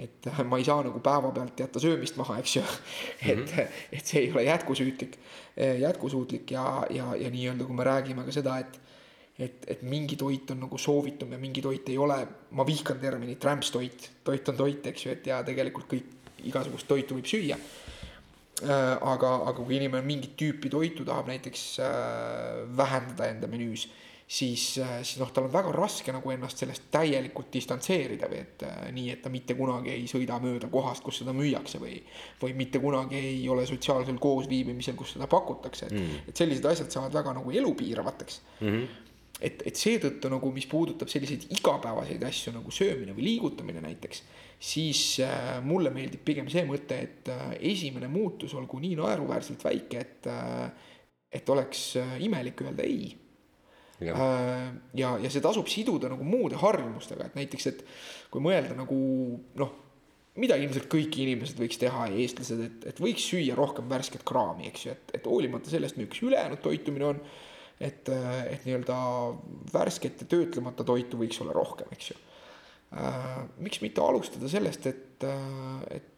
et 0.00 0.28
ma 0.48 0.58
ei 0.58 0.64
saa 0.64 0.82
nagu 0.86 1.00
päevapealt 1.04 1.60
jätta 1.60 1.80
söömist 1.82 2.16
maha, 2.16 2.38
eks 2.40 2.56
ju. 2.56 2.62
et 3.32 3.36
mm, 3.36 3.44
-hmm. 3.44 3.80
et 3.92 4.06
see 4.06 4.22
ei 4.22 4.32
ole 4.32 4.44
jätkusuutlik, 4.44 5.18
jätkusuutlik 5.80 6.50
ja, 6.50 6.86
ja, 6.90 7.14
ja 7.16 7.30
nii-öelda, 7.30 7.64
kui 7.64 7.76
me 7.76 7.84
räägime 7.84 8.24
ka 8.24 8.32
seda, 8.32 8.58
et 8.58 8.80
et, 9.40 9.64
et 9.72 9.82
mingi 9.82 10.16
toit 10.20 10.50
on 10.52 10.60
nagu 10.66 10.78
soovitum 10.78 11.32
ja 11.32 11.38
mingi 11.40 11.62
toit 11.64 11.88
ei 11.88 11.98
ole, 11.98 12.18
ma 12.50 12.66
vihkan 12.66 12.98
terminit 13.00 13.44
rämpstoit, 13.44 14.10
toit 14.24 14.48
on 14.52 14.58
toit, 14.58 14.86
eks 14.86 15.06
ju, 15.06 15.12
et 15.12 15.30
ja 15.30 15.40
tegelikult 15.46 15.88
kõik, 15.88 16.10
igasugust 16.44 16.88
toitu 16.88 17.16
võib 17.16 17.28
süüa. 17.28 17.56
Äh, 18.60 18.98
aga, 19.08 19.32
aga 19.48 19.56
kui 19.56 19.78
inimene 19.78 20.04
mingit 20.04 20.34
tüüpi 20.36 20.68
toitu 20.72 21.06
tahab 21.08 21.30
näiteks 21.32 21.62
äh, 21.80 22.60
vähendada 22.76 23.30
enda 23.32 23.48
menüüs, 23.48 23.86
siis, 24.30 24.64
äh, 24.78 25.00
siis 25.02 25.18
noh, 25.18 25.32
tal 25.34 25.48
on 25.48 25.52
väga 25.52 25.72
raske 25.74 26.14
nagu 26.14 26.30
ennast 26.30 26.62
sellest 26.62 26.86
täielikult 26.94 27.50
distantseerida 27.52 28.30
või 28.30 28.40
et 28.44 28.64
nii, 28.94 29.08
et 29.16 29.22
ta 29.24 29.32
mitte 29.32 29.56
kunagi 29.58 29.94
ei 29.96 30.06
sõida 30.10 30.38
mööda 30.42 30.70
kohast, 30.70 31.02
kus 31.06 31.20
seda 31.22 31.34
müüakse 31.36 31.82
või, 31.82 31.98
või 32.42 32.54
mitte 32.58 32.82
kunagi 32.82 33.18
ei 33.18 33.44
ole 33.50 33.66
sotsiaalsel 33.68 34.18
koosviibimisel, 34.22 34.98
kus 34.98 35.16
seda 35.16 35.30
pakutakse, 35.30 35.90
et 35.90 35.98
mm., 35.98 36.26
et 36.30 36.42
sellised 36.44 36.66
asjad 36.70 36.94
saavad 36.94 37.20
väga 37.22 37.36
nagu 37.40 37.54
elupiiravateks 37.62 38.42
mm. 38.60 38.66
-hmm 38.68 39.06
et, 39.40 39.62
et 39.66 39.78
seetõttu 39.78 40.30
nagu, 40.32 40.50
mis 40.54 40.66
puudutab 40.70 41.10
selliseid 41.10 41.46
igapäevaseid 41.56 42.22
asju 42.28 42.52
nagu 42.54 42.72
söömine 42.74 43.14
või 43.16 43.26
liigutamine 43.28 43.82
näiteks, 43.84 44.22
siis 44.60 45.02
äh, 45.24 45.58
mulle 45.64 45.92
meeldib 45.94 46.22
pigem 46.26 46.50
see 46.52 46.66
mõte, 46.68 46.98
et 47.06 47.30
äh, 47.32 47.54
esimene 47.72 48.10
muutus 48.12 48.54
olgu 48.58 48.80
nii 48.82 48.98
naeruväärselt 49.00 49.64
väike, 49.64 50.04
et 50.04 50.30
äh,, 50.30 50.70
et 51.32 51.48
oleks 51.48 51.94
äh, 52.00 52.16
imelik 52.26 52.60
öelda 52.66 52.84
ei. 52.84 53.12
Ja, 54.00 54.16
äh, 54.16 54.64
ja, 54.98 55.14
ja 55.22 55.30
see 55.32 55.44
tasub 55.44 55.68
siduda 55.70 56.10
nagu 56.12 56.26
muude 56.26 56.58
harjumustega, 56.60 57.28
et 57.28 57.38
näiteks, 57.38 57.70
et 57.70 57.84
kui 58.32 58.42
mõelda 58.44 58.76
nagu 58.78 58.98
noh, 59.60 59.76
mida 60.40 60.56
ilmselt 60.60 60.86
kõik 60.92 61.16
inimesed 61.20 61.58
võiks 61.60 61.80
teha, 61.80 62.06
eestlased, 62.22 62.64
et, 62.64 62.90
et 62.92 63.00
võiks 63.02 63.26
süüa 63.32 63.56
rohkem 63.58 63.88
värsket 63.90 64.24
kraami, 64.26 64.70
eks 64.70 64.86
ju, 64.86 64.96
et, 64.96 65.14
et 65.18 65.26
hoolimata 65.28 65.72
sellest, 65.72 65.98
milline 65.98 66.30
ülejäänud 66.30 66.62
toitumine 66.64 67.08
on 67.10 67.22
et, 67.80 68.08
et 68.08 68.66
nii-öelda 68.66 68.96
värsket 69.72 70.24
ja 70.24 70.28
töötlemata 70.28 70.84
toitu 70.86 71.20
võiks 71.20 71.40
olla 71.42 71.56
rohkem, 71.56 71.88
eks 71.96 72.12
ju 72.12 72.16
äh,. 72.96 73.44
miks 73.58 73.80
mitte 73.80 74.04
alustada 74.04 74.48
sellest, 74.52 74.86
et, 74.90 75.26
et, 75.96 76.10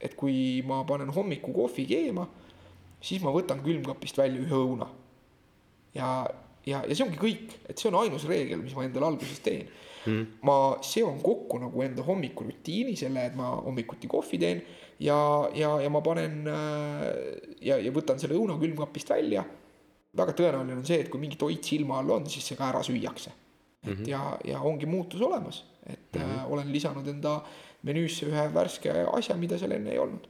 et 0.00 0.16
kui 0.18 0.60
ma 0.66 0.82
panen 0.88 1.12
hommiku 1.14 1.54
kohvi 1.56 1.86
keema, 1.88 2.26
siis 3.04 3.24
ma 3.24 3.32
võtan 3.34 3.62
külmkapist 3.64 4.20
välja 4.20 4.44
ühe 4.44 4.60
õuna. 4.60 4.88
ja, 5.96 6.10
ja, 6.66 6.82
ja 6.88 6.94
see 6.94 7.06
ongi 7.06 7.20
kõik, 7.20 7.58
et 7.68 7.78
see 7.78 7.90
on 7.90 7.98
ainus 8.02 8.28
reegel, 8.28 8.62
mis 8.62 8.74
ma 8.76 8.86
endale 8.86 9.10
alguses 9.10 9.42
teen 9.44 9.66
mm.. 10.06 10.40
ma 10.46 10.56
seon 10.84 11.20
kokku 11.24 11.60
nagu 11.62 11.84
enda 11.84 12.04
hommikurutiini, 12.06 12.96
selle, 12.96 13.28
et 13.30 13.36
ma 13.38 13.54
hommikuti 13.66 14.10
kohvi 14.10 14.40
teen 14.40 14.62
ja, 15.04 15.18
ja, 15.56 15.76
ja 15.82 15.92
ma 15.92 16.02
panen 16.04 16.40
äh, 16.48 17.06
ja, 17.64 17.78
ja 17.78 17.92
võtan 17.94 18.20
selle 18.20 18.38
õuna 18.38 18.58
külmkapist 18.60 19.14
välja 19.14 19.44
väga 20.16 20.34
tõenäoline 20.38 20.78
on 20.78 20.86
see, 20.86 21.00
et 21.02 21.10
kui 21.10 21.22
mingi 21.22 21.38
toit 21.40 21.64
silma 21.66 21.98
all 22.00 22.12
on, 22.16 22.28
siis 22.30 22.46
see 22.46 22.58
ka 22.58 22.70
ära 22.70 22.82
süüakse. 22.86 23.32
et 23.84 23.90
mm 23.90 23.96
-hmm. 23.96 24.08
ja, 24.08 24.38
ja 24.44 24.60
ongi 24.60 24.86
muutus 24.86 25.20
olemas, 25.20 25.64
et 25.86 26.12
mm 26.14 26.20
-hmm. 26.20 26.38
äh, 26.38 26.52
olen 26.52 26.72
lisanud 26.72 27.06
enda 27.06 27.42
menüüsse 27.82 28.26
ühe 28.26 28.54
värske 28.54 28.90
asja, 29.12 29.36
mida 29.36 29.58
seal 29.58 29.72
enne 29.72 29.90
ei 29.90 29.98
olnud. 29.98 30.28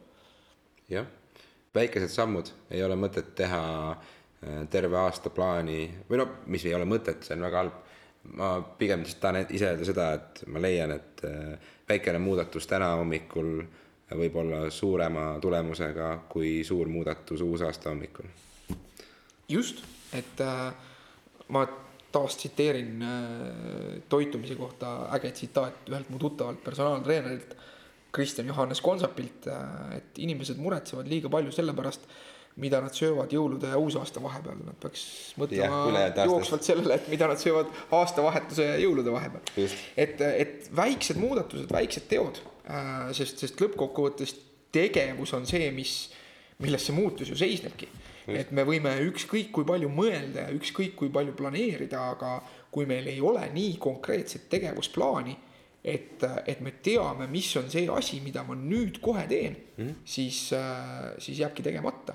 jah, 0.89 1.07
väikesed 1.75 2.09
sammud, 2.09 2.51
ei 2.71 2.83
ole 2.85 2.95
mõtet 2.95 3.35
teha 3.35 3.91
äh, 3.91 3.99
terve 4.71 4.99
aasta 4.99 5.31
plaani 5.31 5.79
või 6.09 6.21
no 6.21 6.29
mis 6.53 6.65
ei 6.67 6.75
ole 6.77 6.85
mõtet, 6.89 7.23
see 7.25 7.37
on 7.37 7.47
väga 7.47 7.63
halb. 7.63 7.81
ma 8.25 8.55
pigem 8.79 9.03
lihtsalt 9.05 9.21
tahan 9.21 9.53
ise 9.53 9.67
öelda 9.69 9.85
seda, 9.85 10.05
et 10.17 10.45
ma 10.49 10.61
leian, 10.61 10.95
et 10.97 11.25
äh, 11.29 11.73
väikene 11.89 12.19
muudatus 12.19 12.67
täna 12.67 12.95
hommikul 12.97 13.59
võib 14.15 14.37
olla 14.41 14.71
suurema 14.71 15.35
tulemusega 15.41 16.09
kui 16.29 16.63
suur 16.65 16.89
muudatus 16.89 17.41
uusaasta 17.45 17.91
hommikul 17.91 18.29
just, 19.49 19.83
et 20.13 20.41
äh, 20.41 20.75
ma 21.49 21.67
taas 22.13 22.37
tsiteerin 22.37 23.03
äh, 23.03 24.03
toitumise 24.09 24.55
kohta 24.55 24.95
äge 25.17 25.33
tsitaat 25.33 25.91
ühelt 25.91 26.11
mu 26.11 26.19
tuttavalt 26.19 26.65
personaaltreenerilt 26.65 27.57
Kristjan 28.15 28.47
Johannes 28.47 28.81
Konsapilt, 28.81 29.47
äh, 29.47 29.97
et 29.97 30.19
inimesed 30.19 30.61
muretsevad 30.63 31.11
liiga 31.11 31.29
palju 31.29 31.53
selle 31.53 31.75
pärast, 31.75 32.07
mida 32.63 32.79
nad 32.85 32.95
söövad 32.95 33.33
jõulude 33.35 33.73
ja 33.73 33.79
uusaasta 33.81 34.23
vahepeal, 34.23 34.61
nad 34.63 34.79
peaks 34.83 35.05
mõtlema 35.41 36.25
jooksvalt 36.31 36.67
sellele, 36.67 37.01
et 37.01 37.09
mida 37.11 37.27
nad 37.31 37.41
söövad 37.41 37.73
aastavahetuse 37.99 38.69
ja 38.69 38.77
jõulude 38.83 39.11
vahepeal. 39.15 39.43
et, 39.97 40.21
et 40.21 40.71
väiksed 40.77 41.19
muudatused, 41.19 41.71
väiksed 41.75 42.07
teod, 42.11 42.39
sest, 43.13 43.43
sest 43.43 43.61
lõppkokkuvõttes 43.65 44.37
tegevus 44.75 45.35
on 45.35 45.47
see, 45.51 45.71
mis, 45.75 45.97
milles 46.63 46.87
see 46.87 46.95
muutus 46.95 47.31
ju 47.31 47.39
seisnebki 47.39 47.91
et 48.33 48.53
me 48.57 48.65
võime 48.67 48.95
ükskõik 49.05 49.51
kui 49.55 49.67
palju 49.69 49.91
mõelda 49.93 50.47
ja 50.47 50.55
ükskõik 50.55 50.95
kui 50.99 51.11
palju 51.13 51.35
planeerida, 51.37 52.01
aga 52.15 52.39
kui 52.73 52.87
meil 52.89 53.09
ei 53.11 53.21
ole 53.23 53.45
nii 53.53 53.77
konkreetset 53.83 54.49
tegevusplaani, 54.53 55.37
et, 55.85 56.25
et 56.49 56.61
me 56.65 56.73
teame, 56.83 57.29
mis 57.31 57.51
on 57.61 57.69
see 57.73 57.85
asi, 57.93 58.21
mida 58.25 58.45
ma 58.47 58.57
nüüd 58.57 59.01
kohe 59.05 59.27
teen 59.29 59.57
mm, 59.57 59.85
-hmm. 59.85 59.97
siis, 60.05 60.53
siis 61.19 61.39
jääbki 61.39 61.63
tegemata. 61.63 62.15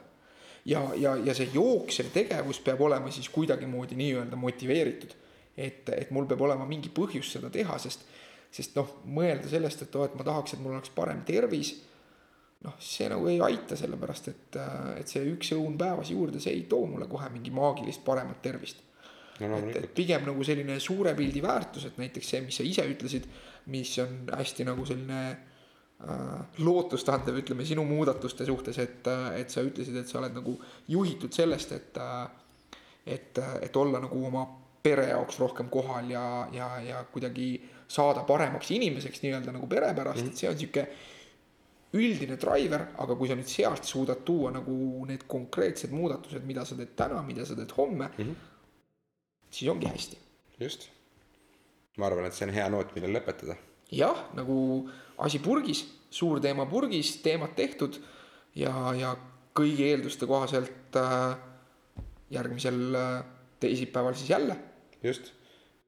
Ja, 0.70 0.84
ja, 1.00 1.16
ja 1.26 1.36
see 1.36 1.50
jooksev 1.54 2.12
tegevus 2.14 2.62
peab 2.64 2.82
olema 2.86 3.12
siis 3.14 3.30
kuidagimoodi 3.34 3.98
nii-öelda 4.00 4.40
motiveeritud. 4.40 5.16
et, 5.58 5.90
et 5.90 6.12
mul 6.16 6.28
peab 6.30 6.42
olema 6.46 6.66
mingi 6.70 6.92
põhjus 6.96 7.34
seda 7.36 7.50
teha, 7.52 7.78
sest, 7.82 8.06
sest 8.52 8.78
noh, 8.80 9.00
mõelda 9.06 9.50
sellest, 9.52 9.84
et 9.84 9.96
oo, 9.96 10.06
et 10.08 10.16
ma 10.16 10.24
tahaks, 10.24 10.56
et 10.56 10.62
mul 10.64 10.78
oleks 10.78 10.94
parem 10.96 11.26
tervis 11.28 11.74
noh, 12.66 12.76
see 12.84 13.08
nagu 13.12 13.28
ei 13.32 13.40
aita, 13.44 13.78
sellepärast 13.80 14.30
et, 14.32 14.60
et 15.00 15.12
see 15.12 15.24
üks 15.32 15.54
õun 15.56 15.78
päevas 15.80 16.12
juurde, 16.12 16.42
see 16.44 16.56
ei 16.58 16.66
too 16.72 16.88
mulle 16.92 17.08
kohe 17.12 17.30
mingi 17.34 17.54
maagilist 17.56 18.04
paremat 18.06 18.42
tervist 18.44 18.82
no,. 19.40 19.60
et, 19.60 19.76
et 19.80 19.94
pigem 19.96 20.26
nagu 20.28 20.48
selline 20.48 20.80
suure 20.84 21.14
pildi 21.18 21.44
väärtus, 21.44 21.88
et 21.90 22.00
näiteks 22.02 22.34
see, 22.34 22.42
mis 22.46 22.60
sa 22.60 22.68
ise 22.68 22.88
ütlesid, 22.92 23.30
mis 23.72 23.94
on 24.04 24.26
hästi 24.32 24.68
nagu 24.68 24.88
selline 24.88 25.22
lootustandev, 26.64 27.42
ütleme 27.42 27.66
sinu 27.68 27.84
muudatuste 27.84 28.46
suhtes, 28.48 28.78
et, 28.80 29.08
äh, 29.08 29.42
et 29.42 29.52
sa 29.52 29.64
ütlesid, 29.66 29.98
et 30.00 30.08
sa 30.08 30.22
oled 30.22 30.38
nagu 30.38 30.56
juhitud 30.88 31.34
sellest, 31.36 31.74
et 31.76 31.98
äh, 32.00 32.30
et, 33.10 33.40
et 33.62 33.76
olla 33.76 34.00
nagu 34.04 34.26
oma 34.26 34.44
pere 34.84 35.10
jaoks 35.10 35.40
rohkem 35.40 35.70
kohal 35.72 36.10
ja, 36.12 36.48
ja, 36.54 36.68
ja 36.84 37.04
kuidagi 37.12 37.52
saada 37.90 38.24
paremaks 38.28 38.72
inimeseks 38.72 39.24
nii-öelda 39.24 39.54
nagu 39.56 39.68
pere 39.68 39.94
pärast 39.96 40.22
mm, 40.22 40.28
-hmm. 40.28 40.32
et 40.32 40.38
see 40.38 40.50
on 40.50 40.60
sihuke 40.60 40.88
üldine 41.94 42.38
driver, 42.38 42.86
aga 43.02 43.16
kui 43.18 43.28
sa 43.28 43.36
nüüd 43.36 43.50
sealt 43.50 43.84
suudad 43.84 44.22
tuua 44.26 44.52
nagu 44.54 45.06
need 45.10 45.26
konkreetsed 45.28 45.92
muudatused, 45.92 46.46
mida 46.46 46.66
sa 46.66 46.78
teed 46.78 46.94
täna, 46.96 47.22
mida 47.26 47.46
sa 47.46 47.56
teed 47.56 47.72
homme 47.78 48.12
mm, 48.18 48.24
-hmm. 48.24 48.36
siis 49.50 49.72
ongi 49.72 49.88
hästi. 49.88 50.18
just. 50.60 50.90
ma 51.98 52.06
arvan, 52.06 52.26
et 52.26 52.34
see 52.34 52.48
on 52.48 52.54
hea 52.54 52.70
noot, 52.70 52.96
millel 52.96 53.18
lõpetada. 53.18 53.56
jah, 53.92 54.26
nagu 54.34 54.90
asi 55.20 55.40
purgis, 55.44 55.84
suur 56.10 56.40
teema 56.44 56.66
purgis, 56.70 57.18
teemad 57.24 57.56
tehtud 57.58 58.00
ja, 58.58 58.74
ja 58.98 59.16
kõigi 59.58 59.90
eelduste 59.92 60.28
kohaselt 60.30 60.96
äh, 61.00 61.36
järgmisel 62.34 62.96
äh, 62.96 63.12
teisipäeval 63.60 64.16
siis 64.16 64.30
jälle. 64.30 64.56
just, 65.04 65.34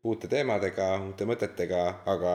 uute 0.03 0.27
teemadega, 0.27 0.95
uute 1.05 1.27
mõtetega, 1.29 1.83
aga 2.09 2.33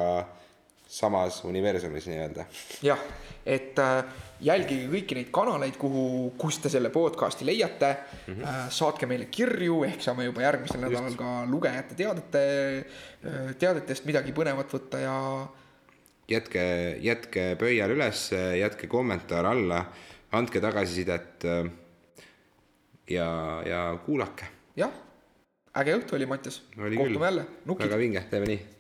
samas 0.87 1.41
universumis 1.45 2.07
nii-öelda. 2.07 2.47
jah, 2.87 3.03
et 3.47 3.79
äh, 3.83 4.23
jälgige 4.41 4.89
kõiki 4.93 5.19
neid 5.19 5.31
kanaleid, 5.35 5.77
kuhu, 5.81 6.33
kust 6.39 6.63
te 6.63 6.73
selle 6.73 6.91
podcast'i 6.95 7.47
leiate 7.47 7.93
mm. 7.93 8.35
-hmm. 8.35 8.71
Saatke 8.71 9.07
meile 9.07 9.27
kirju, 9.27 9.83
ehk 9.85 10.03
saame 10.03 10.25
juba 10.25 10.47
järgmisel 10.47 10.81
nädalal 10.81 11.17
ka 11.19 11.37
lugejate 11.51 11.95
teadete, 11.95 12.43
teadetest 13.59 14.05
midagi 14.05 14.33
põnevat 14.33 14.73
võtta 14.73 15.03
ja. 15.03 15.21
Jätke, 16.29 16.63
jätke 17.01 17.49
pöial 17.61 17.95
üles, 17.97 18.29
jätke 18.59 18.87
kommentaar 18.91 19.49
alla, 19.53 19.83
andke 20.33 20.61
tagasisidet. 20.61 21.45
Äh, 21.45 21.67
ja, 23.11 23.29
ja 23.67 23.83
kuulake. 24.07 24.49
jah, 24.77 24.95
äge 25.79 25.95
õhtu 25.99 26.17
oli, 26.19 26.27
Mattias. 26.27 26.63
kohtume 26.77 27.31
jälle. 27.31 27.47
väga 27.67 27.99
vinge, 27.99 28.25
teeme 28.31 28.47
nii 28.51 28.76